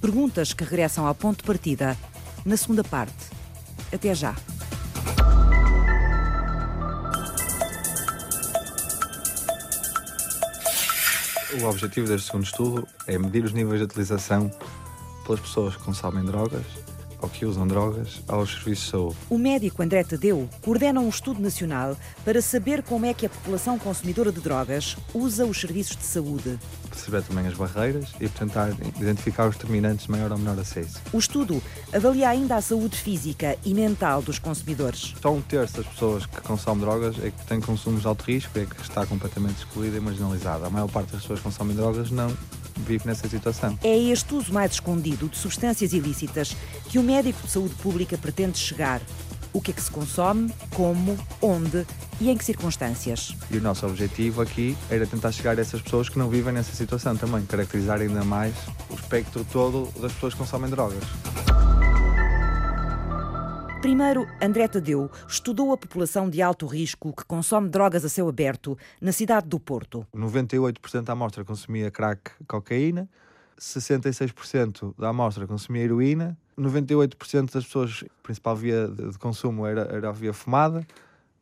Perguntas 0.00 0.52
que 0.52 0.64
regressam 0.64 1.06
ao 1.06 1.14
ponto 1.14 1.38
de 1.38 1.44
partida 1.44 1.96
na 2.44 2.56
segunda 2.56 2.84
parte. 2.84 3.12
Até 3.92 4.14
já. 4.14 4.34
O 11.60 11.64
objetivo 11.64 12.06
deste 12.06 12.26
segundo 12.26 12.44
estudo 12.44 12.88
é 13.06 13.18
medir 13.18 13.44
os 13.44 13.52
níveis 13.52 13.80
de 13.80 13.84
utilização 13.84 14.50
pelas 15.24 15.40
pessoas 15.40 15.76
que 15.76 15.82
consomem 15.82 16.24
drogas 16.24 16.64
ou 17.20 17.28
que 17.28 17.44
usam 17.44 17.66
drogas 17.66 18.20
aos 18.28 18.50
serviços 18.50 18.84
de 18.84 18.90
saúde. 18.90 19.16
O 19.28 19.38
médico 19.38 19.82
André 19.82 20.04
Tadeu 20.04 20.48
coordena 20.62 21.00
um 21.00 21.08
estudo 21.08 21.40
nacional 21.40 21.96
para 22.24 22.40
saber 22.40 22.82
como 22.82 23.06
é 23.06 23.14
que 23.14 23.26
a 23.26 23.28
população 23.28 23.78
consumidora 23.78 24.32
de 24.32 24.40
drogas 24.40 24.96
usa 25.12 25.46
os 25.46 25.60
serviços 25.60 25.96
de 25.96 26.04
saúde. 26.04 26.58
Perceber 26.90 27.22
também 27.22 27.46
as 27.46 27.54
barreiras 27.54 28.12
e 28.20 28.28
tentar 28.28 28.70
identificar 29.00 29.48
os 29.48 29.56
determinantes 29.56 30.06
de 30.06 30.10
maior 30.10 30.32
ou 30.32 30.38
menor 30.38 30.58
acesso. 30.58 31.00
O 31.12 31.18
estudo 31.18 31.62
avalia 31.92 32.28
ainda 32.28 32.56
a 32.56 32.60
saúde 32.60 32.96
física 32.96 33.56
e 33.64 33.74
mental 33.74 34.22
dos 34.22 34.38
consumidores. 34.38 35.14
Só 35.20 35.32
um 35.32 35.40
terço 35.40 35.76
das 35.76 35.86
pessoas 35.86 36.26
que 36.26 36.40
consomem 36.40 36.84
drogas 36.84 37.16
é 37.22 37.30
que 37.30 37.46
têm 37.46 37.60
consumos 37.60 38.02
de 38.02 38.06
alto 38.06 38.24
risco, 38.24 38.58
é 38.58 38.64
que 38.64 38.82
está 38.82 39.06
completamente 39.06 39.58
excluída 39.58 39.96
e 39.96 40.00
marginalizada. 40.00 40.66
A 40.66 40.70
maior 40.70 40.88
parte 40.88 41.12
das 41.12 41.22
pessoas 41.22 41.40
que 41.40 41.44
consomem 41.44 41.76
drogas 41.76 42.10
não 42.10 42.28
vive 42.82 43.06
nessa 43.06 43.28
situação. 43.28 43.78
É 43.82 43.96
este 43.96 44.34
uso 44.34 44.52
mais 44.52 44.72
escondido 44.72 45.28
de 45.28 45.36
substâncias 45.36 45.92
ilícitas 45.92 46.56
que 46.88 46.98
o 46.98 47.02
médico 47.02 47.46
de 47.46 47.50
saúde 47.50 47.74
pública 47.76 48.16
pretende 48.16 48.58
chegar. 48.58 49.00
O 49.52 49.60
que 49.60 49.70
é 49.70 49.74
que 49.74 49.82
se 49.82 49.90
consome, 49.90 50.52
como, 50.74 51.16
onde 51.40 51.86
e 52.20 52.30
em 52.30 52.36
que 52.36 52.44
circunstâncias. 52.44 53.34
E 53.50 53.56
o 53.56 53.62
nosso 53.62 53.86
objetivo 53.86 54.42
aqui 54.42 54.76
era 54.90 55.06
tentar 55.06 55.32
chegar 55.32 55.56
a 55.56 55.60
essas 55.60 55.80
pessoas 55.80 56.08
que 56.08 56.18
não 56.18 56.28
vivem 56.28 56.52
nessa 56.52 56.74
situação 56.74 57.16
também, 57.16 57.44
caracterizar 57.46 58.00
ainda 58.00 58.24
mais 58.24 58.54
o 58.90 58.94
espectro 58.94 59.44
todo 59.50 59.88
das 60.00 60.12
pessoas 60.12 60.34
que 60.34 60.40
consomem 60.40 60.68
drogas. 60.70 61.02
Primeiro, 63.80 64.26
André 64.42 64.66
Tadeu 64.66 65.08
estudou 65.28 65.72
a 65.72 65.76
população 65.76 66.28
de 66.28 66.42
alto 66.42 66.66
risco 66.66 67.14
que 67.14 67.24
consome 67.24 67.68
drogas 67.68 68.04
a 68.04 68.08
céu 68.08 68.28
aberto 68.28 68.76
na 69.00 69.12
cidade 69.12 69.46
do 69.46 69.60
Porto. 69.60 70.04
98% 70.12 71.02
da 71.02 71.12
amostra 71.12 71.44
consumia 71.44 71.88
crack, 71.88 72.32
cocaína, 72.48 73.08
66% 73.56 74.94
da 74.98 75.10
amostra 75.10 75.46
consumia 75.46 75.84
heroína, 75.84 76.36
98% 76.58 77.52
das 77.52 77.64
pessoas, 77.64 78.04
a 78.04 78.22
principal 78.22 78.56
via 78.56 78.88
de 78.88 79.16
consumo 79.16 79.64
era, 79.64 79.82
era 79.82 80.08
a 80.08 80.12
via 80.12 80.32
fumada, 80.32 80.84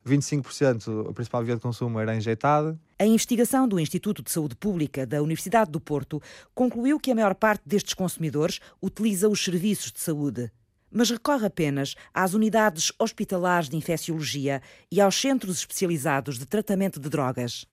25% 0.06 1.08
a 1.08 1.12
principal 1.14 1.42
via 1.42 1.54
de 1.54 1.62
consumo 1.62 1.98
era 1.98 2.14
injetada. 2.14 2.78
A 2.98 3.06
investigação 3.06 3.66
do 3.66 3.80
Instituto 3.80 4.22
de 4.22 4.30
Saúde 4.30 4.56
Pública 4.56 5.06
da 5.06 5.22
Universidade 5.22 5.70
do 5.70 5.80
Porto 5.80 6.20
concluiu 6.54 7.00
que 7.00 7.10
a 7.10 7.14
maior 7.14 7.34
parte 7.34 7.62
destes 7.64 7.94
consumidores 7.94 8.60
utiliza 8.80 9.26
os 9.26 9.42
serviços 9.42 9.90
de 9.90 10.00
saúde 10.00 10.52
mas 10.96 11.10
recorre 11.10 11.46
apenas 11.46 11.94
às 12.14 12.32
unidades 12.32 12.90
hospitalares 12.98 13.68
de 13.68 13.76
infecciologia 13.76 14.62
e 14.90 14.98
aos 14.98 15.20
centros 15.20 15.58
especializados 15.58 16.38
de 16.38 16.46
tratamento 16.46 16.98
de 16.98 17.10
drogas. 17.10 17.66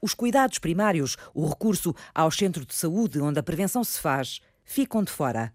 Os 0.00 0.14
cuidados 0.14 0.58
primários, 0.58 1.18
o 1.34 1.46
recurso 1.46 1.94
aos 2.14 2.36
centros 2.36 2.64
de 2.64 2.74
saúde 2.74 3.20
onde 3.20 3.38
a 3.38 3.42
prevenção 3.42 3.84
se 3.84 4.00
faz, 4.00 4.40
ficam 4.64 5.04
de 5.04 5.12
fora. 5.12 5.52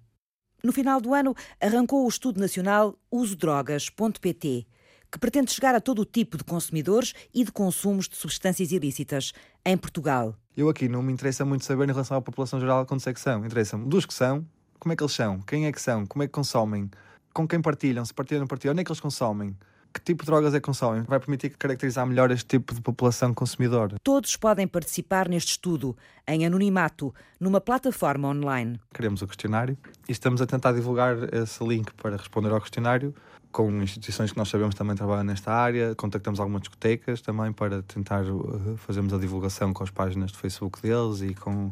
No 0.63 0.71
final 0.71 1.01
do 1.01 1.11
ano, 1.15 1.33
arrancou 1.59 2.05
o 2.05 2.09
estudo 2.09 2.39
nacional 2.39 2.95
usodrogas.pt, 3.11 4.67
que 5.11 5.19
pretende 5.19 5.51
chegar 5.51 5.73
a 5.73 5.81
todo 5.81 6.03
o 6.03 6.05
tipo 6.05 6.37
de 6.37 6.43
consumidores 6.43 7.15
e 7.33 7.43
de 7.43 7.51
consumos 7.51 8.07
de 8.07 8.17
substâncias 8.17 8.71
ilícitas 8.71 9.33
em 9.65 9.75
Portugal. 9.75 10.35
Eu 10.55 10.69
aqui 10.69 10.87
não 10.87 11.01
me 11.01 11.11
interessa 11.11 11.43
muito 11.43 11.65
saber 11.65 11.85
em 11.85 11.91
relação 11.91 12.17
à 12.17 12.21
população 12.21 12.59
geral 12.59 12.85
quantos 12.85 13.07
é 13.07 13.13
que 13.13 13.19
são. 13.19 13.43
Interessa-me 13.43 13.87
dos 13.87 14.05
que 14.05 14.13
são, 14.13 14.45
como 14.79 14.93
é 14.93 14.95
que 14.95 15.03
eles 15.03 15.13
são, 15.13 15.39
quem 15.41 15.65
é 15.65 15.71
que 15.71 15.81
são, 15.81 16.05
como 16.05 16.23
é 16.23 16.27
que 16.27 16.33
consomem, 16.33 16.89
com 17.33 17.47
quem 17.47 17.61
partilham, 17.61 18.03
se 18.05 18.13
partilham, 18.13 18.41
não 18.41 18.47
partilham, 18.47 18.71
onde 18.71 18.81
é 18.81 18.83
que 18.83 18.91
eles 18.91 18.99
consomem. 18.99 19.55
Que 19.91 19.99
tipo 19.99 20.23
de 20.23 20.27
drogas 20.27 20.53
é 20.53 20.59
que 20.59 20.65
consomem? 20.65 21.01
Vai 21.01 21.19
permitir 21.19 21.49
caracterizar 21.57 22.05
melhor 22.05 22.29
este 22.29 22.45
tipo 22.45 22.75
de 22.75 22.81
população 22.81 23.33
consumidora. 23.33 23.97
Todos 24.03 24.35
podem 24.35 24.67
participar 24.67 25.27
neste 25.27 25.51
estudo, 25.51 25.97
em 26.27 26.45
anonimato, 26.45 27.13
numa 27.39 27.59
plataforma 27.59 28.27
online. 28.27 28.79
Queremos 28.93 29.23
o 29.23 29.27
questionário 29.27 29.75
e 30.07 30.11
estamos 30.11 30.41
a 30.41 30.45
tentar 30.45 30.73
divulgar 30.73 31.17
esse 31.33 31.63
link 31.63 31.91
para 31.95 32.17
responder 32.17 32.51
ao 32.51 32.61
questionário 32.61 33.15
com 33.51 33.81
instituições 33.81 34.31
que 34.31 34.37
nós 34.37 34.47
sabemos 34.47 34.75
também 34.75 34.95
trabalham 34.95 35.23
nesta 35.23 35.51
área. 35.51 35.95
Contactamos 35.95 36.39
algumas 36.39 36.61
discotecas 36.61 37.21
também 37.21 37.51
para 37.51 37.81
tentar 37.81 38.23
uh, 38.23 38.77
fazermos 38.77 39.13
a 39.13 39.17
divulgação 39.17 39.73
com 39.73 39.83
as 39.83 39.89
páginas 39.89 40.31
de 40.31 40.37
Facebook 40.37 40.81
deles 40.81 41.21
e 41.21 41.33
com 41.33 41.71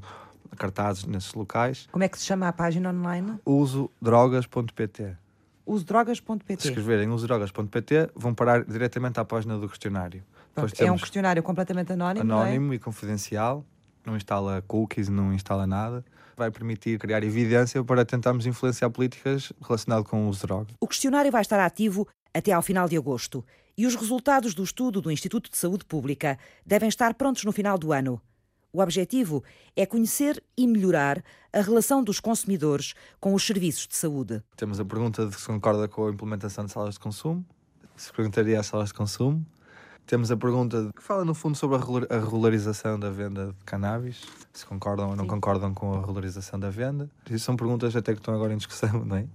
cartazes 0.55 1.05
nesses 1.05 1.33
locais. 1.33 1.87
Como 1.91 2.03
é 2.03 2.07
que 2.07 2.17
se 2.17 2.25
chama 2.25 2.47
a 2.47 2.53
página 2.53 2.89
online? 2.89 3.39
Usodrogas.pt 3.45 5.17
Usodrogas.pt 5.65 6.61
Se 6.61 6.69
escreverem 6.69 7.09
usodrogas.pt 7.09 8.11
vão 8.15 8.33
parar 8.33 8.63
diretamente 8.63 9.19
à 9.19 9.25
página 9.25 9.57
do 9.57 9.67
questionário. 9.67 10.23
Pronto, 10.55 10.73
é 10.81 10.91
um 10.91 10.97
questionário 10.97 11.43
completamente 11.43 11.91
anónimo. 11.91 12.21
Anónimo 12.21 12.71
é? 12.71 12.77
e 12.77 12.79
confidencial, 12.79 13.65
não 14.05 14.15
instala 14.15 14.63
cookies, 14.65 15.09
não 15.09 15.33
instala 15.33 15.67
nada. 15.67 16.05
Vai 16.37 16.49
permitir 16.49 16.97
criar 16.97 17.23
evidência 17.23 17.83
para 17.83 18.05
tentarmos 18.05 18.45
influenciar 18.45 18.89
políticas 18.89 19.51
relacionadas 19.61 20.07
com 20.07 20.25
o 20.25 20.29
uso 20.29 20.39
de 20.39 20.47
drogas. 20.47 20.75
O 20.79 20.87
questionário 20.87 21.31
vai 21.31 21.41
estar 21.41 21.59
ativo 21.59 22.07
até 22.33 22.53
ao 22.53 22.61
final 22.61 22.87
de 22.87 22.95
agosto 22.95 23.43
e 23.77 23.85
os 23.85 23.95
resultados 23.95 24.53
do 24.53 24.63
estudo 24.63 25.01
do 25.01 25.11
Instituto 25.11 25.51
de 25.51 25.57
Saúde 25.57 25.85
Pública 25.85 26.39
devem 26.65 26.89
estar 26.89 27.13
prontos 27.13 27.43
no 27.43 27.51
final 27.51 27.77
do 27.77 27.91
ano. 27.91 28.21
O 28.77 28.79
objetivo 28.79 29.43
é 29.75 29.87
conhecer 29.87 30.43
e 30.55 30.67
melhorar 30.67 31.23
a 31.51 31.61
relação 31.61 32.03
dos 32.03 32.19
consumidores 32.19 32.93
com 33.19 33.33
os 33.33 33.43
serviços 33.43 33.87
de 33.87 33.95
saúde. 33.95 34.43
Temos 34.55 34.79
a 34.79 34.85
pergunta 34.85 35.25
de 35.25 35.35
se 35.35 35.47
concorda 35.47 35.87
com 35.87 36.05
a 36.05 36.11
implementação 36.11 36.63
de 36.63 36.71
salas 36.71 36.93
de 36.93 36.99
consumo, 36.99 37.43
se 37.95 38.13
perguntaria 38.13 38.59
às 38.59 38.67
salas 38.67 38.89
de 38.89 38.93
consumo. 38.93 39.43
Temos 40.05 40.29
a 40.29 40.37
pergunta 40.37 40.91
que 40.95 41.01
fala, 41.01 41.25
no 41.25 41.33
fundo, 41.33 41.57
sobre 41.57 41.77
a 41.77 42.19
regularização 42.19 42.99
da 42.99 43.09
venda 43.09 43.47
de 43.47 43.65
cannabis, 43.65 44.21
se 44.53 44.63
concordam 44.63 45.09
ou 45.09 45.15
não 45.15 45.23
Sim. 45.23 45.31
concordam 45.31 45.73
com 45.73 45.95
a 45.95 45.99
regularização 45.99 46.59
da 46.59 46.69
venda. 46.69 47.09
Isso 47.31 47.45
são 47.45 47.55
perguntas 47.55 47.95
até 47.95 48.13
que 48.13 48.19
estão 48.19 48.35
agora 48.35 48.53
em 48.53 48.57
discussão, 48.57 48.93
não 49.03 49.15
é? 49.15 49.25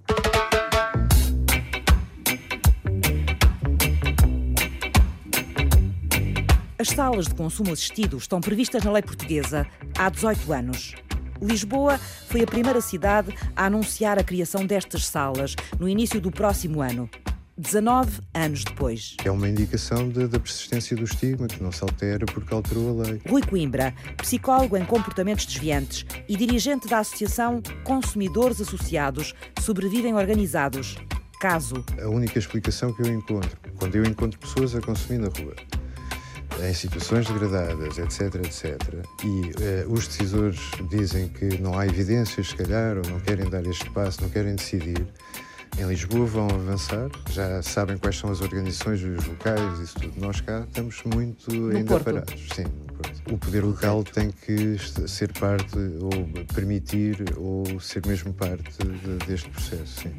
As 6.83 6.89
salas 6.89 7.29
de 7.29 7.35
consumo 7.37 7.73
assistido 7.73 8.17
estão 8.17 8.41
previstas 8.41 8.83
na 8.83 8.91
lei 8.91 9.03
portuguesa 9.03 9.65
há 9.97 10.09
18 10.09 10.53
anos. 10.53 10.97
Lisboa 11.41 11.97
foi 12.27 12.43
a 12.43 12.47
primeira 12.47 12.81
cidade 12.81 13.33
a 13.55 13.67
anunciar 13.67 14.19
a 14.19 14.25
criação 14.25 14.67
destas 14.67 15.07
salas 15.07 15.55
no 15.79 15.89
início 15.89 16.21
do 16.21 16.33
próximo 16.33 16.83
ano. 16.83 17.09
19 17.57 18.21
anos 18.35 18.65
depois. 18.65 19.17
É 19.25 19.31
uma 19.31 19.49
indicação 19.49 20.09
de, 20.09 20.27
da 20.27 20.41
persistência 20.41 20.97
do 20.97 21.05
estigma, 21.05 21.47
que 21.47 21.63
não 21.63 21.71
se 21.71 21.85
altera 21.85 22.27
porque 22.27 22.53
alterou 22.53 23.01
a 23.01 23.05
lei. 23.05 23.23
Rui 23.29 23.43
Coimbra, 23.43 23.95
psicólogo 24.17 24.77
em 24.77 24.85
comportamentos 24.85 25.47
desviantes 25.47 26.05
e 26.29 26.37
dirigente 26.37 26.89
da 26.89 26.99
Associação 26.99 27.63
Consumidores 27.85 28.61
Associados 28.61 29.37
Sobrevivem 29.61 30.17
Organizados. 30.17 30.97
Caso. 31.41 31.85
A 32.03 32.09
única 32.09 32.41
explicação 32.41 32.93
que 32.93 33.03
eu 33.03 33.07
encontro, 33.07 33.57
quando 33.79 33.95
eu 33.95 34.05
encontro 34.05 34.37
pessoas 34.41 34.75
a 34.75 34.81
consumir 34.81 35.19
na 35.19 35.29
rua, 35.29 35.55
em 36.61 36.75
situações 36.75 37.27
degradadas, 37.27 37.99
etc, 37.99 38.35
etc, 38.45 38.79
e 39.25 39.87
uh, 39.87 39.93
os 39.93 40.07
decisores 40.07 40.61
dizem 40.91 41.29
que 41.29 41.59
não 41.59 41.79
há 41.79 41.87
evidências, 41.87 42.49
se 42.49 42.57
calhar, 42.57 42.97
ou 42.97 43.07
não 43.09 43.21
querem 43.21 43.49
dar 43.49 43.65
este 43.67 43.89
passo, 43.91 44.23
não 44.23 44.29
querem 44.29 44.55
decidir, 44.55 45.07
em 45.79 45.87
Lisboa 45.87 46.27
vão 46.27 46.47
avançar, 46.49 47.09
já 47.31 47.63
sabem 47.63 47.97
quais 47.97 48.19
são 48.19 48.31
as 48.31 48.41
organizações, 48.43 49.03
os 49.03 49.27
locais, 49.27 49.79
isso 49.81 49.99
tudo. 49.99 50.21
Nós 50.21 50.41
cá 50.41 50.65
estamos 50.69 51.03
muito 51.05 51.51
no 51.51 51.75
ainda 51.75 51.89
Porto. 51.89 52.05
parados. 52.05 52.49
Sim, 52.55 52.67
o 53.31 53.39
poder 53.39 53.65
local 53.65 54.05
tem 54.05 54.31
que 54.31 54.77
ser 55.09 55.33
parte, 55.33 55.79
ou 55.79 56.45
permitir, 56.55 57.25
ou 57.39 57.81
ser 57.81 58.05
mesmo 58.07 58.35
parte 58.35 58.71
de, 58.85 59.27
deste 59.27 59.49
processo. 59.49 60.03
Sim. 60.03 60.13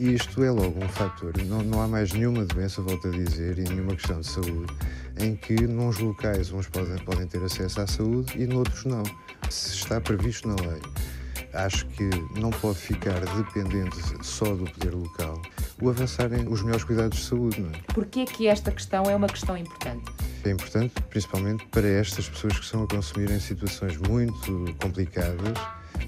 E 0.00 0.14
isto 0.14 0.42
é 0.42 0.50
logo 0.50 0.82
um 0.82 0.88
fator. 0.88 1.34
Não, 1.44 1.62
não 1.62 1.82
há 1.82 1.86
mais 1.86 2.10
nenhuma 2.10 2.46
doença, 2.46 2.80
volto 2.80 3.08
a 3.08 3.10
dizer, 3.10 3.58
e 3.58 3.64
nenhuma 3.64 3.94
questão 3.94 4.18
de 4.20 4.26
saúde 4.26 4.72
em 5.18 5.36
que 5.36 5.54
nos 5.66 5.98
locais 5.98 6.50
uns 6.50 6.66
podem, 6.68 6.96
podem 7.04 7.26
ter 7.26 7.42
acesso 7.44 7.82
à 7.82 7.86
saúde 7.86 8.32
e 8.42 8.46
noutros 8.46 8.86
não. 8.86 9.02
Se 9.50 9.74
está 9.74 10.00
previsto 10.00 10.48
na 10.48 10.54
lei 10.54 10.80
acho 11.52 11.84
que 11.86 12.08
não 12.38 12.50
pode 12.50 12.78
ficar 12.78 13.20
dependente 13.36 13.96
só 14.22 14.54
do 14.54 14.64
poder 14.70 14.94
local 14.94 15.42
o 15.82 15.90
avançarem 15.90 16.46
os 16.48 16.62
melhores 16.62 16.84
cuidados 16.84 17.18
de 17.18 17.24
saúde. 17.24 17.60
Não 17.60 17.70
é? 17.70 17.78
Porquê 17.92 18.24
que 18.24 18.46
esta 18.46 18.70
questão 18.70 19.04
é 19.04 19.14
uma 19.14 19.26
questão 19.26 19.56
importante? 19.56 20.10
É 20.44 20.50
importante 20.50 20.94
principalmente 21.10 21.66
para 21.66 21.86
estas 21.86 22.28
pessoas 22.28 22.56
que 22.58 22.64
estão 22.64 22.84
a 22.84 22.86
consumir 22.86 23.30
em 23.30 23.40
situações 23.40 23.96
muito 23.96 24.74
complicadas. 24.80 25.58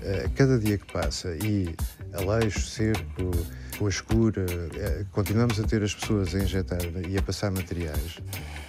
Eh, 0.01 0.31
cada 0.35 0.59
dia 0.59 0.79
que 0.79 0.91
passa 0.91 1.37
e 1.37 1.75
Aleixo, 2.15 2.61
Cerco, 2.61 3.31
com 3.79 3.87
a 3.87 3.89
escura, 3.89 4.45
eh, 4.77 5.05
continuamos 5.11 5.59
a 5.59 5.63
ter 5.63 5.83
as 5.83 5.95
pessoas 5.95 6.35
a 6.35 6.39
injetar 6.39 6.81
e 7.09 7.17
a 7.17 7.23
passar 7.23 7.51
materiais. 7.51 8.19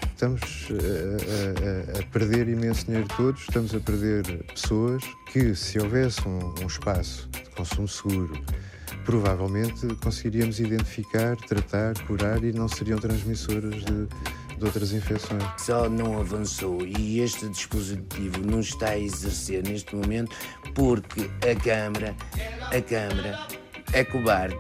Estamos 0.06 0.42
a, 0.72 1.98
a, 1.98 2.00
a, 2.00 2.04
perder 2.08 2.48
imenso 2.48 2.86
dinheiro 2.86 3.08
todos, 3.18 3.42
estamos 3.42 3.76
a 3.76 3.80
perder 3.80 4.24
pessoas 4.54 5.04
que, 5.32 5.54
se 5.56 5.80
houvesse 5.80 6.26
um, 6.28 6.54
um 6.62 6.68
espaço 6.68 7.28
de 7.30 7.50
consumo 7.50 7.88
seguro, 7.88 8.42
provavelmente 9.04 9.86
conseguiríamos 9.96 10.60
identificar, 10.60 11.36
tratar, 11.36 11.94
curar 12.08 12.44
e 12.44 12.54
não 12.54 12.68
seriam 12.70 12.98
transmissoras 12.98 13.84
de, 13.84 14.08
de 14.64 14.68
outras 14.68 14.94
infecções. 14.94 15.44
Só 15.58 15.90
não 15.90 16.18
avançou 16.18 16.86
e 16.86 17.20
este 17.20 17.50
dispositivo 17.50 18.40
não 18.40 18.62
está 18.62 18.92
a 18.92 19.00
exercer 19.00 19.62
neste 19.68 19.94
momento 19.94 20.34
porque 20.74 21.30
a 21.46 21.56
Câmara, 21.62 22.16
a 22.62 22.82
Câmara 22.82 23.48
é 23.92 24.04
cobarde. 24.06 24.56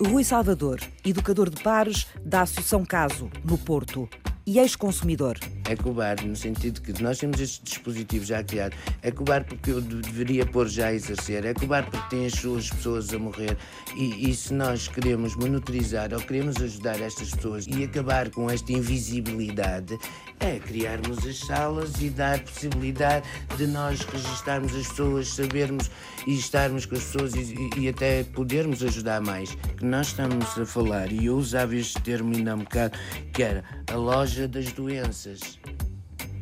Rui 0.00 0.24
Salvador, 0.24 0.80
educador 1.04 1.48
de 1.48 1.62
pares 1.62 2.06
da 2.24 2.42
Associação 2.42 2.84
Caso, 2.84 3.30
no 3.44 3.56
Porto, 3.56 4.08
e 4.48 4.58
ex-consumidor. 4.58 5.36
É 5.68 5.76
cobarde, 5.76 6.26
no 6.26 6.34
sentido 6.34 6.80
que 6.80 7.02
nós 7.02 7.18
temos 7.18 7.38
este 7.38 7.62
dispositivo 7.62 8.24
já 8.24 8.42
criado. 8.42 8.74
É 9.02 9.10
cobarde 9.10 9.46
porque 9.48 9.70
eu 9.70 9.82
deveria 9.82 10.46
pôr 10.46 10.66
já 10.66 10.86
a 10.86 10.94
exercer. 10.94 11.44
É 11.44 11.52
cobarde 11.52 11.90
porque 11.90 12.16
tem 12.16 12.24
as 12.24 12.32
suas 12.32 12.70
pessoas 12.70 13.12
a 13.12 13.18
morrer. 13.18 13.58
E, 13.94 14.30
e 14.30 14.34
se 14.34 14.54
nós 14.54 14.88
queremos 14.88 15.36
monitorizar 15.36 16.14
ou 16.14 16.20
queremos 16.20 16.56
ajudar 16.62 16.98
estas 17.02 17.34
pessoas 17.34 17.66
e 17.66 17.84
acabar 17.84 18.30
com 18.30 18.48
esta 18.48 18.72
invisibilidade, 18.72 19.98
é 20.40 20.58
criarmos 20.58 21.26
as 21.26 21.40
salas 21.40 22.00
e 22.00 22.08
dar 22.08 22.40
possibilidade 22.40 23.26
de 23.58 23.66
nós 23.66 24.00
registarmos 24.00 24.74
as 24.74 24.88
pessoas, 24.88 25.28
sabermos 25.28 25.90
e 26.26 26.38
estarmos 26.38 26.86
com 26.86 26.94
as 26.94 27.04
pessoas 27.04 27.34
e, 27.34 27.70
e 27.76 27.88
até 27.88 28.24
podermos 28.24 28.82
ajudar 28.82 29.20
mais. 29.20 29.54
Que 29.76 29.84
nós 29.84 30.08
estamos 30.08 30.58
a 30.58 30.64
falar, 30.64 31.12
e 31.12 31.26
eu 31.26 31.36
usava 31.36 31.74
este 31.74 32.00
termo 32.00 32.34
ainda 32.34 32.52
há 32.52 32.54
um 32.54 32.60
bocado, 32.60 32.98
que 33.32 33.42
era 33.42 33.64
a 33.92 33.96
loja 33.96 34.37
das 34.46 34.70
doenças. 34.72 35.58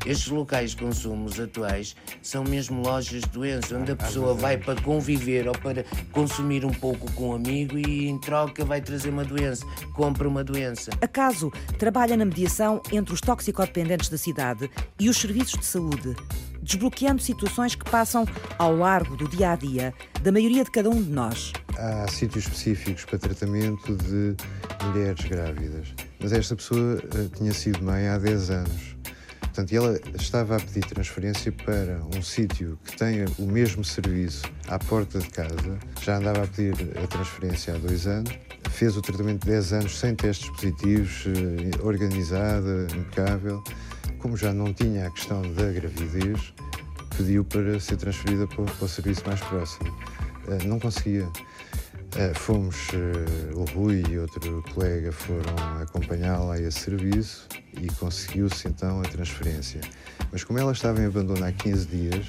Estes 0.07 0.29
locais 0.29 0.71
de 0.71 0.77
consumos 0.77 1.41
atuais 1.41 1.97
são 2.23 2.45
mesmo 2.45 2.81
lojas 2.81 3.23
de 3.23 3.29
doença, 3.29 3.77
onde 3.77 3.91
a 3.91 3.97
pessoa 3.97 4.35
vai 4.35 4.57
para 4.57 4.81
conviver 4.81 5.49
ou 5.49 5.59
para 5.59 5.85
consumir 6.13 6.65
um 6.65 6.71
pouco 6.71 7.11
com 7.13 7.31
um 7.31 7.35
amigo 7.35 7.77
e 7.77 8.07
em 8.07 8.17
troca 8.17 8.65
vai 8.65 8.81
trazer 8.81 9.11
uma 9.11 9.25
doença, 9.25 9.67
compra 9.95 10.29
uma 10.29 10.45
doença. 10.45 10.93
Acaso 11.01 11.51
trabalha 11.77 12.17
na 12.17 12.25
mediação 12.25 12.81
entre 12.93 13.13
os 13.13 13.21
toxicodependentes 13.21 14.09
da 14.09 14.17
cidade 14.17 14.71
e 14.97 15.09
os 15.09 15.17
serviços 15.17 15.59
de 15.59 15.67
saúde, 15.67 16.15
desbloqueando 16.67 17.23
situações 17.23 17.75
que 17.75 17.89
passam 17.89 18.27
ao 18.59 18.77
largo 18.77 19.17
do 19.17 19.29
dia 19.29 19.53
a 19.53 19.57
dia 19.57 19.95
da 20.23 20.31
maioria 20.31 20.65
de 20.65 20.71
cada 20.71 20.91
um 20.91 21.03
de 21.03 21.11
nós. 21.11 21.53
Há 21.79 22.11
sítios 22.11 22.45
específicos 22.45 23.05
para 23.05 23.19
tratamento 23.19 23.97
de 23.97 24.37
mulheres 24.85 25.25
grávidas, 25.25 25.95
mas 26.21 26.33
esta 26.33 26.57
pessoa 26.57 26.99
eh, 27.15 27.29
tinha 27.37 27.53
sido 27.53 27.83
mãe 27.83 28.09
há 28.09 28.19
10 28.19 28.51
anos 28.51 28.97
Portanto, 29.57 29.73
ela 29.73 29.99
estava 30.21 30.57
a 30.57 30.61
pedir 30.61 30.85
transferência 30.85 31.51
para 31.51 31.99
um 32.15 32.21
sítio 32.21 32.79
que 32.85 32.95
tenha 32.95 33.25
o 33.39 33.47
mesmo 33.47 33.83
serviço 33.83 34.43
à 34.69 34.79
porta 34.79 35.19
de 35.19 35.31
casa, 35.31 35.79
já 36.03 36.19
andava 36.19 36.45
a 36.45 36.47
pedir 36.47 36.75
a 37.03 37.07
transferência 37.07 37.75
há 37.75 37.79
dois 37.79 38.07
anos, 38.07 38.31
fez 38.69 38.99
o 38.99 39.01
tratamento 39.01 39.47
de 39.47 39.53
10 39.53 39.73
anos 39.73 39.99
sem 39.99 40.15
testes 40.15 40.51
positivos, 40.51 41.25
eh, 41.27 41.83
organizada, 41.83 42.87
impecável. 42.95 43.65
Como 44.19 44.37
já 44.37 44.53
não 44.53 44.73
tinha 44.73 45.07
a 45.07 45.11
questão 45.11 45.43
da 45.55 45.71
gravidez, 45.71 46.53
pediu 47.17 47.45
para 47.45 47.79
ser 47.81 47.97
transferida 47.97 48.47
para, 48.47 48.63
o 48.63 48.89
serviço 48.89 49.23
mais 49.27 49.41
próximo. 49.41 49.95
Eh, 50.49 50.65
não 50.65 50.79
conseguia. 50.79 51.29
Eh, 52.17 52.33
fomos, 52.35 52.77
o 53.55 53.65
Rui 53.77 54.03
e 54.09 54.19
outro 54.19 54.65
colega 54.75 55.13
foram 55.13 55.55
acompanhá-la 55.83 56.55
a 56.55 56.61
esse 56.61 56.81
serviço 56.81 57.47
e 57.81 57.89
conseguiu-se 57.89 58.69
então 58.69 59.01
a 59.01 59.05
transferência. 59.05 59.81
Mas 60.33 60.43
como 60.45 60.59
ela 60.59 60.73
estava 60.73 61.01
em 61.01 61.07
abandono 61.07 61.45
há 61.45 61.53
15 61.53 61.87
dias, 61.87 62.27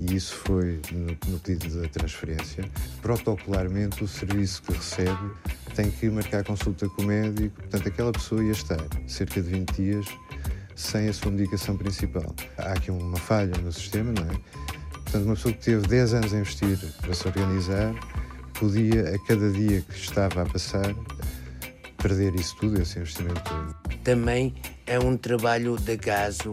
e 0.00 0.14
isso 0.14 0.34
foi 0.34 0.80
no, 0.92 1.32
no 1.32 1.38
pedido 1.38 1.80
da 1.80 1.88
transferência, 1.88 2.64
protocolarmente 3.00 4.02
o 4.02 4.08
serviço 4.08 4.62
que 4.62 4.72
recebe 4.72 5.30
tem 5.74 5.90
que 5.90 6.08
marcar 6.08 6.44
consulta 6.44 6.88
com 6.88 7.02
o 7.02 7.06
médico, 7.06 7.56
portanto 7.56 7.88
aquela 7.88 8.12
pessoa 8.12 8.44
ia 8.44 8.52
estar 8.52 8.78
cerca 9.06 9.42
de 9.42 9.50
20 9.50 9.70
dias 9.72 10.06
sem 10.76 11.08
a 11.08 11.12
sua 11.12 11.30
medicação 11.30 11.76
principal. 11.76 12.34
Há 12.58 12.72
aqui 12.72 12.90
uma 12.90 13.16
falha 13.16 13.56
no 13.58 13.72
sistema, 13.72 14.12
não 14.12 14.22
é? 14.22 14.36
Portanto, 14.92 15.24
uma 15.24 15.34
pessoa 15.34 15.54
que 15.54 15.64
teve 15.64 15.86
10 15.86 16.14
anos 16.14 16.34
a 16.34 16.38
investir 16.38 16.78
para 17.00 17.14
se 17.14 17.26
organizar, 17.26 17.94
podia, 18.54 19.14
a 19.14 19.18
cada 19.26 19.50
dia 19.50 19.80
que 19.82 19.96
estava 19.96 20.42
a 20.42 20.46
passar, 20.46 20.94
perder 21.98 22.34
isso 22.34 22.56
tudo, 22.58 22.80
esse 22.80 22.98
investimento 22.98 23.42
todo. 23.44 23.74
Também 24.02 24.54
é 24.86 24.98
um 24.98 25.16
trabalho 25.16 25.76
de 25.76 25.96
caso 25.96 26.52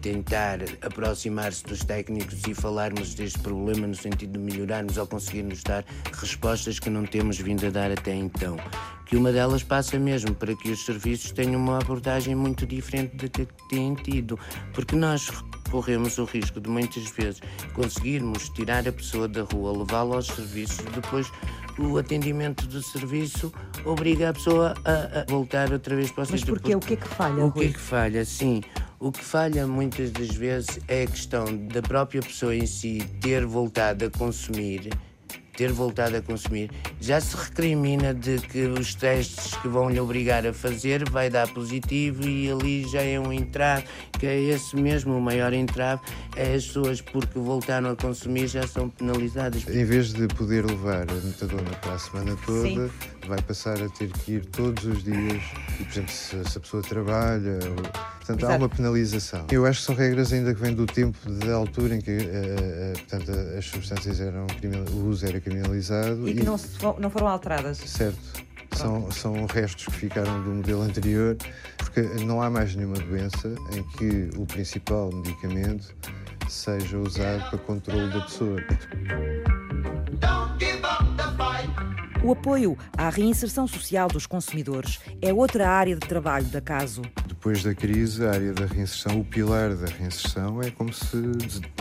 tentar 0.00 0.58
aproximar-se 0.82 1.64
dos 1.64 1.84
técnicos 1.84 2.42
e 2.46 2.54
falarmos 2.54 3.14
deste 3.14 3.38
problema 3.38 3.86
no 3.86 3.94
sentido 3.94 4.32
de 4.32 4.38
melhorarmos 4.38 4.96
ou 4.96 5.06
conseguirmos 5.06 5.62
dar 5.62 5.84
respostas 6.12 6.78
que 6.78 6.90
não 6.90 7.04
temos 7.04 7.38
vindo 7.38 7.66
a 7.66 7.70
dar 7.70 7.90
até 7.90 8.14
então. 8.14 8.56
Que 9.06 9.16
uma 9.16 9.32
delas 9.32 9.62
passa 9.62 9.98
mesmo 9.98 10.34
para 10.34 10.54
que 10.54 10.70
os 10.70 10.84
serviços 10.84 11.32
tenham 11.32 11.60
uma 11.60 11.78
abordagem 11.78 12.34
muito 12.34 12.66
diferente 12.66 13.16
da 13.16 13.28
que 13.28 13.68
têm 13.68 13.94
tido, 13.94 14.38
porque 14.72 14.94
nós 14.94 15.30
corremos 15.70 16.18
o 16.18 16.24
risco 16.24 16.60
de 16.60 16.68
muitas 16.68 17.10
vezes 17.10 17.40
conseguirmos 17.74 18.48
tirar 18.50 18.86
a 18.86 18.92
pessoa 18.92 19.28
da 19.28 19.42
rua, 19.42 19.76
levá-la 19.78 20.16
aos 20.16 20.26
serviços 20.26 20.80
e 20.80 20.90
depois 20.90 21.30
o 21.78 21.96
atendimento 21.98 22.66
do 22.66 22.82
serviço 22.82 23.52
obriga 23.84 24.30
a 24.30 24.32
pessoa 24.32 24.74
a, 24.84 25.20
a 25.20 25.24
voltar 25.28 25.72
outra 25.72 25.96
vez 25.96 26.10
para 26.10 26.24
o 26.24 26.26
Mas 26.30 26.44
porquê? 26.44 26.74
O 26.74 26.80
que 26.80 26.94
é 26.94 26.96
que 26.96 27.08
falha, 27.08 27.44
O 27.44 27.52
que 27.52 27.64
é 27.64 27.68
que 27.68 27.78
falha? 27.78 28.24
Sim, 28.24 28.62
O 29.02 29.10
que 29.10 29.24
falha 29.24 29.66
muitas 29.66 30.10
das 30.10 30.28
vezes 30.28 30.78
é 30.86 31.04
a 31.04 31.06
questão 31.06 31.46
da 31.68 31.80
própria 31.80 32.20
pessoa 32.20 32.54
em 32.54 32.66
si 32.66 32.98
ter 33.22 33.46
voltado 33.46 34.04
a 34.04 34.10
consumir 34.10 34.90
ter 35.60 35.72
voltado 35.72 36.16
a 36.16 36.22
consumir, 36.22 36.70
já 36.98 37.20
se 37.20 37.36
recrimina 37.36 38.14
de 38.14 38.38
que 38.38 38.62
os 38.62 38.94
testes 38.94 39.54
que 39.56 39.68
vão 39.68 39.90
lhe 39.90 40.00
obrigar 40.00 40.46
a 40.46 40.54
fazer 40.54 41.06
vai 41.10 41.28
dar 41.28 41.46
positivo 41.52 42.26
e 42.26 42.50
ali 42.50 42.88
já 42.88 43.02
é 43.02 43.20
um 43.20 43.30
entrave, 43.30 43.84
que 44.18 44.26
é 44.26 44.40
esse 44.40 44.74
mesmo 44.74 45.18
o 45.18 45.20
maior 45.20 45.52
entrave, 45.52 46.00
é 46.34 46.54
as 46.54 46.66
pessoas 46.66 47.02
porque 47.02 47.38
voltaram 47.38 47.90
a 47.90 47.96
consumir 47.96 48.46
já 48.46 48.66
são 48.66 48.88
penalizadas. 48.88 49.68
Em 49.68 49.84
vez 49.84 50.14
de 50.14 50.26
poder 50.28 50.64
levar 50.64 51.02
a 51.10 51.14
metadona 51.14 51.70
para 51.82 51.92
a 51.92 51.98
semana 51.98 52.38
toda, 52.46 52.66
Sim. 52.66 52.90
Vai 53.30 53.40
passar 53.42 53.80
a 53.80 53.88
ter 53.88 54.10
que 54.10 54.32
ir 54.32 54.44
todos 54.46 54.84
os 54.84 55.04
dias, 55.04 55.42
e 55.78 55.84
por 55.84 55.92
exemplo, 55.92 56.12
se, 56.12 56.44
se 56.44 56.58
a 56.58 56.60
pessoa 56.60 56.82
trabalha, 56.82 57.58
ou, 57.70 57.76
portanto 57.76 58.40
Exato. 58.40 58.52
há 58.52 58.56
uma 58.56 58.68
penalização. 58.68 59.46
Eu 59.50 59.64
acho 59.64 59.80
que 59.80 59.86
são 59.86 59.94
regras 59.94 60.32
ainda 60.32 60.52
que 60.52 60.60
vêm 60.60 60.74
do 60.74 60.84
tempo 60.84 61.16
da 61.30 61.54
altura 61.54 61.94
em 61.94 62.00
que 62.00 62.18
uh, 62.18 62.98
portanto, 62.98 63.30
as 63.56 63.64
substâncias 63.64 64.20
eram 64.20 64.46
o 64.92 65.08
uso 65.08 65.24
era 65.26 65.40
criminalizado. 65.40 66.28
E 66.28 66.34
que 66.34 66.40
e... 66.40 66.42
Não, 66.42 66.58
não 66.98 67.08
foram 67.08 67.28
alteradas. 67.28 67.78
Certo. 67.78 68.18
São, 68.72 69.10
são 69.10 69.46
restos 69.46 69.86
que 69.86 69.92
ficaram 69.92 70.42
do 70.42 70.50
modelo 70.50 70.82
anterior, 70.82 71.36
porque 71.76 72.02
não 72.24 72.40
há 72.40 72.48
mais 72.48 72.74
nenhuma 72.74 72.98
doença 72.98 73.48
em 73.76 73.82
que 73.96 74.30
o 74.36 74.46
principal 74.46 75.10
medicamento 75.12 75.94
seja 76.48 76.98
usado 76.98 77.50
para 77.50 77.58
controle 77.58 78.12
da 78.12 78.20
pessoa. 78.22 78.60
O 82.22 82.32
apoio 82.32 82.76
à 82.98 83.08
reinserção 83.08 83.66
social 83.66 84.06
dos 84.06 84.26
consumidores 84.26 85.00
é 85.22 85.32
outra 85.32 85.70
área 85.70 85.94
de 85.94 86.06
trabalho 86.06 86.44
da 86.46 86.60
Caso. 86.60 87.00
Depois 87.26 87.62
da 87.62 87.74
crise, 87.74 88.26
a 88.26 88.32
área 88.32 88.52
da 88.52 88.66
reinserção, 88.66 89.20
o 89.20 89.24
pilar 89.24 89.74
da 89.74 89.86
reinserção 89.86 90.60
é 90.60 90.70
como 90.70 90.92
se 90.92 91.16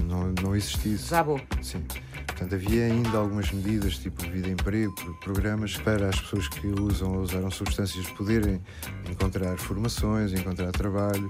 não, 0.06 0.34
não 0.42 0.56
existisse. 0.56 1.10
Zabou. 1.10 1.42
Sim. 1.62 1.84
Portanto, 2.26 2.56
havia 2.56 2.86
ainda 2.86 3.18
algumas 3.18 3.52
medidas, 3.52 3.98
tipo 3.98 4.24
vida 4.30 4.48
emprego, 4.48 4.96
programas 5.22 5.76
para 5.76 6.08
as 6.08 6.22
pessoas 6.22 6.48
que 6.48 6.68
usam 6.68 7.16
ou 7.16 7.22
usaram 7.22 7.52
substâncias 7.52 8.10
poderem 8.12 8.62
encontrar 9.10 9.58
formações, 9.58 10.32
encontrar 10.32 10.72
trabalho. 10.72 11.30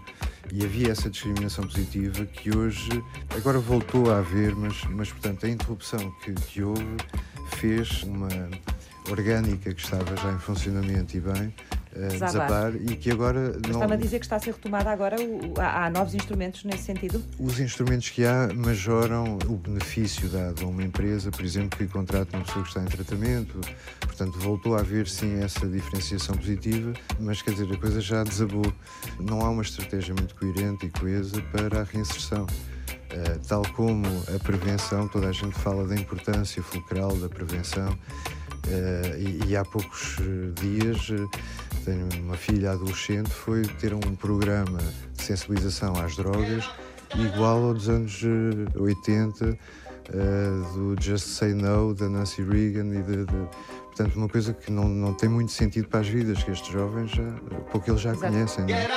E 0.51 0.63
havia 0.63 0.91
essa 0.91 1.09
discriminação 1.09 1.65
positiva 1.65 2.25
que 2.27 2.55
hoje, 2.55 2.91
agora 3.35 3.57
voltou 3.57 4.11
a 4.11 4.19
haver, 4.19 4.55
mas, 4.55 4.83
mas 4.83 5.11
portanto, 5.11 5.47
a 5.47 5.49
interrupção 5.49 6.11
que, 6.23 6.31
que 6.33 6.61
houve 6.61 6.97
fez 7.55 8.03
uma 8.03 8.29
orgânica 9.11 9.73
que 9.73 9.81
estava 9.81 10.15
já 10.15 10.31
em 10.31 10.39
funcionamento 10.39 11.15
e 11.15 11.19
bem, 11.19 11.53
uh, 11.95 12.07
desabar 12.19 12.73
e 12.75 12.95
que 12.95 13.11
agora 13.11 13.53
não... 13.67 13.71
Está-me 13.71 13.93
a 13.93 13.97
dizer 13.97 14.19
que 14.19 14.25
está 14.25 14.35
a 14.35 14.39
ser 14.39 14.51
retomada 14.51 14.89
agora, 14.89 15.15
há, 15.57 15.85
há, 15.85 15.89
novos 15.89 16.13
instrumentos 16.13 16.63
nesse 16.63 16.83
sentido? 16.83 17.23
Os 17.39 17.59
instrumentos 17.59 18.09
que 18.09 18.25
há 18.25 18.49
majoram 18.53 19.37
o 19.47 19.55
benefício 19.55 20.27
dado 20.29 20.63
a 20.63 20.67
uma 20.67 20.83
empresa, 20.83 21.31
por 21.31 21.43
exemplo, 21.43 21.77
que 21.77 21.87
contrata 21.87 22.35
uma 22.37 22.45
pessoa 22.45 22.63
que 22.63 22.69
está 22.69 22.81
em 22.81 22.85
tratamento, 22.85 23.59
portanto 24.01 24.37
voltou 24.39 24.75
a 24.75 24.79
haver 24.79 25.07
sim 25.07 25.39
essa 25.41 25.67
diferenciação 25.67 26.35
positiva, 26.35 26.93
mas 27.19 27.41
quer 27.41 27.51
dizer, 27.51 27.71
a 27.71 27.77
coisa 27.77 28.01
já 28.01 28.23
desabou. 28.23 28.73
Não 29.19 29.41
há 29.41 29.49
uma 29.49 29.63
estratégia 29.63 30.13
muito 30.13 30.35
coerente 30.35 30.85
e 30.85 30.89
coesa 30.89 31.41
para 31.51 31.81
a 31.81 31.83
reinserção. 31.83 32.45
Uh, 32.45 33.39
tal 33.47 33.63
como 33.73 34.05
a 34.35 34.37
prevenção, 34.37 35.07
toda 35.07 35.29
a 35.29 35.31
gente 35.31 35.57
fala 35.59 35.87
da 35.87 35.95
importância 35.95 36.61
fulcral 36.61 37.15
da 37.15 37.27
prevenção, 37.27 37.97
e, 39.17 39.49
e, 39.49 39.57
há 39.57 39.63
poucos 39.63 40.17
eh, 40.19 40.61
dias 40.61 41.09
uh, 41.09 41.29
tenho 41.85 42.07
uma 42.21 42.35
filha 42.35 42.71
adolescente 42.71 43.29
foi 43.29 43.63
ter 43.63 43.93
um 43.93 44.15
programa 44.15 44.79
de 45.13 45.23
sensibilização 45.23 45.95
às 45.95 46.15
drogas 46.15 46.69
igual 47.15 47.63
ao 47.65 47.73
dos 47.73 47.89
anos 47.89 48.21
80 48.75 49.45
uh, 49.45 49.57
do 50.73 51.01
Just 51.01 51.27
Say 51.27 51.53
No 51.53 51.93
da 51.93 52.09
Nancy 52.09 52.43
Reagan 52.43 52.93
e 52.93 53.01
de, 53.03 53.25
de, 53.25 53.47
portanto 53.85 54.15
uma 54.15 54.29
coisa 54.29 54.53
que 54.53 54.71
não, 54.71 54.87
não 54.87 55.13
tem 55.13 55.29
muito 55.29 55.51
sentido 55.51 55.87
para 55.87 56.01
as 56.01 56.07
vidas 56.07 56.43
que 56.43 56.51
estes 56.51 56.71
jovens 56.71 57.11
já, 57.11 57.31
pouco 57.71 57.89
eles 57.89 58.01
já 58.01 58.11
Exato. 58.11 58.31
conhecem 58.31 58.65
não 58.65 58.75
é? 58.75 58.87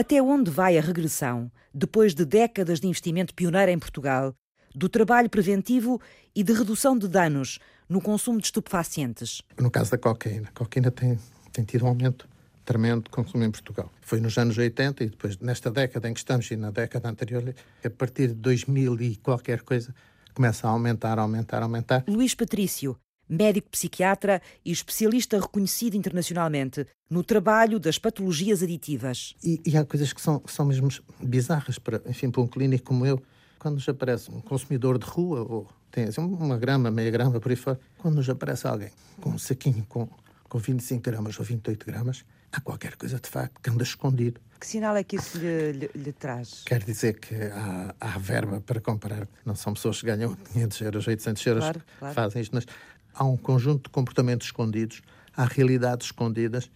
Até 0.00 0.22
onde 0.22 0.50
vai 0.50 0.78
a 0.78 0.80
regressão 0.80 1.52
depois 1.74 2.14
de 2.14 2.24
décadas 2.24 2.80
de 2.80 2.86
investimento 2.86 3.34
pioneiro 3.34 3.70
em 3.70 3.78
Portugal 3.78 4.34
do 4.74 4.88
trabalho 4.88 5.28
preventivo 5.28 6.00
e 6.34 6.42
de 6.42 6.52
redução 6.52 6.96
de 6.96 7.08
danos 7.08 7.58
no 7.88 8.00
consumo 8.00 8.38
de 8.38 8.46
estupefacientes. 8.46 9.42
No 9.58 9.70
caso 9.70 9.90
da 9.90 9.98
cocaína, 9.98 10.48
a 10.48 10.58
cocaína 10.58 10.90
tem, 10.90 11.18
tem 11.52 11.64
tido 11.64 11.84
um 11.84 11.88
aumento 11.88 12.28
tremendo 12.64 13.04
de 13.04 13.10
consumo 13.10 13.42
em 13.42 13.50
Portugal. 13.50 13.90
Foi 14.00 14.20
nos 14.20 14.38
anos 14.38 14.56
80 14.56 15.02
e 15.02 15.08
depois, 15.08 15.36
nesta 15.38 15.70
década 15.70 16.08
em 16.08 16.14
que 16.14 16.20
estamos 16.20 16.48
e 16.50 16.56
na 16.56 16.70
década 16.70 17.08
anterior, 17.08 17.54
a 17.84 17.90
partir 17.90 18.28
de 18.28 18.34
2000 18.34 19.00
e 19.00 19.16
qualquer 19.16 19.62
coisa, 19.62 19.92
começa 20.34 20.68
a 20.68 20.70
aumentar, 20.70 21.18
aumentar, 21.18 21.62
aumentar. 21.62 22.04
Luís 22.06 22.34
Patrício, 22.34 22.96
médico 23.28 23.70
psiquiatra 23.70 24.40
e 24.64 24.70
especialista 24.70 25.40
reconhecido 25.40 25.96
internacionalmente 25.96 26.86
no 27.10 27.24
trabalho 27.24 27.80
das 27.80 27.98
patologias 27.98 28.62
aditivas. 28.62 29.34
E, 29.42 29.60
e 29.66 29.76
há 29.76 29.84
coisas 29.84 30.12
que 30.12 30.20
são, 30.20 30.38
que 30.38 30.52
são 30.52 30.66
mesmo 30.66 30.88
bizarras 31.20 31.78
para, 31.78 32.00
enfim, 32.06 32.30
para 32.30 32.42
um 32.42 32.46
clínico 32.46 32.84
como 32.84 33.04
eu 33.04 33.20
quando 33.60 33.74
nos 33.74 33.88
aparece 33.88 34.30
um 34.30 34.40
consumidor 34.40 34.98
de 34.98 35.06
rua, 35.06 35.42
ou 35.42 35.68
tem 35.90 36.04
assim, 36.04 36.20
uma 36.20 36.56
grama, 36.56 36.90
meia 36.90 37.10
grama 37.10 37.38
por 37.38 37.50
aí 37.50 37.56
fora, 37.56 37.78
quando 37.98 38.16
nos 38.16 38.28
aparece 38.28 38.66
alguém 38.66 38.90
com 39.20 39.30
um 39.30 39.38
saquinho 39.38 39.84
com, 39.86 40.08
com 40.48 40.58
25 40.58 41.02
gramas 41.02 41.38
ou 41.38 41.44
28 41.44 41.86
gramas, 41.86 42.24
há 42.50 42.60
qualquer 42.60 42.96
coisa 42.96 43.20
de 43.20 43.28
facto 43.28 43.60
que 43.62 43.68
anda 43.68 43.82
escondido. 43.82 44.40
Que 44.58 44.66
sinal 44.66 44.96
é 44.96 45.04
que 45.04 45.16
isso 45.16 45.38
lhe, 45.38 45.72
lhe, 45.72 45.90
lhe 45.94 46.12
traz? 46.12 46.62
Quer 46.64 46.82
dizer 46.82 47.20
que 47.20 47.34
há, 47.34 47.94
há, 48.00 48.18
verba 48.18 48.62
para 48.62 48.80
comparar. 48.80 49.28
Não 49.44 49.54
são 49.54 49.74
pessoas 49.74 50.00
que 50.00 50.06
ganham 50.06 50.34
500 50.34 50.80
euros, 50.80 51.06
800 51.06 51.46
euros 51.46 51.64
claro, 51.64 51.82
claro. 51.98 52.14
fazem 52.14 52.42
isto, 52.42 52.54
mas 52.54 52.66
há 53.14 53.24
um 53.24 53.36
conjunto 53.36 53.84
de 53.84 53.90
comportamentos 53.90 54.46
escondidos, 54.46 55.02
há 55.36 55.44
realidades 55.44 56.06
escondidas 56.06 56.70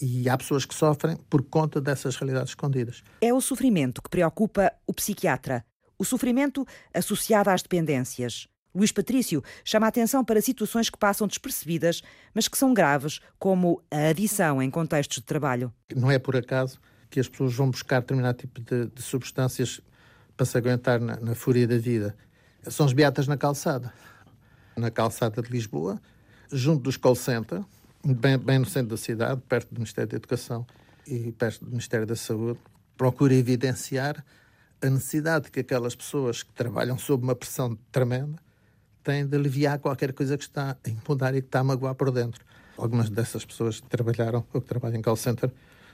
e 0.00 0.28
há 0.28 0.36
pessoas 0.36 0.66
que 0.66 0.74
sofrem 0.74 1.16
por 1.30 1.42
conta 1.42 1.80
dessas 1.80 2.16
realidades 2.16 2.50
escondidas. 2.50 3.02
É 3.22 3.32
o 3.32 3.40
sofrimento 3.40 4.02
que 4.02 4.10
preocupa 4.10 4.70
o 4.86 4.92
psiquiatra 4.92 5.64
o 5.98 6.04
sofrimento 6.04 6.66
associado 6.92 7.50
às 7.50 7.62
dependências. 7.62 8.48
Luís 8.76 8.92
Patrício 8.92 9.42
chama 9.64 9.86
a 9.86 9.88
atenção 9.88 10.22
para 10.22 10.40
situações 10.42 10.90
que 10.90 10.98
passam 10.98 11.26
despercebidas, 11.26 12.02
mas 12.34 12.46
que 12.46 12.58
são 12.58 12.74
graves, 12.74 13.20
como 13.38 13.82
a 13.90 14.08
adição 14.08 14.62
em 14.62 14.70
contextos 14.70 15.16
de 15.18 15.24
trabalho. 15.24 15.72
Não 15.94 16.10
é 16.10 16.18
por 16.18 16.36
acaso 16.36 16.78
que 17.08 17.18
as 17.18 17.26
pessoas 17.26 17.54
vão 17.54 17.70
buscar 17.70 18.00
determinado 18.00 18.36
tipo 18.36 18.60
de, 18.60 18.86
de 18.86 19.00
substâncias 19.00 19.80
para 20.36 20.44
se 20.44 20.58
aguentar 20.58 21.00
na, 21.00 21.16
na, 21.16 21.34
fúria 21.34 21.66
da 21.66 21.78
vida. 21.78 22.14
São 22.64 22.84
os 22.84 22.92
beatas 22.92 23.26
na 23.26 23.38
calçada. 23.38 23.92
Na 24.76 24.90
calçada 24.90 25.40
de 25.40 25.50
Lisboa, 25.50 25.98
junto 26.52 26.82
dos 26.82 26.98
call 26.98 27.14
center, 27.14 27.64
bem, 28.04 28.36
bem 28.36 28.58
no 28.58 28.66
centro 28.66 28.90
da 28.90 28.96
cidade, 28.98 29.40
perto 29.48 29.72
do 29.72 29.78
Ministério 29.78 30.10
da 30.10 30.16
Educação 30.16 30.66
e 31.06 31.32
perto 31.32 31.64
do 31.64 31.70
Ministério 31.70 32.06
da 32.06 32.16
Saúde, 32.16 32.60
procura 32.96 33.32
evidenciar 33.32 34.22
a 34.82 34.90
necessidade 34.90 35.50
que 35.50 35.60
aquelas 35.60 35.94
pessoas 35.94 36.42
que 36.42 36.52
trabalham 36.52 36.98
sob 36.98 37.24
uma 37.24 37.34
pressão 37.34 37.76
tremenda 37.90 38.38
têm 39.02 39.26
de 39.26 39.36
aliviar 39.36 39.78
qualquer 39.78 40.12
coisa 40.12 40.36
que 40.36 40.44
está 40.44 40.76
a 40.84 40.90
incomodar 40.90 41.34
e 41.34 41.40
que 41.40 41.48
está 41.48 41.60
a 41.60 41.64
magoar 41.64 41.94
por 41.94 42.10
dentro. 42.10 42.44
Algumas 42.76 43.08
dessas 43.08 43.44
pessoas 43.44 43.80
que 43.80 43.88
trabalharam 43.88 44.44
ou 44.52 44.60
que 44.60 44.66
trabalham 44.66 44.98
em 44.98 45.02
call 45.02 45.16
center 45.16 45.50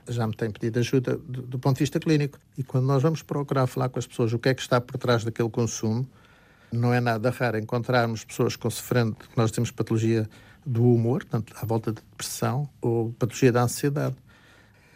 já 0.09 0.27
me 0.27 0.35
têm 0.35 0.51
pedido 0.51 0.81
ajuda 0.81 1.17
do, 1.17 1.43
do, 1.43 1.59
ponto 1.59 1.77
de 1.77 1.81
vista 1.81 2.01
clínico. 2.01 2.39
E 2.59 2.65
quando 2.65 2.87
nós 2.87 3.03
vamos 3.03 3.23
procurar 3.23 3.67
falar 3.67 3.89
com 3.89 3.99
as 3.99 4.07
pessoas 4.07 4.33
o 4.33 4.39
que 4.39 4.49
é 4.49 4.55
que 4.55 4.63
está 4.63 4.81
por 4.81 4.99
trás 4.99 5.23
daquele 5.23 5.49
consumo, 5.49 6.09
não 6.73 6.93
é 6.93 7.01
nada 7.01 7.31
raro 7.31 7.59
encontrarmos 7.59 8.25
pessoas 8.25 8.57
com 8.57 8.69
sofrendo, 8.71 9.15
que 9.15 9.37
nós 9.37 9.53
temos 9.53 9.71
patologia 9.71 10.29
do 10.65 10.83
humor, 10.95 11.25
portanto, 11.25 11.55
à 11.61 11.67
volta 11.67 11.93
de 11.93 12.01
depressão, 12.01 12.69
ou 12.81 13.13
patologia 13.13 13.53
da 13.53 13.63
ansiedade. 13.63 14.17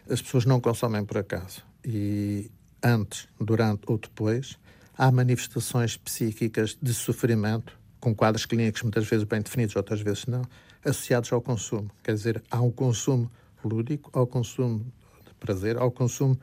As 0.08 0.22
pessoas 0.22 0.44
não 0.44 0.60
consomem 0.60 1.04
por 1.04 1.18
acaso. 1.18 1.62
E 1.84 2.50
antes, 2.82 3.28
durante 3.40 3.82
ou 3.86 3.98
depois, 3.98 4.58
há 4.96 5.10
manifestações 5.10 5.96
psíquicas 5.96 6.76
de 6.80 6.94
sofrimento, 6.94 7.78
com 8.00 8.14
quadros 8.14 8.46
clínicos 8.46 8.82
muitas 8.82 9.06
vezes 9.06 9.24
bem 9.24 9.40
definidos, 9.40 9.76
outras 9.76 10.00
vezes 10.00 10.26
não, 10.26 10.42
associados 10.84 11.32
ao 11.32 11.40
consumo. 11.40 11.90
Quer 12.02 12.14
dizer, 12.14 12.42
há 12.50 12.60
um 12.60 12.70
consumo 12.70 13.30
lúdico, 13.64 14.10
ao 14.12 14.26
consumo 14.26 14.84
de 15.26 15.34
prazer, 15.34 15.76
ao 15.76 15.90
consumo, 15.90 16.38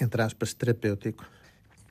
entre 0.00 0.20
aspas, 0.22 0.52
terapêutico. 0.52 1.24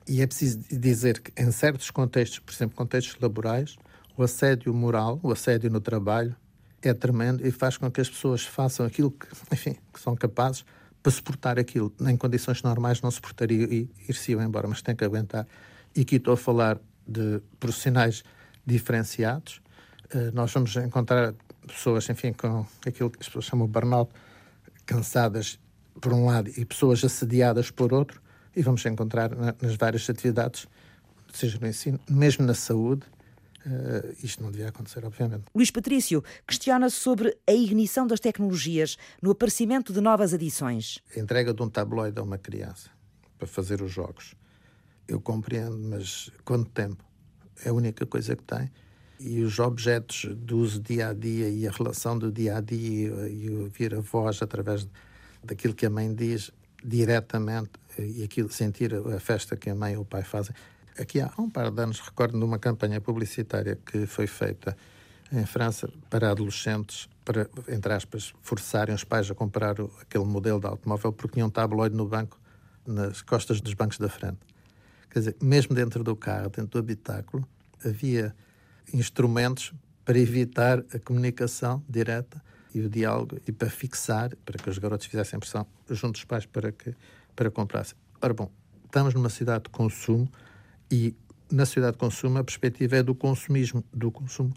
E 0.06 0.22
é 0.22 0.26
preciso 0.26 0.60
dizer 0.70 1.20
que, 1.20 1.32
em 1.40 1.50
certos 1.50 1.90
contextos, 1.90 2.38
por 2.38 2.52
exemplo, 2.52 2.76
contextos 2.76 3.20
laborais, 3.20 3.76
o 4.16 4.22
assédio 4.22 4.72
moral, 4.74 5.20
o 5.22 5.32
assédio 5.32 5.70
no 5.70 5.80
trabalho, 5.80 6.34
é 6.82 6.94
tremendo 6.94 7.46
e 7.46 7.50
faz 7.50 7.76
com 7.76 7.90
que 7.90 8.00
as 8.00 8.08
pessoas 8.08 8.44
façam 8.44 8.86
aquilo 8.86 9.10
que, 9.10 9.26
enfim, 9.52 9.76
que 9.92 10.00
são 10.00 10.14
capazes 10.14 10.64
para 11.02 11.12
suportar 11.12 11.58
aquilo. 11.58 11.92
Em 12.00 12.16
condições 12.16 12.62
normais 12.62 13.00
não 13.00 13.10
suportaria 13.10 13.64
e 13.64 13.88
ir-se 14.08 14.32
embora, 14.32 14.66
mas 14.68 14.82
tem 14.82 14.94
que 14.94 15.04
aguentar. 15.04 15.46
E 15.94 16.02
aqui 16.02 16.16
estou 16.16 16.34
a 16.34 16.36
falar 16.36 16.78
de 17.06 17.40
profissionais 17.58 18.22
diferenciados. 18.66 19.60
Uh, 20.14 20.32
nós 20.34 20.52
vamos 20.52 20.74
encontrar 20.76 21.34
pessoas, 21.66 22.08
enfim, 22.08 22.32
com 22.32 22.66
aquilo 22.86 23.10
que 23.10 23.18
as 23.20 23.26
pessoas 23.26 23.44
chamam 23.44 23.66
de 23.66 23.72
burnout, 23.72 24.12
cansadas 24.86 25.58
por 26.00 26.12
um 26.12 26.26
lado 26.26 26.50
e 26.56 26.64
pessoas 26.64 27.04
assediadas 27.04 27.70
por 27.70 27.92
outro, 27.92 28.20
e 28.54 28.62
vamos 28.62 28.84
encontrar 28.86 29.30
nas 29.60 29.76
várias 29.76 30.08
atividades, 30.08 30.66
seja 31.32 31.58
no 31.60 31.66
ensino, 31.66 32.00
mesmo 32.08 32.46
na 32.46 32.54
saúde, 32.54 33.02
Uh, 33.68 34.16
isto 34.24 34.42
não 34.42 34.50
devia 34.50 34.68
acontecer, 34.68 35.04
obviamente. 35.04 35.44
Luís 35.54 35.70
Patrício 35.70 36.24
questiona-se 36.46 36.96
sobre 36.96 37.36
a 37.46 37.52
ignição 37.52 38.06
das 38.06 38.18
tecnologias 38.18 38.96
no 39.20 39.30
aparecimento 39.30 39.92
de 39.92 40.00
novas 40.00 40.32
adições. 40.32 41.00
A 41.14 41.20
entrega 41.20 41.52
de 41.52 41.62
um 41.62 41.68
tabloide 41.68 42.18
a 42.18 42.22
uma 42.22 42.38
criança 42.38 42.88
para 43.36 43.46
fazer 43.46 43.82
os 43.82 43.92
jogos. 43.92 44.34
Eu 45.06 45.20
compreendo, 45.20 45.78
mas 45.78 46.30
quanto 46.44 46.70
tempo? 46.70 47.04
É 47.62 47.68
a 47.68 47.74
única 47.74 48.06
coisa 48.06 48.34
que 48.34 48.42
tem. 48.42 48.70
E 49.20 49.42
os 49.42 49.58
objetos 49.58 50.26
do 50.34 50.58
uso 50.58 50.80
dia 50.80 51.08
a 51.08 51.12
dia 51.12 51.50
e 51.50 51.66
a 51.66 51.70
relação 51.70 52.18
do 52.18 52.32
dia 52.32 52.56
a 52.56 52.60
dia 52.62 53.28
e 53.28 53.50
ouvir 53.50 53.94
a 53.94 54.00
voz 54.00 54.40
através 54.40 54.88
daquilo 55.44 55.74
que 55.74 55.84
a 55.84 55.90
mãe 55.90 56.14
diz 56.14 56.50
diretamente 56.82 57.72
e 57.98 58.22
aquilo 58.22 58.50
sentir 58.50 58.94
a 58.94 59.18
festa 59.18 59.56
que 59.56 59.68
a 59.68 59.74
mãe 59.74 59.96
ou 59.96 60.02
o 60.02 60.06
pai 60.06 60.22
fazem 60.22 60.54
aqui 60.98 61.20
há 61.20 61.30
um 61.38 61.48
par 61.48 61.70
de 61.70 61.82
anos 61.82 62.00
recordo 62.00 62.38
de 62.38 62.44
uma 62.44 62.58
campanha 62.58 63.00
publicitária 63.00 63.78
que 63.86 64.06
foi 64.06 64.26
feita 64.26 64.76
em 65.32 65.44
França 65.44 65.88
para 66.08 66.30
adolescentes, 66.30 67.08
para, 67.24 67.48
entre 67.68 67.92
aspas, 67.92 68.32
forçarem 68.40 68.94
os 68.94 69.04
pais 69.04 69.30
a 69.30 69.34
comprar 69.34 69.78
o, 69.80 69.92
aquele 70.00 70.24
modelo 70.24 70.58
de 70.58 70.66
automóvel 70.66 71.12
porque 71.12 71.34
tinham 71.34 71.48
um 71.48 71.50
tabloide 71.50 71.94
no 71.94 72.06
banco, 72.06 72.40
nas 72.86 73.22
costas 73.22 73.60
dos 73.60 73.74
bancos 73.74 73.98
da 73.98 74.08
frente. 74.08 74.38
Quer 75.10 75.18
dizer, 75.20 75.36
mesmo 75.40 75.74
dentro 75.74 76.02
do 76.02 76.16
carro, 76.16 76.48
dentro 76.48 76.66
do 76.66 76.78
habitáculo, 76.78 77.46
havia 77.84 78.34
instrumentos 78.92 79.72
para 80.04 80.18
evitar 80.18 80.78
a 80.94 80.98
comunicação 80.98 81.84
direta 81.88 82.42
e 82.74 82.80
o 82.80 82.88
diálogo 82.88 83.38
e 83.46 83.52
para 83.52 83.68
fixar, 83.68 84.34
para 84.44 84.58
que 84.58 84.68
os 84.68 84.78
garotos 84.78 85.06
fizessem 85.06 85.38
pressão 85.38 85.66
junto 85.90 86.12
dos 86.12 86.24
pais 86.24 86.46
para 86.46 86.72
que 86.72 86.94
para 87.36 87.50
comprassem. 87.50 87.96
Ora 88.20 88.34
bom, 88.34 88.50
estamos 88.84 89.14
numa 89.14 89.28
cidade 89.28 89.64
de 89.64 89.70
consumo 89.70 90.28
e 90.90 91.14
na 91.50 91.64
sociedade 91.64 91.92
de 91.94 91.98
consumo 91.98 92.38
a 92.38 92.44
perspectiva 92.44 92.96
é 92.96 93.02
do 93.02 93.14
consumismo, 93.14 93.84
do 93.92 94.10
consumo 94.10 94.52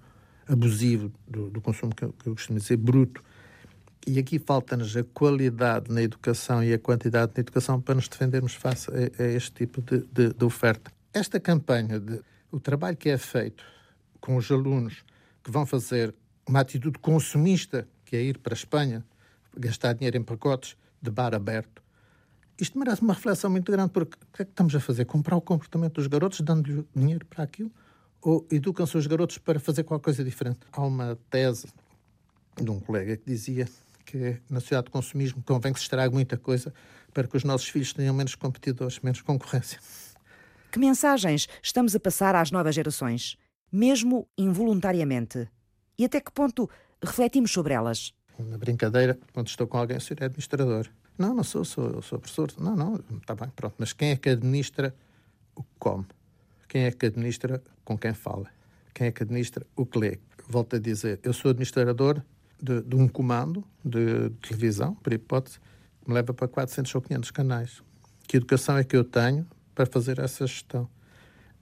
abusivo, 0.47 1.11
do, 1.27 1.49
do 1.49 1.61
consumo 1.61 1.95
que 1.95 2.03
eu, 2.03 2.13
que 2.13 2.27
eu 2.27 2.33
costumo 2.33 2.59
dizer 2.59 2.77
bruto. 2.77 3.23
E 4.05 4.17
aqui 4.17 4.39
falta-nos 4.39 4.97
a 4.97 5.03
qualidade 5.03 5.91
na 5.91 6.01
educação 6.01 6.63
e 6.63 6.73
a 6.73 6.79
quantidade 6.79 7.33
na 7.35 7.41
educação 7.41 7.79
para 7.79 7.95
nos 7.95 8.07
defendermos 8.07 8.55
face 8.55 8.89
a, 8.89 9.23
a 9.23 9.27
este 9.27 9.51
tipo 9.51 9.81
de, 9.81 9.99
de, 10.11 10.33
de, 10.33 10.45
oferta. 10.45 10.91
Esta 11.13 11.39
campanha, 11.39 11.99
de, 11.99 12.19
o 12.51 12.59
trabalho 12.59 12.97
que 12.97 13.09
é 13.09 13.17
feito 13.17 13.63
com 14.19 14.35
os 14.35 14.49
alunos 14.51 15.03
que 15.43 15.51
vão 15.51 15.65
fazer 15.65 16.13
uma 16.47 16.61
atitude 16.61 16.97
consumista, 16.99 17.87
que 18.03 18.15
é 18.15 18.21
ir 18.21 18.39
para 18.39 18.53
a 18.53 18.55
Espanha, 18.55 19.05
gastar 19.55 19.93
dinheiro 19.93 20.17
em 20.17 20.23
pacotes 20.23 20.75
de 21.01 21.11
bar 21.11 21.33
aberto, 21.33 21.80
isto 22.61 22.77
merece 22.77 23.01
uma 23.01 23.13
reflexão 23.13 23.49
muito 23.49 23.71
grande, 23.71 23.91
porque 23.91 24.15
o 24.15 24.35
que 24.35 24.41
é 24.43 24.45
que 24.45 24.51
estamos 24.51 24.75
a 24.75 24.79
fazer? 24.79 25.05
Comprar 25.05 25.35
o 25.35 25.41
comportamento 25.41 25.95
dos 25.95 26.05
garotos, 26.05 26.41
dando-lhe 26.41 26.85
dinheiro 26.95 27.25
para 27.25 27.43
aquilo? 27.43 27.71
Ou 28.21 28.45
educam-se 28.51 28.95
os 28.95 29.07
garotos 29.07 29.39
para 29.39 29.59
fazer 29.59 29.83
qualquer 29.83 30.03
coisa 30.03 30.23
diferente? 30.23 30.59
Há 30.71 30.81
uma 30.83 31.17
tese 31.31 31.67
de 32.55 32.69
um 32.69 32.79
colega 32.79 33.17
que 33.17 33.25
dizia 33.25 33.67
que 34.05 34.39
na 34.47 34.59
sociedade 34.59 34.85
de 34.85 34.91
consumismo 34.91 35.41
convém 35.43 35.73
que 35.73 35.79
se 35.79 35.85
estrague 35.85 36.13
muita 36.13 36.37
coisa 36.37 36.71
para 37.11 37.27
que 37.27 37.35
os 37.35 37.43
nossos 37.43 37.67
filhos 37.67 37.93
tenham 37.93 38.13
menos 38.13 38.35
competidores, 38.35 38.99
menos 38.99 39.21
concorrência. 39.21 39.79
Que 40.71 40.77
mensagens 40.77 41.47
estamos 41.63 41.95
a 41.95 41.99
passar 41.99 42.35
às 42.35 42.51
novas 42.51 42.75
gerações, 42.75 43.37
mesmo 43.71 44.27
involuntariamente? 44.37 45.49
E 45.97 46.05
até 46.05 46.21
que 46.21 46.31
ponto 46.31 46.69
refletimos 47.03 47.51
sobre 47.51 47.73
elas? 47.73 48.13
Na 48.37 48.57
brincadeira, 48.57 49.19
quando 49.33 49.47
estou 49.47 49.65
com 49.65 49.77
alguém, 49.77 49.97
eu 49.97 50.17
é 50.19 50.25
administrador. 50.25 50.87
Não, 51.21 51.35
não 51.35 51.43
sou, 51.43 51.63
sou, 51.63 52.01
sou 52.01 52.17
professor. 52.17 52.51
Não, 52.57 52.75
não, 52.75 52.99
está 53.21 53.35
bem, 53.35 53.47
pronto. 53.55 53.75
Mas 53.77 53.93
quem 53.93 54.09
é 54.09 54.15
que 54.15 54.29
administra 54.29 54.93
o 55.55 55.61
que 55.61 55.69
come? 55.77 56.05
Quem 56.67 56.85
é 56.85 56.91
que 56.91 57.05
administra 57.05 57.61
com 57.85 57.95
quem 57.95 58.13
fala? 58.13 58.47
Quem 58.93 59.07
é 59.07 59.11
que 59.11 59.21
administra 59.21 59.65
o 59.75 59.85
que 59.85 59.99
lê? 59.99 60.19
Volto 60.47 60.75
a 60.75 60.79
dizer, 60.79 61.19
eu 61.21 61.31
sou 61.31 61.51
administrador 61.51 62.21
de, 62.59 62.81
de 62.81 62.95
um 62.95 63.07
comando 63.07 63.63
de 63.85 64.31
televisão, 64.41 64.95
por 64.95 65.13
hipótese, 65.13 65.59
que 66.01 66.09
me 66.09 66.15
leva 66.15 66.33
para 66.33 66.47
400 66.47 66.95
ou 66.95 67.01
500 67.01 67.31
canais. 67.31 67.83
Que 68.27 68.37
educação 68.37 68.77
é 68.77 68.83
que 68.83 68.95
eu 68.95 69.03
tenho 69.03 69.45
para 69.75 69.85
fazer 69.85 70.17
essa 70.17 70.47
gestão? 70.47 70.89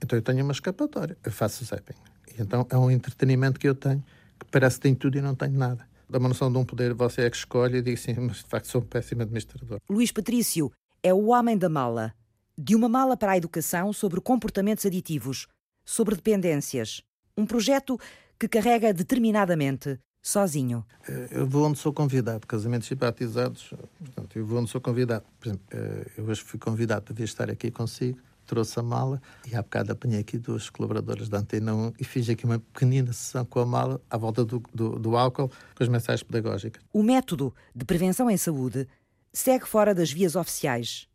Então 0.02 0.18
eu 0.18 0.22
tenho 0.22 0.42
uma 0.42 0.52
escapatória, 0.52 1.18
eu 1.22 1.30
faço 1.30 1.64
zapping. 1.64 1.94
E 2.28 2.40
então 2.40 2.66
é 2.70 2.78
um 2.78 2.90
entretenimento 2.90 3.60
que 3.60 3.68
eu 3.68 3.74
tenho 3.74 4.02
que 4.38 4.46
parece 4.50 4.76
que 4.76 4.82
tem 4.82 4.94
tudo 4.94 5.18
e 5.18 5.20
não 5.20 5.34
tenho 5.34 5.52
nada 5.52 5.89
dá 6.10 6.18
uma 6.18 6.28
noção 6.28 6.50
de 6.50 6.58
um 6.58 6.64
poder, 6.64 6.92
você 6.92 7.22
é 7.22 7.30
que 7.30 7.36
escolhe 7.36 7.78
e 7.78 7.82
diz 7.82 8.00
sim, 8.00 8.14
mas 8.14 8.38
de 8.38 8.44
facto 8.44 8.66
sou 8.66 8.80
um 8.80 8.84
péssimo 8.84 9.22
administrador. 9.22 9.78
Luís 9.88 10.10
Patrício 10.10 10.70
é 11.02 11.14
o 11.14 11.28
homem 11.28 11.56
da 11.56 11.68
mala. 11.68 12.12
De 12.58 12.74
uma 12.74 12.88
mala 12.88 13.16
para 13.16 13.32
a 13.32 13.36
educação 13.36 13.92
sobre 13.92 14.20
comportamentos 14.20 14.84
aditivos, 14.84 15.46
sobre 15.84 16.14
dependências. 16.14 17.00
Um 17.36 17.46
projeto 17.46 17.98
que 18.38 18.48
carrega 18.48 18.92
determinadamente, 18.92 19.98
sozinho. 20.20 20.84
Eh, 21.08 21.28
eu 21.30 21.46
vou 21.46 21.66
onde 21.66 21.78
sou 21.78 21.92
convidado, 21.92 22.46
casamentos 22.46 22.90
e 22.90 22.94
batizados, 22.94 23.72
portanto, 23.98 24.36
eu 24.36 24.44
vou 24.44 24.58
onde 24.60 24.70
sou 24.70 24.80
convidado. 24.80 25.24
Por 25.38 25.48
exemplo, 25.48 25.64
eh, 25.72 26.06
eu 26.18 26.24
hoje 26.24 26.42
fui 26.42 26.58
convidado 26.58 27.02
para 27.02 27.14
vir 27.14 27.24
estar 27.24 27.48
aqui 27.48 27.70
consigo 27.70 28.18
trouxe 28.50 28.80
a 28.80 28.82
mala 28.82 29.22
e 29.48 29.54
há 29.54 29.62
bocado 29.62 29.92
apanhei 29.92 30.18
aqui 30.18 30.36
duas 30.36 30.68
colaboradoras 30.68 31.28
da 31.28 31.38
Antena 31.38 31.72
1 31.72 31.92
e 32.00 32.04
fiz 32.04 32.28
aqui 32.28 32.44
uma 32.44 32.58
pequenina 32.58 33.12
sessão 33.12 33.44
com 33.44 33.60
a 33.60 33.64
mala 33.64 34.00
à 34.10 34.16
volta 34.16 34.44
do, 34.44 34.60
do, 34.74 34.98
do 34.98 35.16
álcool 35.16 35.48
com 35.48 35.82
as 35.84 35.88
mensagens 35.88 36.24
pedagógicas. 36.24 36.82
O 36.92 37.00
método 37.00 37.54
de 37.72 37.84
prevenção 37.84 38.28
em 38.28 38.36
saúde 38.36 38.88
segue 39.32 39.68
fora 39.68 39.94
das 39.94 40.10
vias 40.10 40.34
oficiais, 40.34 41.06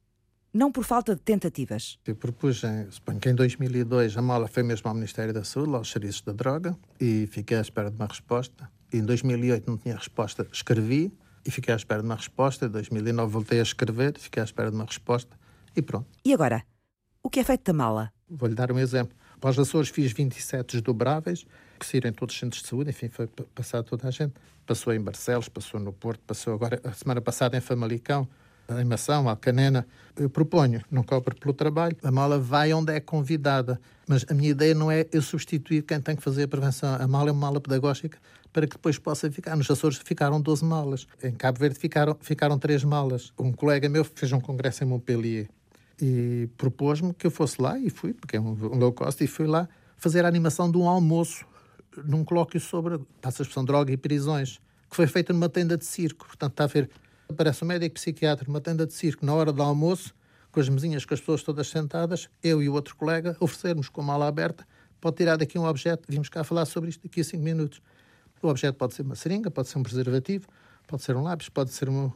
não 0.53 0.71
por 0.71 0.85
falta 0.85 1.13
de 1.13 1.21
tentativas. 1.21 1.99
Eu 2.05 2.15
propus, 2.15 2.63
em, 2.63 2.89
suponho 2.89 3.19
que 3.19 3.27
em 3.27 3.35
2002 3.35 4.15
a 4.15 4.21
mala 4.21 4.47
foi 4.47 4.63
mesmo 4.63 4.87
ao 4.87 4.95
Ministério 4.95 5.33
da 5.33 5.43
Saúde, 5.43 5.75
aos 5.75 5.91
serviços 5.91 6.21
da 6.21 6.31
droga, 6.31 6.77
e 7.01 7.27
fiquei 7.27 7.57
à 7.57 7.61
espera 7.61 7.91
de 7.91 7.97
uma 7.97 8.07
resposta. 8.07 8.71
Em 8.93 9.03
2008 9.03 9.69
não 9.69 9.77
tinha 9.77 9.97
resposta, 9.97 10.47
escrevi 10.53 11.11
e 11.45 11.51
fiquei 11.51 11.73
à 11.73 11.77
espera 11.77 12.01
de 12.01 12.07
uma 12.07 12.15
resposta. 12.15 12.67
Em 12.67 12.69
2009 12.69 13.29
voltei 13.29 13.59
a 13.59 13.63
escrever, 13.63 14.17
fiquei 14.17 14.39
à 14.39 14.45
espera 14.45 14.69
de 14.69 14.75
uma 14.77 14.85
resposta 14.85 15.37
e 15.75 15.81
pronto. 15.81 16.07
E 16.23 16.33
agora? 16.33 16.63
O 17.25 17.29
que 17.31 17.39
é 17.39 17.43
feito 17.43 17.63
da 17.63 17.73
mala? 17.73 18.13
Vou-lhe 18.29 18.53
dar 18.53 18.71
um 18.71 18.77
exemplo. 18.77 19.17
Para 19.41 19.49
os 19.49 19.57
Açores 19.57 19.89
fiz 19.89 20.11
27 20.11 20.73
desdobráveis, 20.73 21.43
que 21.79 21.83
saíram 21.83 22.11
em 22.11 22.13
todos 22.13 22.35
os 22.35 22.39
centros 22.39 22.61
de 22.61 22.67
saúde, 22.67 22.91
enfim, 22.91 23.09
foi 23.09 23.25
passado 23.25 23.83
toda 23.85 24.07
a 24.07 24.11
gente. 24.11 24.35
Passou 24.63 24.93
em 24.93 25.01
Barcelos, 25.01 25.49
passou 25.49 25.79
no 25.79 25.91
Porto, 25.91 26.21
passou 26.27 26.53
agora, 26.53 26.79
a 26.83 26.91
semana 26.91 27.19
passada 27.21 27.57
em 27.57 27.61
Famalicão, 27.61 28.27
em 28.69 28.85
Mação, 28.85 29.27
Alcanena. 29.27 29.87
Eu 30.15 30.29
proponho, 30.29 30.83
não 30.91 31.01
cobro 31.01 31.35
pelo 31.35 31.51
trabalho, 31.51 31.97
a 32.03 32.11
mala 32.11 32.37
vai 32.37 32.71
onde 32.73 32.93
é 32.93 32.99
convidada. 32.99 33.81
Mas 34.07 34.23
a 34.29 34.33
minha 34.35 34.51
ideia 34.51 34.75
não 34.75 34.91
é 34.91 35.07
eu 35.11 35.23
substituir 35.23 35.81
quem 35.81 35.99
tem 35.99 36.15
que 36.15 36.21
fazer 36.21 36.43
a 36.43 36.47
prevenção. 36.47 36.93
A 36.93 37.07
mala 37.07 37.29
é 37.29 37.31
uma 37.31 37.41
mala 37.41 37.59
pedagógica 37.59 38.19
para 38.53 38.67
que 38.67 38.75
depois 38.75 38.99
possa 38.99 39.31
ficar. 39.31 39.55
Nos 39.55 39.71
Açores 39.71 39.97
ficaram 39.97 40.39
12 40.39 40.63
malas. 40.63 41.07
Em 41.23 41.31
Cabo 41.31 41.57
Verde 41.57 41.79
ficaram, 41.79 42.15
ficaram 42.21 42.59
3 42.59 42.83
malas. 42.83 43.33
Um 43.39 43.51
colega 43.51 43.89
meu 43.89 44.03
fez 44.03 44.31
um 44.31 44.39
congresso 44.39 44.83
em 44.83 44.87
Montpellier 44.87 45.49
e 46.01 46.49
propôs-me 46.57 47.13
que 47.13 47.25
eu 47.25 47.31
fosse 47.31 47.61
lá 47.61 47.79
e 47.79 47.89
fui, 47.89 48.13
porque 48.13 48.37
é 48.37 48.39
um, 48.39 48.53
low 48.53 48.91
cost, 48.91 49.23
e 49.23 49.27
fui 49.27 49.47
lá 49.47 49.67
fazer 49.97 50.25
a 50.25 50.27
animação 50.27 50.69
de 50.69 50.77
um 50.77 50.87
almoço 50.87 51.45
num 52.03 52.23
colóquio 52.23 52.59
sobre, 52.59 52.99
passa 53.21 53.41
a 53.41 53.43
expressão, 53.43 53.63
droga 53.63 53.91
e 53.91 53.97
prisões, 53.97 54.59
que 54.89 54.95
foi 54.95 55.07
feita 55.07 55.31
numa 55.31 55.47
tenda 55.47 55.77
de 55.77 55.85
circo. 55.85 56.25
Portanto, 56.27 56.51
está 56.51 56.65
a 56.65 56.67
ver, 56.67 56.89
aparece 57.29 57.63
um 57.63 57.67
médico 57.67 57.95
psiquiatra 57.95 58.45
numa 58.47 58.59
tenda 58.59 58.85
de 58.85 58.93
circo 58.93 59.25
na 59.25 59.33
hora 59.33 59.51
do 59.51 59.61
almoço, 59.61 60.13
com 60.51 60.59
as 60.59 60.69
mesinhas, 60.69 61.05
com 61.05 61.13
as 61.13 61.19
pessoas 61.19 61.43
todas 61.43 61.67
sentadas, 61.67 62.29
eu 62.43 62.61
e 62.61 62.69
o 62.69 62.73
outro 62.73 62.95
colega, 62.95 63.35
oferecermos 63.39 63.89
com 63.89 64.01
a 64.01 64.03
mala 64.03 64.27
aberta, 64.27 64.65
pode 65.01 65.17
tirar 65.17 65.37
daqui 65.37 65.57
um 65.57 65.65
objeto, 65.65 66.03
vimos 66.07 66.29
cá 66.29 66.43
falar 66.43 66.65
sobre 66.65 66.89
isto 66.89 67.03
daqui 67.03 67.21
a 67.21 67.23
cinco 67.23 67.43
minutos. 67.43 67.81
O 68.41 68.47
objeto 68.47 68.77
pode 68.77 68.93
ser 68.93 69.01
uma 69.01 69.15
seringa, 69.15 69.49
pode 69.49 69.67
ser 69.69 69.77
um 69.77 69.83
preservativo, 69.83 70.47
pode 70.87 71.03
ser 71.03 71.15
um 71.15 71.23
lápis, 71.23 71.49
pode 71.49 71.71
ser 71.71 71.89
uma, 71.89 72.13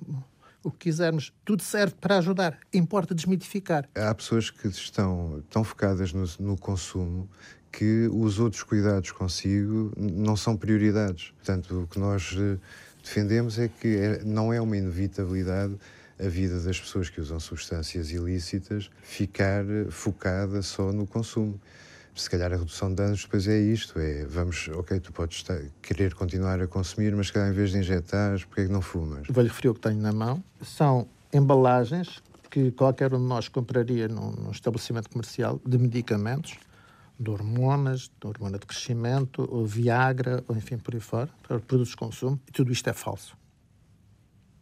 o 0.64 0.72
que 0.72 0.90
quisermos, 0.90 1.34
tudo 1.46 1.64
serve 1.64 1.96
para 2.00 2.18
ajudar. 2.18 2.58
Importa 2.74 3.16
desmitificar. 3.16 3.88
Há 3.96 4.14
pessoas 4.14 4.50
que 4.50 4.68
estão 4.68 5.44
tão 5.50 5.64
focadas 5.64 6.14
no, 6.14 6.26
no 6.40 6.58
consumo 6.58 7.30
que 7.72 8.08
os 8.12 8.40
outros 8.40 8.64
cuidados 8.64 9.12
consigo 9.12 9.92
não 9.98 10.36
são 10.36 10.58
prioridades. 10.58 11.32
Portanto, 11.32 11.84
o 11.84 11.88
que 11.88 12.00
nós 12.00 12.36
eh, 12.38 12.58
defendemos 13.04 13.60
é 13.60 13.68
que 13.68 13.96
é, 13.96 14.24
não 14.24 14.52
é 14.52 14.60
uma 14.60 14.76
inevitabilidade 14.76 15.76
a 16.20 16.28
vida 16.28 16.60
das 16.60 16.80
pessoas 16.80 17.10
que 17.10 17.22
usam 17.22 17.40
substâncias 17.40 18.12
ilícitas 18.12 18.90
ficar 19.02 19.64
eh, 19.70 19.86
focada 19.90 20.62
só 20.62 20.92
no 20.92 21.08
consumo 21.08 21.60
se 22.20 22.30
calhar 22.30 22.52
a 22.54 22.58
redução 22.58 22.90
de 22.90 22.96
danos 22.96 23.24
depois 23.24 23.48
é 23.48 23.60
isto, 23.60 24.00
é 24.00 24.26
vamos, 24.26 24.68
ok, 24.70 25.00
tu 25.00 25.12
podes 25.12 25.38
estar, 25.38 25.60
querer 25.82 26.14
continuar 26.14 26.62
a 26.62 26.68
consumir, 26.68 27.16
mas 27.16 27.32
calhar 27.32 27.50
em 27.50 27.54
vez 27.54 27.72
de 27.72 27.78
injetar, 27.78 28.40
porque 28.48 28.62
é 28.62 28.66
que 28.66 28.72
não 28.72 28.82
fumas? 28.82 29.28
Vou-lhe 29.30 29.50
referir 29.50 29.70
o 29.70 29.74
que 29.74 29.80
tenho 29.80 30.02
na 30.02 30.12
mão. 30.12 30.44
São 30.62 31.08
embalagens 31.34 32.22
que 32.50 32.72
qualquer 32.72 33.14
um 33.14 33.20
de 33.20 33.26
nós 33.26 33.48
compraria 33.48 34.08
num, 34.08 34.32
num 34.32 34.52
estabelecimento 34.52 35.10
comercial 35.10 35.62
de 35.66 35.78
medicamentos, 35.78 36.58
de 37.20 37.30
hormonas, 37.30 38.10
de 38.20 38.28
hormona 38.28 38.58
de 38.58 38.66
crescimento, 38.66 39.48
ou 39.50 39.66
Viagra, 39.66 40.44
ou 40.48 40.56
enfim, 40.56 40.78
por 40.78 40.96
aí 40.96 41.02
fora, 41.02 41.30
para 41.48 41.60
produtos 41.60 41.92
de 41.92 41.98
consumo, 41.98 42.40
e 42.48 42.52
tudo 42.52 42.72
isto 42.72 42.90
é 42.90 42.94
falso. 42.94 43.38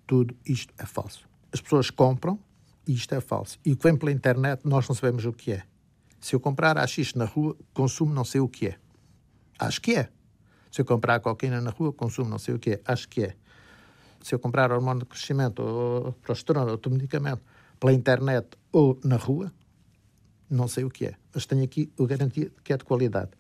Tudo 0.06 0.36
isto 0.46 0.74
é 0.78 0.86
falso. 0.86 1.28
as 1.52 1.62
pessoas 1.62 1.90
compram 1.90 2.40
e 2.88 2.94
isto 2.94 3.14
é 3.14 3.20
falso. 3.20 3.60
E 3.66 3.74
o 3.74 3.78
que 3.78 3.84
vem 3.84 3.96
pela 3.96 4.12
internet 4.12 4.62
nós 4.64 4.88
não 4.88 4.96
sabemos 4.96 5.26
o 5.26 5.34
que 5.34 5.52
é. 5.52 5.64
Se 6.20 6.36
eu 6.36 6.40
comprar 6.40 6.78
AX 6.78 7.14
na 7.14 7.26
rua, 7.26 7.56
consumo 7.74 8.14
não 8.14 8.24
sei 8.24 8.42
o 8.42 8.48
que 8.48 8.68
é. 8.68 8.76
Acho 9.60 9.82
que 9.82 9.96
é. 9.96 10.10
Se 10.72 10.82
eu 10.82 10.86
comprar 10.86 11.20
cocaína 11.20 11.62
na 11.62 11.72
rua, 11.72 11.94
consumo 11.94 12.30
não 12.30 12.40
sei 12.40 12.54
o 12.54 12.60
que 12.60 12.72
é. 12.72 12.82
Acho 12.86 13.08
que 13.08 13.24
é. 13.24 13.36
Se 14.22 14.34
eu 14.34 14.40
comprar 14.40 14.72
hormônio 14.72 15.02
de 15.02 15.06
crescimento 15.06 15.62
ou 15.62 16.14
progesterona 16.14 16.66
ou 16.66 16.72
outro 16.72 16.92
medicamento 16.92 17.42
pela 17.80 17.94
internet 17.94 18.48
ou 18.72 19.00
na 19.04 19.16
rua, 19.16 19.52
não 20.50 20.68
sei 20.68 20.84
o 20.84 20.90
que 20.90 21.06
é. 21.06 21.14
Mas 21.34 21.46
tenho 21.46 21.64
aqui 21.64 21.92
a 22.00 22.06
garantia 22.06 22.52
que 22.64 22.74
é 22.74 22.78
de 22.78 22.84
qualidade. 22.84 23.32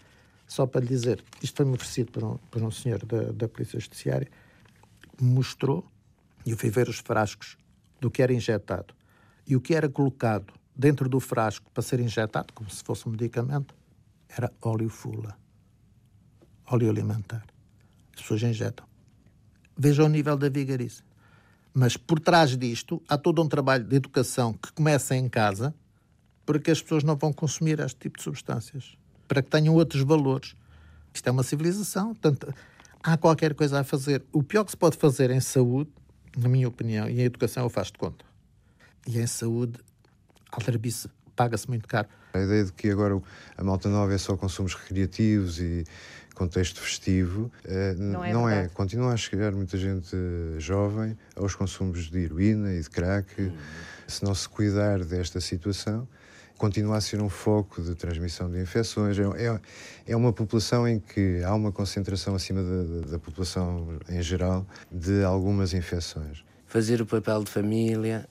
Só 0.47 0.65
para 0.65 0.81
lhe 0.81 0.87
dizer, 0.87 1.23
isto 1.41 1.57
foi-me 1.57 1.73
oferecido 1.73 2.11
por 2.11 2.23
um, 2.23 2.37
por 2.49 2.61
um 2.61 2.71
senhor 2.71 3.05
da, 3.05 3.31
da 3.31 3.47
Polícia 3.49 3.79
Judiciária, 3.79 4.29
que 5.17 5.23
mostrou, 5.23 5.85
e 6.45 6.51
eu 6.51 6.57
fui 6.57 6.69
ver 6.69 6.87
os 6.87 6.99
frascos 6.99 7.57
do 7.99 8.09
que 8.09 8.21
era 8.21 8.33
injetado 8.33 8.93
e 9.45 9.55
o 9.55 9.61
que 9.61 9.73
era 9.73 9.89
colocado 9.89 10.53
dentro 10.77 11.09
do 11.09 11.19
frasco 11.19 11.69
para 11.71 11.81
ser 11.81 11.99
injetado, 11.99 12.53
como 12.53 12.69
se 12.69 12.83
fosse 12.83 13.07
um 13.07 13.11
medicamento, 13.11 13.73
era 14.29 14.51
óleo 14.61 14.89
fula. 14.89 15.37
Óleo 16.69 16.89
alimentar. 16.89 17.45
As 18.13 18.21
pessoas 18.21 18.43
injetam. 18.43 18.85
Veja 19.75 20.03
o 20.03 20.07
nível 20.07 20.37
da 20.37 20.49
vigarice. 20.49 21.03
Mas 21.73 21.95
por 21.97 22.19
trás 22.19 22.57
disto 22.57 23.01
há 23.07 23.17
todo 23.17 23.41
um 23.41 23.47
trabalho 23.47 23.83
de 23.83 23.95
educação 23.95 24.53
que 24.53 24.71
começa 24.71 25.15
em 25.15 25.29
casa 25.29 25.73
para 26.45 26.59
que 26.59 26.71
as 26.71 26.81
pessoas 26.81 27.03
não 27.03 27.15
vão 27.15 27.33
consumir 27.33 27.79
este 27.79 27.99
tipo 27.99 28.17
de 28.17 28.23
substâncias, 28.23 28.97
para 29.27 29.41
que 29.41 29.49
tenham 29.49 29.75
outros 29.75 30.01
valores. 30.01 30.55
Isto 31.13 31.27
é 31.27 31.31
uma 31.31 31.43
civilização, 31.43 32.15
portanto, 32.15 32.53
há 33.03 33.17
qualquer 33.17 33.53
coisa 33.53 33.79
a 33.79 33.83
fazer. 33.83 34.23
O 34.31 34.41
pior 34.41 34.63
que 34.63 34.71
se 34.71 34.77
pode 34.77 34.97
fazer 34.97 35.29
em 35.29 35.41
saúde, 35.41 35.91
na 36.37 36.47
minha 36.47 36.67
opinião, 36.67 37.09
e 37.09 37.19
em 37.19 37.23
educação 37.23 37.63
eu 37.63 37.69
faço 37.69 37.91
de 37.91 37.99
conta. 37.99 38.25
E 39.05 39.19
em 39.19 39.27
saúde, 39.27 39.79
aldrabice 40.51 41.09
paga-se 41.35 41.69
muito 41.69 41.87
caro. 41.87 42.07
A 42.33 42.39
ideia 42.39 42.65
de 42.65 42.73
que 42.73 42.89
agora 42.89 43.21
a 43.55 43.63
malta 43.63 43.87
nova 43.87 44.13
é 44.13 44.17
só 44.17 44.35
consumos 44.35 44.73
recreativos 44.73 45.59
e 45.59 45.85
contexto 46.33 46.79
festivo, 46.79 47.51
eh, 47.65 47.95
não 47.97 48.23
é. 48.23 48.33
Não 48.33 48.49
é. 48.49 48.67
Continua 48.69 49.13
a 49.13 49.17
chegar 49.17 49.51
muita 49.53 49.77
gente 49.77 50.15
jovem 50.59 51.17
aos 51.35 51.55
consumos 51.55 52.11
de 52.11 52.19
heroína 52.19 52.73
e 52.73 52.81
de 52.81 52.89
crack. 52.89 53.41
Hum. 53.41 53.51
Se 54.07 54.23
não 54.23 54.35
se 54.35 54.47
cuidar 54.47 55.03
desta 55.03 55.41
situação, 55.41 56.07
continua 56.57 56.97
a 56.97 57.01
ser 57.01 57.21
um 57.21 57.29
foco 57.29 57.81
de 57.81 57.95
transmissão 57.95 58.49
de 58.51 58.61
infecções. 58.61 59.17
É, 59.17 59.23
é, 59.23 59.59
é 60.07 60.15
uma 60.15 60.31
população 60.31 60.87
em 60.87 60.99
que 60.99 61.41
há 61.43 61.53
uma 61.53 61.71
concentração 61.71 62.35
acima 62.35 62.61
da, 62.61 63.11
da, 63.11 63.19
população 63.19 63.97
em 64.07 64.21
geral 64.21 64.65
de 64.91 65.23
algumas 65.23 65.73
infecções. 65.73 66.43
Fazer 66.67 67.01
o 67.01 67.05
papel 67.05 67.43
de 67.43 67.51
família 67.51 68.27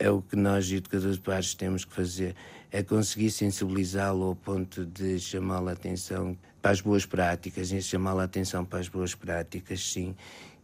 é 0.00 0.10
o 0.10 0.22
que 0.22 0.34
nós, 0.34 0.72
educadores 0.72 1.16
de 1.16 1.22
pares, 1.22 1.54
temos 1.54 1.84
que 1.84 1.94
fazer. 1.94 2.34
É 2.72 2.82
conseguir 2.82 3.30
sensibilizá-lo 3.30 4.24
ao 4.24 4.34
ponto 4.34 4.84
de 4.86 5.20
chamá-lo 5.20 5.68
a 5.68 5.72
atenção 5.72 6.36
para 6.62 6.70
as 6.70 6.80
boas 6.80 7.04
práticas, 7.04 7.70
e 7.70 7.82
chamá-lo 7.82 8.20
a 8.20 8.24
atenção 8.24 8.64
para 8.64 8.78
as 8.78 8.88
boas 8.88 9.14
práticas, 9.14 9.92
sim, 9.92 10.16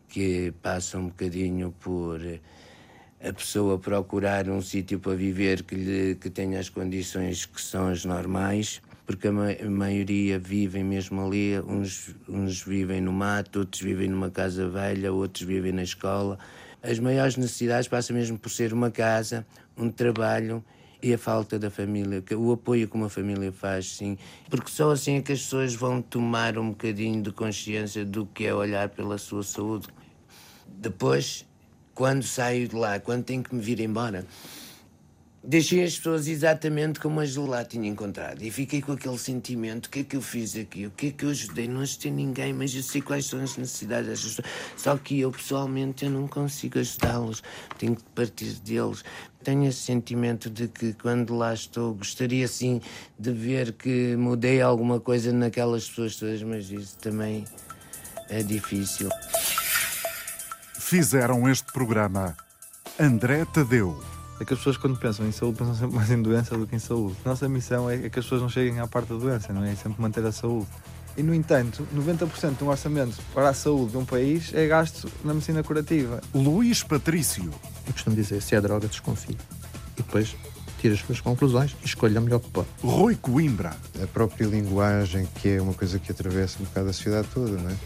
que 0.08 0.52
passam 0.62 1.02
um 1.02 1.08
bocadinho 1.08 1.74
por 1.80 2.20
a 3.22 3.32
pessoa 3.32 3.78
procurar 3.78 4.48
um 4.48 4.60
sítio 4.62 4.98
para 4.98 5.14
viver 5.14 5.62
que, 5.62 5.74
lhe, 5.74 6.14
que 6.14 6.30
tenha 6.30 6.58
as 6.58 6.68
condições 6.68 7.44
que 7.44 7.60
são 7.60 7.88
as 7.88 8.04
normais, 8.04 8.80
porque 9.04 9.28
a, 9.28 9.32
ma 9.32 9.48
maioria 9.68 10.38
vivem 10.38 10.84
mesmo 10.84 11.26
ali, 11.26 11.58
uns, 11.60 12.14
uns 12.28 12.62
vivem 12.62 13.00
no 13.00 13.12
mato, 13.12 13.60
outros 13.60 13.82
vivem 13.82 14.08
numa 14.08 14.30
casa 14.30 14.68
velha, 14.68 15.12
outros 15.12 15.46
vivem 15.46 15.72
na 15.72 15.82
escola. 15.82 16.38
As 16.88 17.00
maiores 17.00 17.36
necessidades 17.36 17.88
passam 17.88 18.14
mesmo 18.14 18.38
por 18.38 18.48
ser 18.48 18.72
uma 18.72 18.92
casa, 18.92 19.44
um 19.76 19.90
trabalho 19.90 20.64
e 21.02 21.12
a 21.12 21.18
falta 21.18 21.58
da 21.58 21.68
família, 21.68 22.22
o 22.36 22.52
apoio 22.52 22.88
que 22.88 22.94
uma 22.94 23.08
família 23.08 23.52
faz, 23.52 23.96
sim, 23.96 24.16
porque 24.48 24.70
só 24.70 24.92
assim 24.92 25.16
é 25.16 25.22
que 25.22 25.32
as 25.32 25.40
pessoas 25.40 25.74
vão 25.74 26.00
tomar 26.00 26.56
um 26.56 26.70
bocadinho 26.70 27.20
de 27.22 27.32
consciência 27.32 28.04
do 28.04 28.24
que 28.26 28.46
é 28.46 28.54
olhar 28.54 28.88
pela 28.88 29.18
sua 29.18 29.42
saúde. 29.42 29.88
Depois 30.66 31.44
quando 31.96 32.22
saio 32.22 32.68
de 32.68 32.76
lá, 32.76 33.00
quando 33.00 33.24
tenho 33.24 33.42
que 33.42 33.54
me 33.54 33.60
vir 33.60 33.80
embora, 33.80 34.26
deixei 35.46 35.84
as 35.84 35.96
pessoas 35.96 36.26
exatamente 36.26 36.98
como 37.00 37.24
de 37.24 37.38
lá 37.38 37.64
tinha 37.64 37.88
encontrado. 37.88 38.42
E 38.42 38.50
fiquei 38.50 38.82
com 38.82 38.92
aquele 38.92 39.18
sentimento: 39.18 39.86
o 39.86 39.90
que 39.90 40.00
é 40.00 40.04
que 40.04 40.16
eu 40.16 40.22
fiz 40.22 40.56
aqui? 40.56 40.86
O 40.86 40.90
que 40.90 41.08
é 41.08 41.10
que 41.10 41.24
eu 41.24 41.30
ajudei? 41.30 41.68
Não 41.68 41.80
ajudei 41.80 42.12
ninguém, 42.12 42.52
mas 42.52 42.74
eu 42.74 42.82
sei 42.82 43.00
quais 43.00 43.26
são 43.26 43.40
as 43.42 43.56
necessidades 43.56 44.08
das 44.08 44.22
pessoas. 44.22 44.46
Só 44.76 44.96
que 44.96 45.20
eu, 45.20 45.30
pessoalmente, 45.30 46.04
eu 46.04 46.10
não 46.10 46.26
consigo 46.26 46.78
ajudá-los. 46.78 47.42
Tenho 47.78 47.96
que 47.96 48.04
partir 48.14 48.54
deles. 48.60 49.04
Tenho 49.42 49.68
esse 49.68 49.80
sentimento 49.80 50.50
de 50.50 50.66
que, 50.66 50.92
quando 50.94 51.36
lá 51.36 51.54
estou, 51.54 51.94
gostaria 51.94 52.48
sim 52.48 52.80
de 53.18 53.30
ver 53.30 53.72
que 53.72 54.16
mudei 54.16 54.60
alguma 54.60 54.98
coisa 54.98 55.32
naquelas 55.32 55.88
pessoas 55.88 56.16
todas, 56.16 56.42
mas 56.42 56.70
isso 56.70 56.98
também 56.98 57.44
é 58.28 58.42
difícil 58.42 59.08
fizeram 60.86 61.48
este 61.48 61.72
programa. 61.72 62.36
André 62.98 63.44
Tadeu. 63.46 64.15
É 64.38 64.44
que 64.44 64.52
as 64.52 64.58
pessoas, 64.58 64.76
quando 64.76 64.98
pensam 64.98 65.26
em 65.26 65.32
saúde, 65.32 65.58
pensam 65.58 65.74
sempre 65.74 65.96
mais 65.96 66.10
em 66.10 66.20
doença 66.20 66.56
do 66.56 66.66
que 66.66 66.76
em 66.76 66.78
saúde. 66.78 67.16
Nossa 67.24 67.48
missão 67.48 67.88
é 67.88 67.96
que 68.10 68.18
as 68.18 68.24
pessoas 68.24 68.42
não 68.42 68.48
cheguem 68.48 68.78
à 68.80 68.86
parte 68.86 69.08
da 69.08 69.16
doença, 69.16 69.52
não 69.52 69.64
é? 69.64 69.72
é 69.72 69.74
sempre 69.74 70.00
manter 70.00 70.24
a 70.26 70.32
saúde. 70.32 70.66
E, 71.16 71.22
no 71.22 71.34
entanto, 71.34 71.86
90% 71.96 72.58
do 72.58 72.68
orçamento 72.68 73.16
para 73.32 73.48
a 73.48 73.54
saúde 73.54 73.92
de 73.92 73.96
um 73.96 74.04
país 74.04 74.52
é 74.52 74.66
gasto 74.66 75.10
na 75.24 75.32
medicina 75.32 75.62
curativa. 75.62 76.20
Luís 76.34 76.82
Patrício. 76.82 77.50
Eu 77.86 77.92
costumo 77.92 78.14
dizer, 78.14 78.42
se 78.42 78.54
é 78.54 78.60
droga, 78.60 78.86
desconfie. 78.86 79.38
E 79.96 80.02
depois 80.02 80.36
tira 80.78 80.92
as 80.92 81.00
suas 81.00 81.20
conclusões 81.20 81.74
e 81.82 81.86
escolha 81.86 82.18
a 82.18 82.20
melhor 82.20 82.40
que 82.40 82.50
pode. 82.50 82.68
Rui 82.82 83.16
Coimbra. 83.16 83.74
A 84.02 84.06
própria 84.06 84.46
linguagem, 84.46 85.26
que 85.36 85.48
é 85.48 85.62
uma 85.62 85.72
coisa 85.72 85.98
que 85.98 86.12
atravessa 86.12 86.58
um 86.60 86.66
bocado 86.66 86.90
a 86.90 86.92
sociedade 86.92 87.28
toda, 87.32 87.52
não 87.52 87.70
é? 87.70 87.76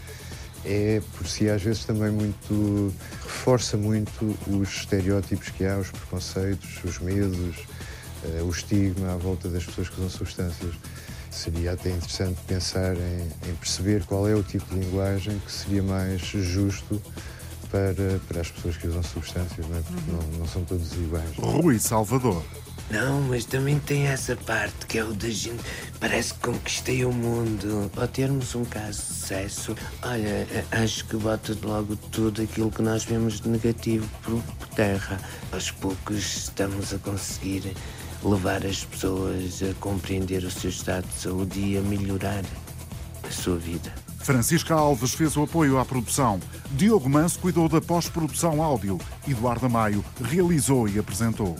É 0.65 1.01
por 1.17 1.27
si 1.27 1.49
às 1.49 1.61
vezes 1.61 1.85
também 1.85 2.11
muito 2.11 2.93
reforça 3.23 3.77
muito 3.77 4.37
os 4.47 4.69
estereótipos 4.69 5.49
que 5.49 5.65
há, 5.65 5.77
os 5.77 5.89
preconceitos, 5.89 6.83
os 6.83 6.99
medos, 6.99 7.57
uh, 8.23 8.43
o 8.43 8.49
estigma 8.49 9.13
à 9.13 9.17
volta 9.17 9.49
das 9.49 9.65
pessoas 9.65 9.89
que 9.89 9.95
usam 9.95 10.09
substâncias. 10.09 10.75
Seria 11.29 11.73
até 11.73 11.89
interessante 11.89 12.37
pensar 12.45 12.95
em, 12.95 13.49
em, 13.49 13.55
perceber 13.55 14.03
qual 14.03 14.27
é 14.27 14.35
o 14.35 14.43
tipo 14.43 14.65
de 14.73 14.81
linguagem 14.81 15.39
que 15.39 15.51
seria 15.51 15.81
mais 15.81 16.21
justo 16.21 17.01
para, 17.71 18.19
para 18.27 18.41
as 18.41 18.51
pessoas 18.51 18.75
que 18.75 18.85
usam 18.85 19.01
substâncias, 19.01 19.65
não, 19.67 19.77
é? 19.77 19.81
Porque 19.81 20.11
uhum. 20.11 20.17
não, 20.17 20.39
não 20.39 20.47
são 20.47 20.63
todos 20.65 20.91
iguais. 20.93 21.29
Rui 21.37 21.79
Salvador. 21.79 22.43
Não, 22.91 23.21
mas 23.21 23.45
também 23.45 23.79
tem 23.79 24.07
essa 24.07 24.35
parte 24.35 24.85
que 24.85 24.97
é 24.97 25.03
o 25.03 25.13
da 25.13 25.29
gente. 25.29 25.63
Parece 25.99 26.33
que 26.33 26.41
conquistei 26.41 27.05
o 27.05 27.13
mundo. 27.13 27.89
Ao 27.95 28.07
termos 28.07 28.53
um 28.53 28.65
caso 28.65 28.99
de 28.99 29.05
sucesso, 29.07 29.75
olha, 30.01 30.65
acho 30.71 31.05
que 31.05 31.15
bota 31.15 31.57
logo 31.63 31.95
tudo 31.95 32.41
aquilo 32.41 32.69
que 32.69 32.81
nós 32.81 33.05
vemos 33.05 33.39
de 33.39 33.47
negativo 33.47 34.07
por 34.23 34.41
terra. 34.75 35.17
Aos 35.53 35.71
poucos 35.71 36.17
estamos 36.17 36.93
a 36.93 36.97
conseguir 36.97 37.73
levar 38.23 38.65
as 38.65 38.83
pessoas 38.83 39.63
a 39.63 39.73
compreender 39.75 40.43
o 40.43 40.51
seu 40.51 40.69
estado 40.69 41.07
de 41.07 41.13
saúde 41.13 41.59
e 41.59 41.77
a 41.77 41.81
melhorar 41.81 42.43
a 43.23 43.31
sua 43.31 43.57
vida. 43.57 43.91
Francisca 44.19 44.75
Alves 44.75 45.13
fez 45.13 45.35
o 45.37 45.43
apoio 45.43 45.79
à 45.79 45.85
produção. 45.85 46.39
Diogo 46.71 47.09
Manso 47.09 47.39
cuidou 47.39 47.67
da 47.67 47.81
pós-produção 47.81 48.61
áudio. 48.61 48.99
Eduardo 49.27 49.69
Maio 49.69 50.03
realizou 50.21 50.87
e 50.87 50.99
apresentou. 50.99 51.57